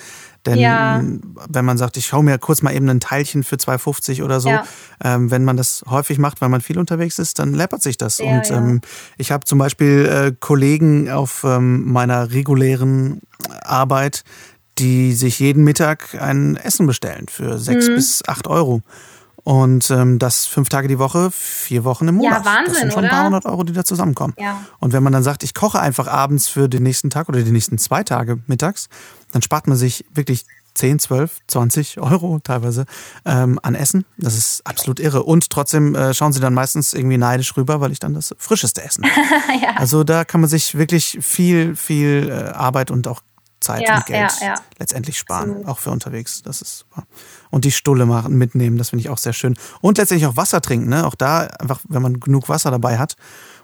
Denn 0.47 0.59
ja. 0.59 1.03
wenn 1.49 1.65
man 1.65 1.79
sagt, 1.79 1.97
ich 1.97 2.07
schaue 2.07 2.23
mir 2.23 2.39
kurz 2.39 2.63
mal 2.63 2.75
eben 2.75 2.89
ein 2.89 3.01
Teilchen 3.01 3.43
für 3.43 3.57
2,50 3.57 4.23
oder 4.23 4.41
so, 4.41 4.49
ja. 4.49 4.65
ähm, 5.03 5.31
wenn 5.31 5.45
man 5.45 5.57
das 5.57 5.85
häufig 5.89 6.19
macht, 6.19 6.41
weil 6.41 6.49
man 6.49 6.61
viel 6.61 6.79
unterwegs 6.79 7.19
ist, 7.19 7.39
dann 7.39 7.55
läppert 7.55 7.83
sich 7.83 7.99
das. 7.99 8.19
Ja, 8.19 8.39
Und 8.39 8.51
ähm, 8.51 8.81
ich 9.17 9.33
habe 9.33 9.45
zum 9.45 9.59
Beispiel 9.59 10.07
äh, 10.07 10.33
Kollegen 10.39 11.11
auf 11.11 11.45
ähm, 11.45 11.91
meiner 11.91 12.31
regulären 12.31 13.21
Arbeit, 13.63 14.25
die 14.79 15.13
sich 15.13 15.39
jeden 15.41 15.65
Mittag 15.65 16.15
ein 16.21 16.57
Essen 16.57 16.87
bestellen 16.87 17.27
für 17.29 17.59
sechs 17.59 17.89
mhm. 17.89 17.97
bis 17.97 18.23
acht 18.27 18.47
Euro. 18.47 18.83
Und 19.49 19.91
ähm, 19.91 20.19
das 20.19 20.45
fünf 20.45 20.69
Tage 20.69 20.89
die 20.89 20.99
Woche, 20.99 21.31
vier 21.31 21.83
Wochen 21.85 22.07
im 22.07 22.17
Monat. 22.17 22.45
Ja, 22.45 22.53
Wahnsinn, 22.53 22.67
das 22.67 22.81
sind 22.81 22.93
schon 22.93 23.05
oder? 23.05 23.09
ein 23.09 23.17
paar 23.17 23.25
hundert 23.25 23.47
Euro, 23.47 23.65
die 23.65 23.73
da 23.73 23.83
zusammenkommen. 23.83 24.35
Ja. 24.37 24.61
Und 24.79 24.93
wenn 24.93 25.03
man 25.03 25.15
dann 25.15 25.23
sagt, 25.23 25.43
ich 25.43 25.55
koche 25.55 25.81
einfach 25.81 26.07
abends 26.07 26.49
für 26.49 26.69
den 26.69 26.83
nächsten 26.83 27.09
Tag 27.09 27.31
oder 27.31 27.41
die 27.41 27.51
nächsten 27.51 27.79
zwei 27.79 28.03
Tage 28.05 28.41
mittags, 28.47 28.91
dann 29.33 29.41
spart 29.41 29.67
man 29.67 29.79
sich 29.79 30.05
wirklich 30.13 30.45
10, 30.75 30.99
12, 30.99 31.39
20 31.47 31.99
Euro 31.99 32.41
teilweise 32.45 32.85
ähm, 33.25 33.59
an 33.63 33.75
Essen. 33.75 34.05
Das 34.19 34.37
ist 34.37 34.67
absolut 34.67 35.01
irre. 35.01 35.23
Und 35.23 35.49
trotzdem 35.49 35.95
äh, 35.95 36.13
schauen 36.13 36.35
sie 36.35 36.41
dann 36.41 36.53
meistens 36.53 36.93
irgendwie 36.93 37.17
neidisch 37.17 37.57
rüber, 37.57 37.81
weil 37.81 37.91
ich 37.91 38.01
dann 38.01 38.13
das 38.13 38.35
frischeste 38.37 38.83
Essen 38.83 39.05
habe. 39.05 39.63
ja. 39.63 39.77
Also 39.77 40.05
da 40.05 40.27
kann 40.27 40.43
man 40.43 40.51
sich 40.51 40.77
wirklich 40.77 41.21
viel, 41.23 41.75
viel 41.75 42.29
äh, 42.29 42.51
Arbeit 42.51 42.91
und 42.91 43.09
auch 43.09 43.23
Zeit 43.61 43.83
ja, 43.83 43.97
und 43.97 44.07
Geld 44.07 44.33
ja, 44.41 44.47
ja. 44.47 44.55
letztendlich 44.79 45.19
sparen, 45.19 45.51
Absolut. 45.51 45.69
auch 45.69 45.79
für 45.79 45.91
unterwegs. 45.91 46.43
Das 46.43 46.63
ist 46.63 46.79
super. 46.79 47.05
Und 47.51 47.65
die 47.65 47.73
Stulle 47.73 48.07
machen, 48.07 48.37
mitnehmen, 48.37 48.79
das 48.79 48.91
finde 48.91 49.03
ich 49.03 49.11
auch 49.11 49.19
sehr 49.19 49.33
schön. 49.33 49.57
Und 49.81 49.99
letztendlich 49.99 50.29
auch 50.29 50.37
Wasser 50.37 50.61
trinken, 50.61 50.89
ne? 50.89 51.07
Auch 51.07 51.15
da 51.15 51.41
einfach, 51.41 51.81
wenn 51.89 52.03
man 52.03 52.21
genug 52.21 52.49
Wasser 52.49 52.71
dabei 52.71 52.99
hat 52.99 53.17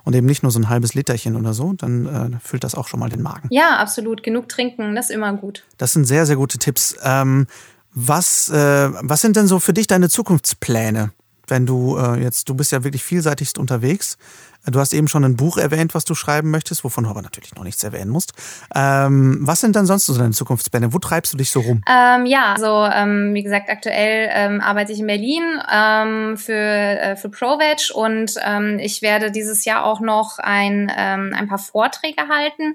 und 0.04 0.14
eben 0.14 0.26
nicht 0.26 0.42
nur 0.42 0.52
so 0.52 0.58
ein 0.58 0.68
halbes 0.68 0.94
Literchen 0.94 1.36
oder 1.36 1.54
so, 1.54 1.72
dann 1.72 2.06
äh, 2.34 2.38
füllt 2.42 2.64
das 2.64 2.74
auch 2.74 2.88
schon 2.88 3.00
mal 3.00 3.08
den 3.08 3.22
Magen. 3.22 3.48
Ja, 3.50 3.78
absolut. 3.78 4.22
Genug 4.22 4.48
trinken, 4.48 4.94
das 4.94 5.10
ist 5.10 5.14
immer 5.14 5.32
gut. 5.34 5.64
Das 5.78 5.92
sind 5.92 6.04
sehr, 6.04 6.26
sehr 6.26 6.36
gute 6.36 6.58
Tipps. 6.58 6.96
Ähm, 7.02 7.46
was, 7.92 8.48
äh, 8.48 8.90
was 8.92 9.20
sind 9.20 9.36
denn 9.36 9.46
so 9.46 9.60
für 9.60 9.72
dich 9.72 9.86
deine 9.86 10.08
Zukunftspläne? 10.08 11.12
Wenn 11.46 11.66
du 11.66 11.96
äh, 11.96 12.22
jetzt, 12.22 12.48
du 12.48 12.54
bist 12.54 12.72
ja 12.72 12.84
wirklich 12.84 13.04
vielseitigst 13.04 13.58
unterwegs. 13.58 14.16
Du 14.66 14.80
hast 14.80 14.92
eben 14.94 15.08
schon 15.08 15.24
ein 15.24 15.36
Buch 15.36 15.58
erwähnt, 15.58 15.94
was 15.94 16.04
du 16.04 16.14
schreiben 16.14 16.50
möchtest, 16.50 16.84
wovon 16.84 17.04
du 17.04 17.10
aber 17.10 17.22
natürlich 17.22 17.54
noch 17.54 17.64
nichts 17.64 17.84
erwähnen 17.84 18.10
musst. 18.10 18.32
Ähm, 18.74 19.38
was 19.42 19.60
sind 19.60 19.76
dann 19.76 19.86
sonst 19.86 20.06
so 20.06 20.16
deine 20.16 20.30
Zukunftspläne? 20.30 20.92
Wo 20.92 20.98
treibst 20.98 21.32
du 21.32 21.36
dich 21.36 21.50
so 21.50 21.60
rum? 21.60 21.82
Ähm, 21.88 22.26
ja, 22.26 22.54
also 22.54 22.84
ähm, 22.90 23.34
wie 23.34 23.42
gesagt, 23.42 23.68
aktuell 23.68 24.30
ähm, 24.32 24.60
arbeite 24.60 24.92
ich 24.92 25.00
in 25.00 25.06
Berlin 25.06 25.42
ähm, 25.70 26.36
für, 26.36 26.52
äh, 26.52 27.16
für 27.16 27.28
ProVeg 27.28 27.90
und 27.94 28.34
ähm, 28.44 28.78
ich 28.78 29.02
werde 29.02 29.30
dieses 29.30 29.64
Jahr 29.64 29.84
auch 29.84 30.00
noch 30.00 30.38
ein, 30.38 30.90
ein 30.90 31.48
paar 31.48 31.58
Vorträge 31.58 32.28
halten, 32.28 32.74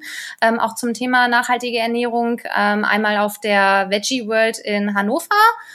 auch 0.60 0.76
zum 0.76 0.94
Thema 0.94 1.28
nachhaltige 1.28 1.78
Ernährung. 1.80 2.42
Einmal 2.54 3.18
auf 3.18 3.40
der 3.40 3.88
Veggie 3.90 4.28
World 4.28 4.58
in 4.60 4.94
Hannover 4.94 5.28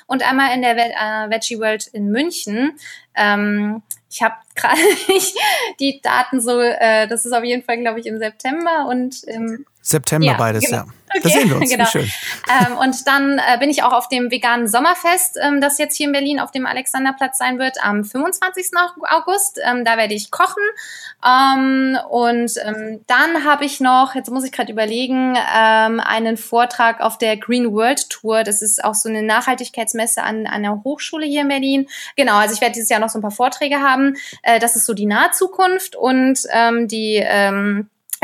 und 0.06 0.22
einmal 0.28 0.54
in 0.54 0.62
der 0.62 0.76
äh, 0.76 1.30
Veggie 1.30 1.58
World 1.58 1.86
in 1.88 2.10
München. 2.10 2.72
Ähm, 3.14 3.82
ich 4.14 4.22
habe 4.22 4.36
gerade 4.54 4.80
nicht 5.08 5.36
die 5.80 6.00
Daten 6.00 6.40
so, 6.40 6.60
äh, 6.60 7.08
das 7.08 7.26
ist 7.26 7.32
auf 7.32 7.42
jeden 7.42 7.64
Fall, 7.64 7.78
glaube 7.78 7.98
ich, 7.98 8.06
im 8.06 8.18
September 8.18 8.86
und 8.88 9.24
im 9.24 9.66
September 9.84 10.28
ja, 10.28 10.34
beides, 10.34 10.64
genau. 10.64 10.78
ja. 10.78 10.86
Okay, 11.16 11.20
da 11.22 11.28
sehen 11.28 11.50
wir 11.50 11.56
uns, 11.58 11.70
genau. 11.70 11.84
schön. 11.84 12.10
Ähm, 12.48 12.76
und 12.78 13.06
dann 13.06 13.38
äh, 13.38 13.58
bin 13.58 13.68
ich 13.68 13.82
auch 13.82 13.92
auf 13.92 14.08
dem 14.08 14.30
veganen 14.30 14.66
Sommerfest, 14.66 15.38
ähm, 15.40 15.60
das 15.60 15.76
jetzt 15.76 15.94
hier 15.94 16.06
in 16.06 16.12
Berlin 16.12 16.40
auf 16.40 16.50
dem 16.50 16.64
Alexanderplatz 16.64 17.36
sein 17.36 17.58
wird, 17.58 17.76
am 17.84 18.02
25. 18.02 18.70
August. 19.02 19.60
Ähm, 19.62 19.84
da 19.84 19.98
werde 19.98 20.14
ich 20.14 20.30
kochen. 20.30 20.62
Ähm, 21.24 21.98
und 22.10 22.52
ähm, 22.64 23.04
dann 23.06 23.44
habe 23.44 23.66
ich 23.66 23.80
noch, 23.80 24.14
jetzt 24.14 24.30
muss 24.30 24.44
ich 24.44 24.52
gerade 24.52 24.72
überlegen, 24.72 25.36
ähm, 25.54 26.00
einen 26.00 26.38
Vortrag 26.38 27.00
auf 27.00 27.18
der 27.18 27.36
Green 27.36 27.70
World 27.72 28.08
Tour. 28.08 28.42
Das 28.42 28.62
ist 28.62 28.82
auch 28.82 28.94
so 28.94 29.10
eine 29.10 29.22
Nachhaltigkeitsmesse 29.22 30.22
an, 30.22 30.46
an 30.46 30.62
der 30.62 30.82
Hochschule 30.82 31.26
hier 31.26 31.42
in 31.42 31.48
Berlin. 31.48 31.88
Genau, 32.16 32.36
also 32.36 32.54
ich 32.54 32.62
werde 32.62 32.72
dieses 32.72 32.88
Jahr 32.88 33.00
noch 33.00 33.10
so 33.10 33.18
ein 33.18 33.22
paar 33.22 33.30
Vorträge 33.30 33.80
haben. 33.80 34.16
Äh, 34.42 34.58
das 34.58 34.76
ist 34.76 34.86
so 34.86 34.94
die 34.94 35.06
Nahzukunft 35.06 35.94
und 35.94 36.40
ähm, 36.50 36.88
die 36.88 37.22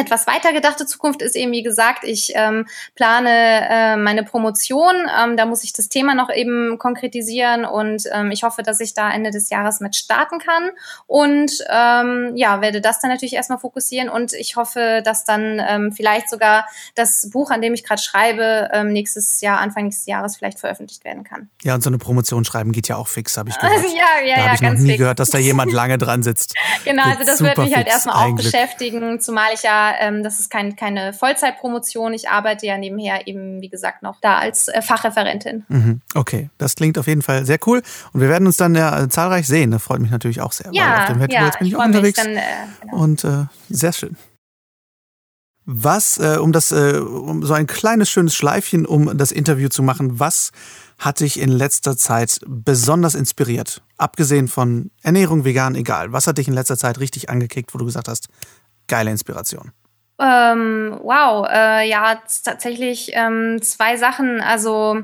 etwas 0.00 0.26
weiter 0.26 0.52
gedachte 0.52 0.86
Zukunft 0.86 1.20
ist 1.20 1.36
eben, 1.36 1.52
wie 1.52 1.62
gesagt, 1.62 2.04
ich 2.04 2.32
ähm, 2.34 2.66
plane 2.94 3.68
äh, 3.68 3.96
meine 3.96 4.24
Promotion. 4.24 4.94
Ähm, 5.18 5.36
da 5.36 5.44
muss 5.44 5.62
ich 5.62 5.72
das 5.72 5.88
Thema 5.88 6.14
noch 6.14 6.30
eben 6.32 6.78
konkretisieren 6.78 7.64
und 7.64 8.04
ähm, 8.12 8.30
ich 8.30 8.42
hoffe, 8.42 8.62
dass 8.62 8.80
ich 8.80 8.94
da 8.94 9.12
Ende 9.12 9.30
des 9.30 9.50
Jahres 9.50 9.80
mit 9.80 9.94
starten 9.94 10.38
kann. 10.38 10.70
Und 11.06 11.52
ähm, 11.68 12.32
ja, 12.34 12.62
werde 12.62 12.80
das 12.80 13.00
dann 13.00 13.10
natürlich 13.10 13.34
erstmal 13.34 13.58
fokussieren 13.58 14.08
und 14.08 14.32
ich 14.32 14.56
hoffe, 14.56 15.02
dass 15.04 15.24
dann 15.24 15.60
ähm, 15.66 15.92
vielleicht 15.92 16.30
sogar 16.30 16.66
das 16.94 17.28
Buch, 17.30 17.50
an 17.50 17.60
dem 17.60 17.74
ich 17.74 17.84
gerade 17.84 18.00
schreibe, 18.00 18.70
ähm, 18.72 18.92
nächstes 18.92 19.40
Jahr, 19.42 19.58
Anfang 19.58 19.84
nächstes 19.84 20.06
Jahres 20.06 20.36
vielleicht 20.36 20.58
veröffentlicht 20.58 21.04
werden 21.04 21.24
kann. 21.24 21.50
Ja, 21.62 21.74
und 21.74 21.82
so 21.82 21.90
eine 21.90 21.98
Promotion 21.98 22.44
schreiben 22.44 22.72
geht 22.72 22.88
ja 22.88 22.96
auch 22.96 23.08
fix, 23.08 23.36
habe 23.36 23.50
ich 23.50 23.58
gehört. 23.60 23.84
ja, 23.84 24.26
ja, 24.26 24.36
da 24.36 24.40
ja, 24.40 24.46
habe 24.46 24.54
ich 24.54 24.62
noch 24.62 24.72
nie 24.72 24.86
fix. 24.86 24.98
gehört, 24.98 25.18
dass 25.18 25.28
da 25.28 25.38
jemand 25.38 25.72
lange 25.74 25.98
dran 25.98 26.22
sitzt. 26.22 26.54
genau, 26.84 27.04
also 27.04 27.24
das 27.24 27.42
wird 27.42 27.58
mich 27.58 27.76
halt 27.76 27.86
erstmal 27.86 28.26
auch 28.26 28.34
beschäftigen, 28.34 29.20
zumal 29.20 29.50
ich 29.52 29.62
ja 29.62 29.89
aber 29.90 30.00
ähm, 30.00 30.22
das 30.22 30.40
ist 30.40 30.50
kein, 30.50 30.76
keine 30.76 31.12
Vollzeitpromotion. 31.12 32.12
Ich 32.12 32.28
arbeite 32.28 32.66
ja 32.66 32.78
nebenher 32.78 33.26
eben, 33.26 33.60
wie 33.60 33.68
gesagt, 33.68 34.02
noch 34.02 34.20
da 34.20 34.38
als 34.38 34.68
äh, 34.68 34.82
Fachreferentin. 34.82 35.64
Mhm. 35.68 36.00
Okay, 36.14 36.50
das 36.58 36.74
klingt 36.74 36.98
auf 36.98 37.06
jeden 37.06 37.22
Fall 37.22 37.44
sehr 37.44 37.58
cool. 37.66 37.82
Und 38.12 38.20
wir 38.20 38.28
werden 38.28 38.46
uns 38.46 38.56
dann 38.56 38.74
ja 38.74 39.02
äh, 39.02 39.08
zahlreich 39.08 39.46
sehen. 39.46 39.70
Das 39.70 39.82
freut 39.82 40.00
mich 40.00 40.10
natürlich 40.10 40.40
auch 40.40 40.52
sehr. 40.52 40.70
Ja, 40.72 41.02
auf 41.02 41.06
dem 41.06 41.20
ja, 41.30 41.46
jetzt 41.46 41.58
bin 41.58 41.66
ich, 41.66 41.72
ich 41.72 41.78
auch 41.78 41.84
unterwegs. 41.84 42.22
Dann, 42.22 42.36
äh, 42.36 42.42
genau. 42.82 42.96
Und 42.96 43.24
äh, 43.24 43.44
sehr 43.68 43.92
schön. 43.92 44.16
Was, 45.66 46.18
äh, 46.18 46.38
um 46.40 46.52
das, 46.52 46.72
äh, 46.72 46.98
um 46.98 47.44
so 47.44 47.54
ein 47.54 47.66
kleines 47.66 48.10
schönes 48.10 48.34
Schleifchen, 48.34 48.86
um 48.86 49.16
das 49.16 49.30
Interview 49.30 49.68
zu 49.68 49.82
machen, 49.82 50.18
was 50.18 50.50
hat 50.98 51.20
dich 51.20 51.38
in 51.38 51.48
letzter 51.48 51.96
Zeit 51.96 52.40
besonders 52.46 53.14
inspiriert? 53.14 53.82
Abgesehen 53.96 54.48
von 54.48 54.90
Ernährung, 55.02 55.44
vegan, 55.44 55.74
egal. 55.74 56.12
Was 56.12 56.26
hat 56.26 56.38
dich 56.38 56.48
in 56.48 56.54
letzter 56.54 56.76
Zeit 56.76 56.98
richtig 56.98 57.30
angekickt, 57.30 57.72
wo 57.72 57.78
du 57.78 57.84
gesagt 57.84 58.08
hast, 58.08 58.28
geile 58.88 59.10
Inspiration? 59.10 59.72
Ähm, 60.20 60.98
wow, 61.02 61.48
äh, 61.50 61.88
ja, 61.88 62.20
tatsächlich 62.44 63.12
ähm, 63.14 63.62
zwei 63.62 63.96
Sachen. 63.96 64.40
Also 64.40 65.00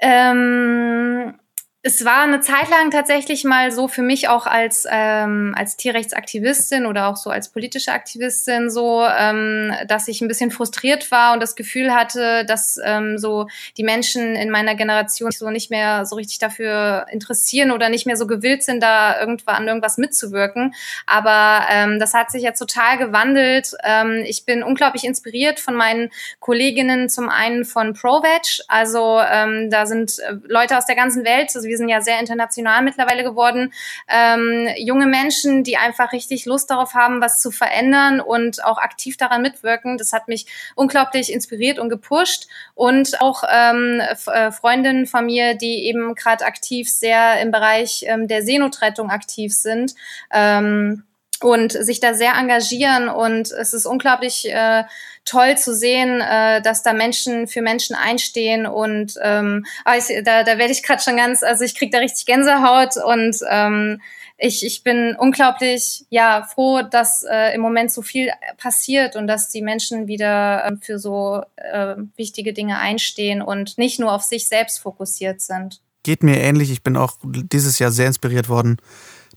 ähm, 0.00 1.34
es 1.82 2.04
war 2.04 2.24
eine 2.24 2.40
Zeit 2.40 2.68
lang 2.68 2.90
tatsächlich 2.90 3.44
mal 3.44 3.72
so 3.72 3.88
für 3.88 4.02
mich 4.02 4.28
auch 4.28 4.46
als 4.46 4.86
ähm, 4.90 5.54
als 5.56 5.78
Tierrechtsaktivistin 5.78 6.84
oder 6.84 7.08
auch 7.08 7.16
so 7.16 7.30
als 7.30 7.48
politische 7.48 7.92
Aktivistin 7.92 8.68
so, 8.68 9.02
ähm, 9.02 9.72
dass 9.88 10.06
ich 10.06 10.20
ein 10.20 10.28
bisschen 10.28 10.50
frustriert 10.50 11.10
war 11.10 11.32
und 11.32 11.40
das 11.40 11.56
Gefühl 11.56 11.94
hatte, 11.94 12.44
dass 12.44 12.78
ähm, 12.84 13.16
so 13.16 13.46
die 13.78 13.82
Menschen 13.82 14.36
in 14.36 14.50
meiner 14.50 14.74
Generation 14.74 15.30
so 15.30 15.48
nicht 15.48 15.70
mehr 15.70 16.04
so 16.04 16.16
richtig 16.16 16.38
dafür 16.38 17.06
interessieren 17.10 17.70
oder 17.70 17.88
nicht 17.88 18.04
mehr 18.04 18.18
so 18.18 18.26
gewillt 18.26 18.62
sind, 18.62 18.82
da 18.82 19.18
irgendwann 19.18 19.54
an 19.56 19.68
irgendwas 19.68 19.96
mitzuwirken. 19.96 20.74
Aber 21.06 21.64
ähm, 21.70 21.98
das 21.98 22.12
hat 22.12 22.30
sich 22.30 22.42
jetzt 22.42 22.58
total 22.58 22.98
gewandelt. 22.98 23.72
Ähm, 23.84 24.22
ich 24.26 24.44
bin 24.44 24.62
unglaublich 24.62 25.04
inspiriert 25.04 25.58
von 25.58 25.76
meinen 25.76 26.10
Kolleginnen, 26.40 27.08
zum 27.08 27.30
einen 27.30 27.64
von 27.64 27.94
ProVeg, 27.94 28.66
also 28.68 29.18
ähm, 29.26 29.70
da 29.70 29.86
sind 29.86 30.18
äh, 30.18 30.34
Leute 30.46 30.76
aus 30.76 30.84
der 30.84 30.96
ganzen 30.96 31.24
Welt, 31.24 31.50
also 31.56 31.69
wir 31.70 31.78
sind 31.78 31.88
ja 31.88 32.00
sehr 32.00 32.18
international 32.18 32.82
mittlerweile 32.82 33.22
geworden, 33.22 33.72
ähm, 34.08 34.68
junge 34.76 35.06
Menschen, 35.06 35.62
die 35.62 35.76
einfach 35.76 36.12
richtig 36.12 36.44
Lust 36.46 36.70
darauf 36.70 36.94
haben, 36.94 37.20
was 37.20 37.40
zu 37.40 37.52
verändern 37.52 38.20
und 38.20 38.64
auch 38.64 38.78
aktiv 38.78 39.16
daran 39.16 39.40
mitwirken. 39.40 39.96
Das 39.96 40.12
hat 40.12 40.26
mich 40.26 40.46
unglaublich 40.74 41.32
inspiriert 41.32 41.78
und 41.78 41.88
gepusht. 41.88 42.48
Und 42.74 43.20
auch 43.20 43.44
ähm, 43.48 44.02
äh, 44.26 44.50
Freundinnen 44.50 45.06
von 45.06 45.26
mir, 45.26 45.54
die 45.54 45.86
eben 45.86 46.14
gerade 46.16 46.44
aktiv 46.44 46.90
sehr 46.90 47.40
im 47.40 47.52
Bereich 47.52 48.04
ähm, 48.06 48.26
der 48.26 48.42
Seenotrettung 48.42 49.10
aktiv 49.10 49.54
sind. 49.54 49.94
Ähm, 50.32 51.04
und 51.40 51.72
sich 51.72 52.00
da 52.00 52.14
sehr 52.14 52.34
engagieren 52.34 53.08
und 53.08 53.50
es 53.50 53.72
ist 53.72 53.86
unglaublich 53.86 54.48
äh, 54.50 54.84
toll 55.24 55.56
zu 55.56 55.74
sehen, 55.74 56.20
äh, 56.20 56.60
dass 56.62 56.82
da 56.82 56.92
Menschen 56.92 57.46
für 57.46 57.62
Menschen 57.62 57.96
einstehen 57.96 58.66
und 58.66 59.14
ähm, 59.22 59.64
ah, 59.84 59.96
ich, 59.96 60.06
da, 60.24 60.42
da 60.42 60.58
werde 60.58 60.72
ich 60.72 60.82
gerade 60.82 61.02
schon 61.02 61.16
ganz, 61.16 61.42
also 61.42 61.64
ich 61.64 61.74
kriege 61.74 61.90
da 61.90 61.98
richtig 61.98 62.26
Gänsehaut 62.26 62.96
und 62.96 63.36
ähm, 63.48 64.00
ich, 64.42 64.64
ich 64.64 64.82
bin 64.82 65.16
unglaublich 65.18 66.06
ja 66.08 66.42
froh, 66.42 66.82
dass 66.82 67.24
äh, 67.30 67.54
im 67.54 67.60
Moment 67.60 67.92
so 67.92 68.02
viel 68.02 68.30
passiert 68.56 69.14
und 69.14 69.26
dass 69.26 69.50
die 69.50 69.62
Menschen 69.62 70.06
wieder 70.06 70.64
äh, 70.64 70.76
für 70.80 70.98
so 70.98 71.42
äh, 71.56 71.96
wichtige 72.16 72.52
Dinge 72.52 72.78
einstehen 72.78 73.42
und 73.42 73.76
nicht 73.76 74.00
nur 74.00 74.12
auf 74.12 74.22
sich 74.22 74.48
selbst 74.48 74.78
fokussiert 74.78 75.42
sind. 75.42 75.80
Geht 76.02 76.22
mir 76.22 76.38
ähnlich. 76.40 76.70
Ich 76.70 76.82
bin 76.82 76.96
auch 76.96 77.18
dieses 77.22 77.78
Jahr 77.78 77.90
sehr 77.90 78.06
inspiriert 78.06 78.48
worden 78.48 78.78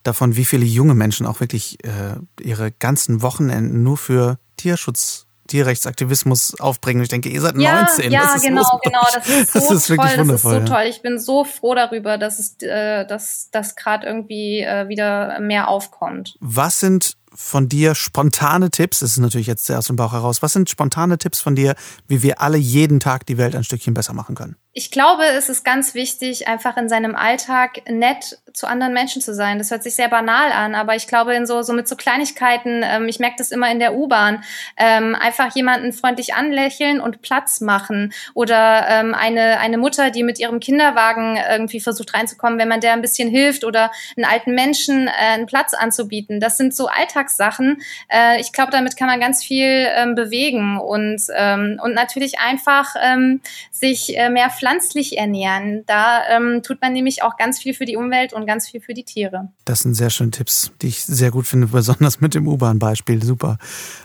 davon, 0.03 0.35
wie 0.35 0.45
viele 0.45 0.65
junge 0.65 0.95
Menschen 0.95 1.25
auch 1.25 1.39
wirklich 1.39 1.83
äh, 1.83 2.15
ihre 2.41 2.71
ganzen 2.71 3.21
Wochenenden 3.21 3.83
nur 3.83 3.97
für 3.97 4.37
Tierschutz 4.57 5.27
Tierrechtsaktivismus 5.47 6.59
aufbringen. 6.59 7.03
Ich 7.03 7.09
denke, 7.09 7.29
ihr 7.29 7.41
seid 7.41 7.57
ja, 7.57 7.83
19. 7.83 8.11
Ja, 8.11 8.35
genau, 8.41 8.79
genau. 8.83 9.01
Das 9.13 9.27
ist 9.27 9.53
so 9.53 9.59
das 9.59 9.71
ist 9.71 9.87
toll. 9.87 9.97
Wirklich 9.97 10.17
wundervoll, 10.17 10.53
das 10.53 10.63
ist 10.63 10.67
so 10.67 10.73
toll. 10.73 10.85
Ich 10.87 11.01
bin 11.01 11.19
so 11.19 11.43
froh 11.43 11.75
darüber, 11.75 12.17
dass 12.17 12.39
es, 12.39 12.55
äh, 12.61 13.05
dass 13.05 13.49
das 13.51 13.75
gerade 13.75 14.07
irgendwie 14.07 14.61
äh, 14.61 14.87
wieder 14.87 15.39
mehr 15.41 15.67
aufkommt. 15.67 16.37
Was 16.39 16.79
sind 16.79 17.17
von 17.35 17.67
dir 17.67 17.95
spontane 17.95 18.69
Tipps? 18.69 18.99
Das 18.99 19.11
ist 19.11 19.17
natürlich 19.17 19.47
jetzt 19.47 19.65
sehr 19.65 19.79
aus 19.79 19.87
dem 19.87 19.95
Bauch 19.95 20.13
heraus. 20.13 20.41
Was 20.41 20.53
sind 20.53 20.69
spontane 20.69 21.17
Tipps 21.17 21.41
von 21.41 21.55
dir, 21.55 21.75
wie 22.07 22.23
wir 22.23 22.41
alle 22.41 22.57
jeden 22.57 22.99
Tag 22.99 23.25
die 23.25 23.37
Welt 23.37 23.55
ein 23.55 23.63
Stückchen 23.63 23.93
besser 23.93 24.13
machen 24.13 24.35
können? 24.35 24.55
Ich 24.71 24.91
glaube, 24.91 25.23
es 25.25 25.49
ist 25.49 25.63
ganz 25.63 25.93
wichtig, 25.93 26.47
einfach 26.47 26.77
in 26.77 26.89
seinem 26.89 27.15
Alltag 27.15 27.81
nett 27.89 28.39
zu 28.53 28.67
anderen 28.67 28.93
Menschen 28.93 29.21
zu 29.21 29.33
sein. 29.33 29.57
Das 29.57 29.71
hört 29.71 29.81
sich 29.81 29.95
sehr 29.95 30.09
banal 30.09 30.51
an, 30.51 30.75
aber 30.75 30.95
ich 30.95 31.07
glaube, 31.07 31.33
in 31.33 31.47
so, 31.47 31.63
so 31.63 31.73
mit 31.73 31.87
so 31.87 31.95
Kleinigkeiten, 31.95 32.83
ähm, 32.83 33.07
ich 33.07 33.19
merke 33.19 33.35
das 33.37 33.51
immer 33.51 33.71
in 33.71 33.79
der 33.79 33.95
U-Bahn, 33.95 34.43
ähm, 34.77 35.15
einfach 35.15 35.55
jemanden 35.55 35.91
freundlich 35.91 36.35
anlächeln 36.35 37.01
und 37.01 37.23
Platz 37.23 37.61
machen. 37.61 38.13
Oder 38.35 38.85
ähm, 38.87 39.15
eine, 39.15 39.59
eine 39.59 39.79
Mutter, 39.79 40.11
die 40.11 40.23
mit 40.23 40.39
ihrem 40.39 40.59
Kinderwagen 40.59 41.39
irgendwie 41.49 41.79
versucht 41.79 42.13
reinzukommen, 42.13 42.59
wenn 42.59 42.67
man 42.67 42.79
der 42.79 42.93
ein 42.93 43.01
bisschen 43.01 43.29
hilft 43.29 43.63
oder 43.63 43.91
einen 44.15 44.25
alten 44.25 44.53
Menschen 44.53 45.07
äh, 45.07 45.11
einen 45.33 45.47
Platz 45.47 45.73
anzubieten. 45.73 46.39
Das 46.39 46.57
sind 46.57 46.75
so 46.75 46.87
Alltagssachen. 46.87 47.81
Äh, 48.07 48.39
ich 48.39 48.53
glaube, 48.53 48.71
damit 48.71 48.97
kann 48.97 49.07
man 49.07 49.19
ganz 49.19 49.43
viel 49.43 49.87
ähm, 49.95 50.13
bewegen 50.13 50.79
und, 50.79 51.23
ähm, 51.35 51.79
und 51.83 51.95
natürlich 51.95 52.39
einfach 52.39 52.95
ähm, 53.01 53.41
sich 53.71 54.15
äh, 54.15 54.29
mehr 54.29 54.51
pflanzlich 54.51 55.17
ernähren. 55.17 55.83
Da 55.87 56.21
ähm, 56.29 56.61
tut 56.61 56.81
man 56.81 56.93
nämlich 56.93 57.23
auch 57.23 57.37
ganz 57.37 57.59
viel 57.59 57.73
für 57.73 57.85
die 57.85 57.97
Umwelt 57.97 58.31
und 58.33 58.42
ganz 58.45 58.69
viel 58.69 58.81
für 58.81 58.93
die 58.93 59.03
Tiere. 59.03 59.49
Das 59.65 59.81
sind 59.81 59.93
sehr 59.93 60.09
schöne 60.09 60.31
Tipps, 60.31 60.71
die 60.81 60.87
ich 60.87 61.03
sehr 61.03 61.31
gut 61.31 61.47
finde, 61.47 61.67
besonders 61.71 62.21
mit 62.21 62.35
dem 62.35 62.47
U-Bahn-Beispiel. 62.47 63.23
Super. 63.23 63.57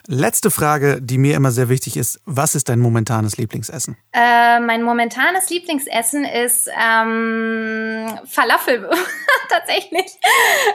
Letzte 0.06 0.50
Frage, 0.50 1.00
die 1.02 1.18
mir 1.18 1.36
immer 1.36 1.50
sehr 1.50 1.68
wichtig 1.68 1.96
ist. 1.96 2.20
Was 2.24 2.54
ist 2.54 2.68
dein 2.68 2.80
momentanes 2.80 3.36
Lieblingsessen? 3.36 3.96
Äh, 4.12 4.60
mein 4.60 4.82
momentanes 4.82 5.50
Lieblingsessen 5.50 6.24
ist 6.24 6.68
ähm, 6.68 8.06
Falafel. 8.26 8.88
tatsächlich. 9.48 10.18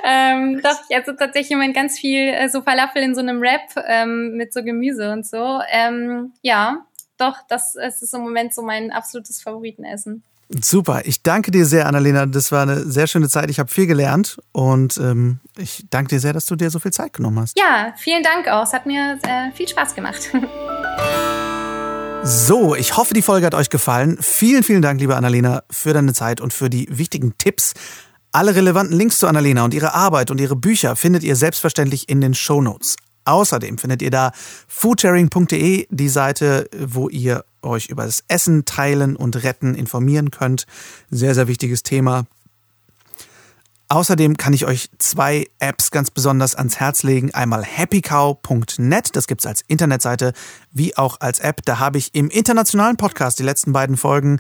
Ähm, 0.03 0.61
doch, 0.61 0.79
ich 0.89 0.95
esse 0.95 1.15
tatsächlich 1.15 1.51
im 1.51 1.57
Moment 1.59 1.75
ganz 1.75 1.99
viel 1.99 2.29
äh, 2.29 2.49
so 2.49 2.61
Falafel 2.61 3.01
in 3.01 3.15
so 3.15 3.21
einem 3.21 3.41
Wrap 3.41 3.61
ähm, 3.87 4.35
mit 4.35 4.53
so 4.53 4.63
Gemüse 4.63 5.11
und 5.11 5.25
so. 5.25 5.61
Ähm, 5.69 6.33
ja, 6.41 6.85
doch, 7.17 7.37
das 7.47 7.75
ist 7.75 8.13
im 8.13 8.21
Moment 8.21 8.53
so 8.53 8.61
mein 8.61 8.91
absolutes 8.91 9.41
Favoritenessen. 9.41 10.23
Super, 10.61 11.01
ich 11.05 11.23
danke 11.23 11.51
dir 11.51 11.65
sehr, 11.65 11.87
Annalena. 11.87 12.25
Das 12.25 12.51
war 12.51 12.63
eine 12.63 12.81
sehr 12.81 13.07
schöne 13.07 13.29
Zeit. 13.29 13.49
Ich 13.49 13.59
habe 13.59 13.71
viel 13.71 13.87
gelernt 13.87 14.37
und 14.51 14.97
ähm, 14.97 15.39
ich 15.57 15.85
danke 15.89 16.09
dir 16.09 16.19
sehr, 16.19 16.33
dass 16.33 16.45
du 16.45 16.55
dir 16.55 16.69
so 16.69 16.79
viel 16.79 16.91
Zeit 16.91 17.13
genommen 17.13 17.39
hast. 17.39 17.57
Ja, 17.57 17.93
vielen 17.97 18.23
Dank 18.23 18.47
auch. 18.47 18.63
Es 18.63 18.73
hat 18.73 18.85
mir 18.85 19.17
äh, 19.23 19.51
viel 19.55 19.67
Spaß 19.67 19.95
gemacht. 19.95 20.29
So, 22.25 22.73
ich 22.73 22.95
hoffe, 22.95 23.13
die 23.13 23.21
Folge 23.21 23.45
hat 23.45 23.53
euch 23.53 23.69
gefallen. 23.69 24.17
Vielen, 24.21 24.63
vielen 24.63 24.81
Dank, 24.81 25.01
liebe 25.01 25.17
Annalena, 25.17 25.63
für 25.69 25.91
deine 25.91 26.13
Zeit 26.13 26.39
und 26.39 26.53
für 26.53 26.69
die 26.69 26.87
wichtigen 26.89 27.37
Tipps. 27.37 27.73
Alle 28.31 28.55
relevanten 28.55 28.97
Links 28.97 29.19
zu 29.19 29.27
Annalena 29.27 29.65
und 29.65 29.73
ihre 29.73 29.93
Arbeit 29.93 30.31
und 30.31 30.39
ihre 30.39 30.55
Bücher 30.55 30.95
findet 30.95 31.23
ihr 31.23 31.35
selbstverständlich 31.35 32.07
in 32.07 32.21
den 32.21 32.33
Show 32.33 32.61
Notes. 32.61 32.95
Außerdem 33.25 33.77
findet 33.77 34.01
ihr 34.01 34.11
da 34.11 34.31
foodsharing.de, 34.67 35.87
die 35.89 36.09
Seite, 36.09 36.69
wo 36.77 37.09
ihr 37.09 37.45
euch 37.61 37.87
über 37.87 38.05
das 38.05 38.23
Essen 38.27 38.65
teilen 38.65 39.15
und 39.15 39.43
retten 39.43 39.75
informieren 39.75 40.31
könnt. 40.31 40.65
Sehr, 41.09 41.33
sehr 41.33 41.47
wichtiges 41.47 41.83
Thema. 41.83 42.25
Außerdem 43.89 44.37
kann 44.37 44.53
ich 44.53 44.65
euch 44.65 44.89
zwei 44.97 45.45
Apps 45.59 45.91
ganz 45.91 46.09
besonders 46.09 46.55
ans 46.55 46.79
Herz 46.79 47.03
legen. 47.03 47.31
Einmal 47.33 47.63
happycow.net, 47.63 49.15
das 49.15 49.27
gibt's 49.27 49.45
als 49.45 49.63
Internetseite, 49.67 50.33
wie 50.71 50.97
auch 50.97 51.19
als 51.19 51.39
App. 51.39 51.61
Da 51.65 51.77
habe 51.79 51.99
ich 51.99 52.15
im 52.15 52.29
internationalen 52.29 52.97
Podcast 52.97 53.37
die 53.37 53.43
letzten 53.43 53.71
beiden 53.71 53.95
Folgen 53.95 54.39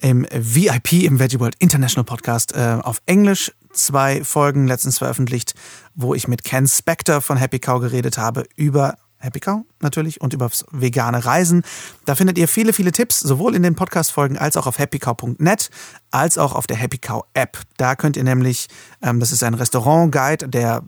im 0.00 0.26
VIP, 0.30 1.04
im 1.04 1.18
Veggie 1.18 1.40
World 1.40 1.56
International 1.58 2.04
Podcast 2.04 2.54
äh, 2.54 2.78
auf 2.82 3.02
Englisch 3.06 3.52
zwei 3.76 4.24
Folgen 4.24 4.66
letztens 4.66 4.98
veröffentlicht, 4.98 5.54
wo 5.94 6.14
ich 6.14 6.28
mit 6.28 6.44
Ken 6.44 6.66
Spector 6.66 7.20
von 7.20 7.36
Happy 7.36 7.58
Cow 7.58 7.80
geredet 7.80 8.18
habe 8.18 8.44
über 8.56 8.96
Happy 9.26 9.40
Cow 9.40 9.64
natürlich 9.80 10.20
und 10.20 10.32
über 10.32 10.50
vegane 10.70 11.24
Reisen. 11.24 11.62
Da 12.06 12.14
findet 12.14 12.38
ihr 12.38 12.48
viele, 12.48 12.72
viele 12.72 12.92
Tipps, 12.92 13.20
sowohl 13.20 13.54
in 13.54 13.62
den 13.62 13.74
Podcast-Folgen 13.74 14.38
als 14.38 14.56
auch 14.56 14.66
auf 14.66 14.78
happycow.net, 14.78 15.70
als 16.10 16.38
auch 16.38 16.54
auf 16.54 16.66
der 16.66 16.76
Happy 16.76 16.98
Cow 16.98 17.24
App. 17.34 17.58
Da 17.76 17.94
könnt 17.94 18.16
ihr 18.16 18.24
nämlich, 18.24 18.68
ähm, 19.02 19.20
das 19.20 19.32
ist 19.32 19.42
ein 19.42 19.54
Restaurant-Guide, 19.54 20.48
der 20.48 20.82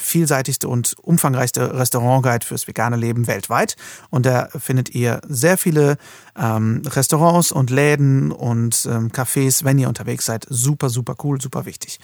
vielseitigste 0.00 0.68
und 0.68 0.96
umfangreichste 1.02 1.74
Restaurantguide 1.78 2.46
fürs 2.46 2.66
vegane 2.66 2.96
Leben 2.96 3.26
weltweit. 3.26 3.76
Und 4.08 4.26
da 4.26 4.48
findet 4.58 4.94
ihr 4.94 5.20
sehr 5.28 5.58
viele 5.58 5.96
ähm, 6.36 6.82
Restaurants 6.86 7.52
und 7.52 7.70
Läden 7.70 8.32
und 8.32 8.86
ähm, 8.90 9.10
Cafés, 9.10 9.64
wenn 9.64 9.78
ihr 9.78 9.88
unterwegs 9.88 10.24
seid. 10.24 10.46
Super, 10.48 10.88
super 10.88 11.14
cool, 11.22 11.40
super 11.40 11.66
wichtig. 11.66 12.00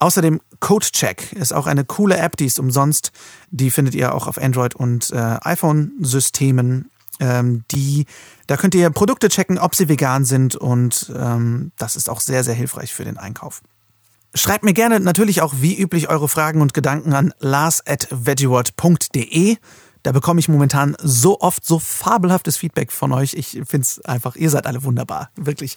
Außerdem 0.00 0.40
CodeCheck 0.60 1.34
ist 1.34 1.52
auch 1.52 1.66
eine 1.66 1.84
coole 1.84 2.16
App, 2.16 2.38
die 2.38 2.46
ist 2.46 2.58
umsonst. 2.58 3.12
Die 3.50 3.70
findet 3.70 3.94
ihr 3.94 4.14
auch 4.14 4.26
auf 4.26 4.38
Android 4.38 4.74
und 4.74 5.10
äh, 5.12 5.36
iPhone-Systemen. 5.42 6.90
Ähm, 7.20 7.64
da 8.46 8.56
könnt 8.56 8.74
ihr 8.74 8.88
Produkte 8.88 9.28
checken, 9.28 9.58
ob 9.58 9.74
sie 9.74 9.90
vegan 9.90 10.24
sind 10.24 10.56
und 10.56 11.12
ähm, 11.14 11.72
das 11.76 11.96
ist 11.96 12.08
auch 12.08 12.20
sehr, 12.20 12.44
sehr 12.44 12.54
hilfreich 12.54 12.94
für 12.94 13.04
den 13.04 13.18
Einkauf. 13.18 13.60
Schreibt 14.34 14.64
mir 14.64 14.72
gerne 14.72 15.00
natürlich 15.00 15.42
auch 15.42 15.52
wie 15.58 15.78
üblich 15.78 16.08
eure 16.08 16.30
Fragen 16.30 16.62
und 16.62 16.72
Gedanken 16.72 17.12
an 17.12 17.34
lars.veggieworld.de. 17.40 19.58
Da 20.02 20.12
bekomme 20.12 20.40
ich 20.40 20.48
momentan 20.48 20.96
so 21.02 21.40
oft 21.40 21.64
so 21.64 21.78
fabelhaftes 21.78 22.56
Feedback 22.56 22.92
von 22.92 23.12
euch. 23.12 23.34
Ich 23.34 23.50
finde 23.50 23.82
es 23.82 24.00
einfach, 24.04 24.36
ihr 24.36 24.50
seid 24.50 24.66
alle 24.66 24.84
wunderbar, 24.84 25.30
wirklich. 25.36 25.76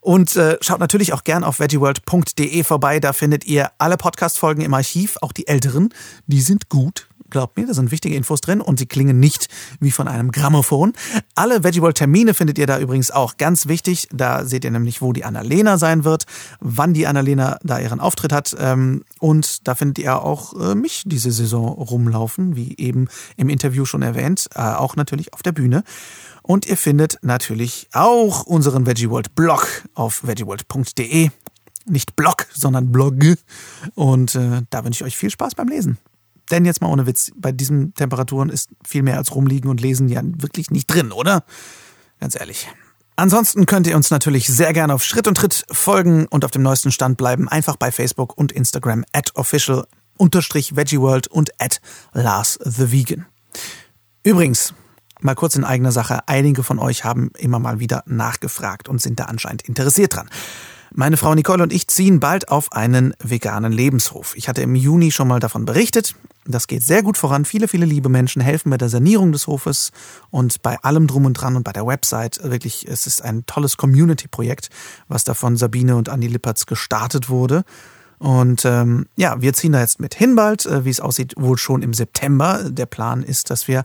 Und 0.00 0.34
äh, 0.36 0.58
schaut 0.60 0.80
natürlich 0.80 1.12
auch 1.12 1.24
gern 1.24 1.44
auf 1.44 1.60
veggieworld.de 1.60 2.64
vorbei. 2.64 3.00
Da 3.00 3.12
findet 3.12 3.44
ihr 3.44 3.70
alle 3.78 3.96
Podcast-Folgen 3.96 4.62
im 4.62 4.74
Archiv, 4.74 5.18
auch 5.20 5.32
die 5.32 5.46
älteren. 5.46 5.90
Die 6.26 6.40
sind 6.40 6.68
gut. 6.68 7.09
Glaubt 7.30 7.56
mir, 7.56 7.66
da 7.66 7.74
sind 7.74 7.90
wichtige 7.90 8.16
Infos 8.16 8.40
drin 8.40 8.60
und 8.60 8.78
sie 8.78 8.86
klingen 8.86 9.20
nicht 9.20 9.48
wie 9.78 9.90
von 9.90 10.08
einem 10.08 10.32
Grammophon. 10.32 10.92
Alle 11.34 11.62
Veggie 11.62 11.80
World 11.80 11.96
Termine 11.96 12.34
findet 12.34 12.58
ihr 12.58 12.66
da 12.66 12.78
übrigens 12.78 13.10
auch 13.10 13.36
ganz 13.36 13.68
wichtig. 13.68 14.08
Da 14.12 14.44
seht 14.44 14.64
ihr 14.64 14.70
nämlich, 14.70 15.00
wo 15.00 15.12
die 15.12 15.24
Annalena 15.24 15.78
sein 15.78 16.04
wird, 16.04 16.24
wann 16.60 16.92
die 16.92 17.06
Annalena 17.06 17.58
da 17.62 17.78
ihren 17.78 18.00
Auftritt 18.00 18.32
hat. 18.32 18.56
Ähm, 18.58 19.04
und 19.20 19.66
da 19.68 19.74
findet 19.74 19.98
ihr 19.98 20.22
auch 20.22 20.54
äh, 20.60 20.74
mich 20.74 21.04
diese 21.06 21.30
Saison 21.30 21.68
rumlaufen, 21.68 22.56
wie 22.56 22.76
eben 22.78 23.08
im 23.36 23.48
Interview 23.48 23.84
schon 23.84 24.02
erwähnt, 24.02 24.48
äh, 24.54 24.60
auch 24.60 24.96
natürlich 24.96 25.32
auf 25.32 25.42
der 25.42 25.52
Bühne. 25.52 25.84
Und 26.42 26.66
ihr 26.66 26.76
findet 26.76 27.18
natürlich 27.22 27.88
auch 27.92 28.42
unseren 28.42 28.86
Veggie 28.86 29.08
World 29.08 29.34
Blog 29.34 29.84
auf 29.94 30.26
veggieworld.de. 30.26 31.30
Nicht 31.86 32.16
Blog, 32.16 32.46
sondern 32.52 32.90
Blog. 32.92 33.14
Und 33.94 34.34
äh, 34.34 34.62
da 34.70 34.84
wünsche 34.84 35.04
ich 35.04 35.06
euch 35.06 35.16
viel 35.16 35.30
Spaß 35.30 35.54
beim 35.54 35.68
Lesen. 35.68 35.98
Denn 36.50 36.64
jetzt 36.64 36.80
mal 36.80 36.88
ohne 36.88 37.06
Witz, 37.06 37.30
bei 37.36 37.52
diesen 37.52 37.94
Temperaturen 37.94 38.50
ist 38.50 38.70
viel 38.86 39.02
mehr 39.02 39.18
als 39.18 39.34
rumliegen 39.34 39.70
und 39.70 39.80
lesen 39.80 40.08
ja 40.08 40.20
wirklich 40.22 40.70
nicht 40.70 40.86
drin, 40.86 41.12
oder? 41.12 41.44
Ganz 42.18 42.38
ehrlich. 42.38 42.68
Ansonsten 43.16 43.66
könnt 43.66 43.86
ihr 43.86 43.96
uns 43.96 44.10
natürlich 44.10 44.46
sehr 44.46 44.72
gerne 44.72 44.94
auf 44.94 45.04
Schritt 45.04 45.28
und 45.28 45.34
Tritt 45.34 45.66
folgen 45.70 46.26
und 46.26 46.44
auf 46.44 46.50
dem 46.50 46.62
neuesten 46.62 46.90
Stand 46.90 47.18
bleiben. 47.18 47.48
Einfach 47.48 47.76
bei 47.76 47.92
Facebook 47.92 48.36
und 48.38 48.50
Instagram 48.50 49.04
at 49.12 49.36
official 49.36 49.86
unterstrich 50.16 50.76
veggieworld 50.76 51.28
und 51.28 51.50
at 51.58 51.80
Lars 52.12 52.58
the 52.62 52.92
Vegan. 52.92 53.26
Übrigens, 54.22 54.74
mal 55.20 55.34
kurz 55.34 55.54
in 55.54 55.64
eigener 55.64 55.92
Sache, 55.92 56.20
einige 56.28 56.62
von 56.62 56.78
euch 56.78 57.04
haben 57.04 57.30
immer 57.38 57.58
mal 57.58 57.78
wieder 57.78 58.02
nachgefragt 58.06 58.88
und 58.88 59.00
sind 59.00 59.20
da 59.20 59.24
anscheinend 59.24 59.62
interessiert 59.62 60.16
dran. 60.16 60.30
Meine 60.92 61.16
Frau 61.16 61.34
Nicole 61.34 61.62
und 61.62 61.72
ich 61.72 61.88
ziehen 61.88 62.20
bald 62.20 62.48
auf 62.48 62.72
einen 62.72 63.14
veganen 63.22 63.72
Lebenshof. 63.72 64.34
Ich 64.36 64.48
hatte 64.48 64.62
im 64.62 64.74
Juni 64.74 65.10
schon 65.12 65.28
mal 65.28 65.40
davon 65.40 65.64
berichtet. 65.64 66.16
Das 66.50 66.66
geht 66.66 66.82
sehr 66.82 67.02
gut 67.02 67.16
voran. 67.16 67.44
Viele, 67.44 67.68
viele 67.68 67.86
liebe 67.86 68.08
Menschen 68.08 68.42
helfen 68.42 68.70
bei 68.70 68.76
der 68.76 68.88
Sanierung 68.88 69.32
des 69.32 69.46
Hofes 69.46 69.92
und 70.30 70.62
bei 70.62 70.78
allem 70.82 71.06
drum 71.06 71.24
und 71.24 71.34
dran 71.34 71.56
und 71.56 71.64
bei 71.64 71.72
der 71.72 71.86
Website. 71.86 72.40
Wirklich, 72.42 72.86
es 72.88 73.06
ist 73.06 73.22
ein 73.22 73.44
tolles 73.46 73.76
Community-Projekt, 73.76 74.70
was 75.08 75.24
da 75.24 75.34
von 75.34 75.56
Sabine 75.56 75.96
und 75.96 76.08
Andi 76.08 76.28
Lippertz 76.28 76.66
gestartet 76.66 77.28
wurde. 77.28 77.64
Und 78.18 78.66
ähm, 78.66 79.06
ja, 79.16 79.40
wir 79.40 79.54
ziehen 79.54 79.72
da 79.72 79.80
jetzt 79.80 79.98
mit 79.98 80.14
hin 80.14 80.34
bald, 80.34 80.66
äh, 80.66 80.84
wie 80.84 80.90
es 80.90 81.00
aussieht, 81.00 81.34
wohl 81.38 81.56
schon 81.56 81.82
im 81.82 81.94
September. 81.94 82.70
Der 82.70 82.86
Plan 82.86 83.22
ist, 83.22 83.48
dass 83.48 83.66
wir 83.66 83.84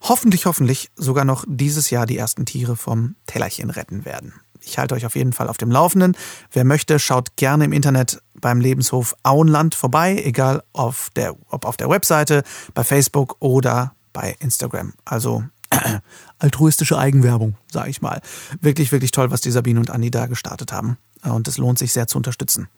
hoffentlich, 0.00 0.46
hoffentlich 0.46 0.90
sogar 0.96 1.24
noch 1.26 1.44
dieses 1.46 1.90
Jahr 1.90 2.06
die 2.06 2.16
ersten 2.16 2.46
Tiere 2.46 2.76
vom 2.76 3.16
Tellerchen 3.26 3.68
retten 3.68 4.04
werden. 4.06 4.32
Ich 4.64 4.78
halte 4.78 4.94
euch 4.94 5.06
auf 5.06 5.16
jeden 5.16 5.32
Fall 5.32 5.48
auf 5.48 5.58
dem 5.58 5.70
Laufenden. 5.70 6.16
Wer 6.50 6.64
möchte, 6.64 6.98
schaut 6.98 7.36
gerne 7.36 7.64
im 7.64 7.72
Internet 7.72 8.22
beim 8.40 8.60
Lebenshof 8.60 9.14
Auenland 9.22 9.74
vorbei, 9.74 10.20
egal 10.24 10.62
auf 10.72 11.10
der, 11.16 11.34
ob 11.48 11.64
auf 11.64 11.76
der 11.76 11.88
Webseite, 11.88 12.42
bei 12.74 12.84
Facebook 12.84 13.36
oder 13.40 13.94
bei 14.12 14.36
Instagram. 14.40 14.94
Also 15.04 15.44
altruistische 16.38 16.98
Eigenwerbung, 16.98 17.56
sage 17.70 17.90
ich 17.90 18.02
mal. 18.02 18.20
Wirklich, 18.60 18.92
wirklich 18.92 19.10
toll, 19.10 19.30
was 19.30 19.40
die 19.40 19.50
Sabine 19.50 19.80
und 19.80 19.90
Andi 19.90 20.10
da 20.10 20.26
gestartet 20.26 20.72
haben. 20.72 20.98
Und 21.22 21.48
es 21.48 21.58
lohnt 21.58 21.78
sich 21.78 21.92
sehr 21.92 22.06
zu 22.06 22.18
unterstützen. 22.18 22.68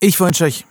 Ich 0.00 0.18
wünsche 0.20 0.44
euch, 0.44 0.66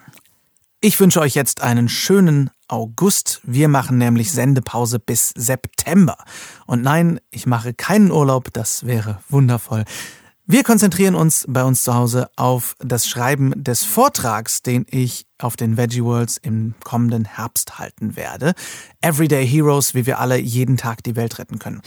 ich 0.81 0.99
wünsche 0.99 1.21
euch 1.21 1.35
jetzt 1.35 1.61
einen 1.61 1.87
schönen 1.87 2.49
August. 2.67 3.39
Wir 3.43 3.69
machen 3.69 3.97
nämlich 3.97 4.31
Sendepause 4.31 4.99
bis 4.99 5.29
September. 5.29 6.17
Und 6.65 6.81
nein, 6.81 7.19
ich 7.31 7.45
mache 7.45 7.73
keinen 7.73 8.11
Urlaub, 8.11 8.51
das 8.53 8.85
wäre 8.85 9.19
wundervoll. 9.29 9.85
Wir 10.45 10.63
konzentrieren 10.63 11.15
uns 11.15 11.45
bei 11.47 11.63
uns 11.63 11.85
zu 11.85 11.95
Hause 11.95 12.27
auf 12.35 12.75
das 12.79 13.07
Schreiben 13.07 13.53
des 13.55 13.85
Vortrags, 13.85 14.61
den 14.61 14.85
ich 14.89 15.25
auf 15.37 15.55
den 15.55 15.77
Veggie 15.77 16.03
Worlds 16.03 16.35
im 16.35 16.75
kommenden 16.83 17.23
Herbst 17.23 17.79
halten 17.79 18.17
werde. 18.17 18.53
Everyday 18.99 19.47
Heroes, 19.47 19.95
wie 19.95 20.05
wir 20.05 20.19
alle 20.19 20.37
jeden 20.37 20.75
Tag 20.75 21.01
die 21.01 21.15
Welt 21.15 21.39
retten 21.39 21.59
können. 21.59 21.81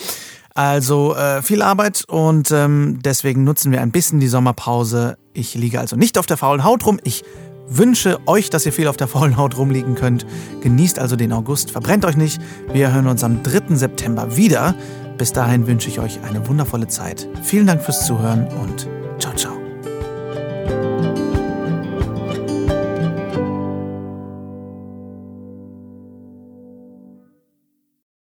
Also 0.55 1.15
äh, 1.15 1.43
viel 1.43 1.61
Arbeit 1.61 2.07
und 2.09 2.51
ähm, 2.51 3.01
deswegen 3.03 3.45
nutzen 3.45 3.73
wir 3.73 3.83
ein 3.83 3.91
bisschen 3.91 4.21
die 4.21 4.29
Sommerpause. 4.29 5.19
Ich 5.35 5.55
liege 5.55 5.79
also 5.79 5.97
nicht 5.97 6.17
auf 6.17 6.25
der 6.25 6.39
faulen 6.39 6.65
Haut 6.65 6.87
rum. 6.87 6.99
Ich 7.05 7.25
wünsche 7.69 8.27
euch, 8.27 8.49
dass 8.49 8.65
ihr 8.65 8.73
viel 8.73 8.89
auf 8.89 8.97
der 8.97 9.09
faulen 9.09 9.37
Haut 9.37 9.59
rumliegen 9.59 9.97
könnt. 9.97 10.25
Genießt 10.63 10.99
also 10.99 11.15
den 11.15 11.35
August, 11.35 11.73
verbrennt 11.73 12.07
euch 12.07 12.17
nicht. 12.17 12.41
Wir 12.73 12.91
hören 12.91 13.07
uns 13.07 13.23
am 13.23 13.43
3. 13.43 13.77
September 13.77 14.39
wieder. 14.39 14.75
Bis 15.19 15.33
dahin 15.33 15.67
wünsche 15.67 15.89
ich 15.89 15.99
euch 15.99 16.21
eine 16.23 16.47
wundervolle 16.47 16.89
Zeit. 16.89 17.29
Vielen 17.43 17.67
Dank 17.67 17.83
fürs 17.83 18.07
Zuhören 18.07 18.47
und 18.49 18.89
ciao, 19.19 19.35
ciao. 19.35 19.57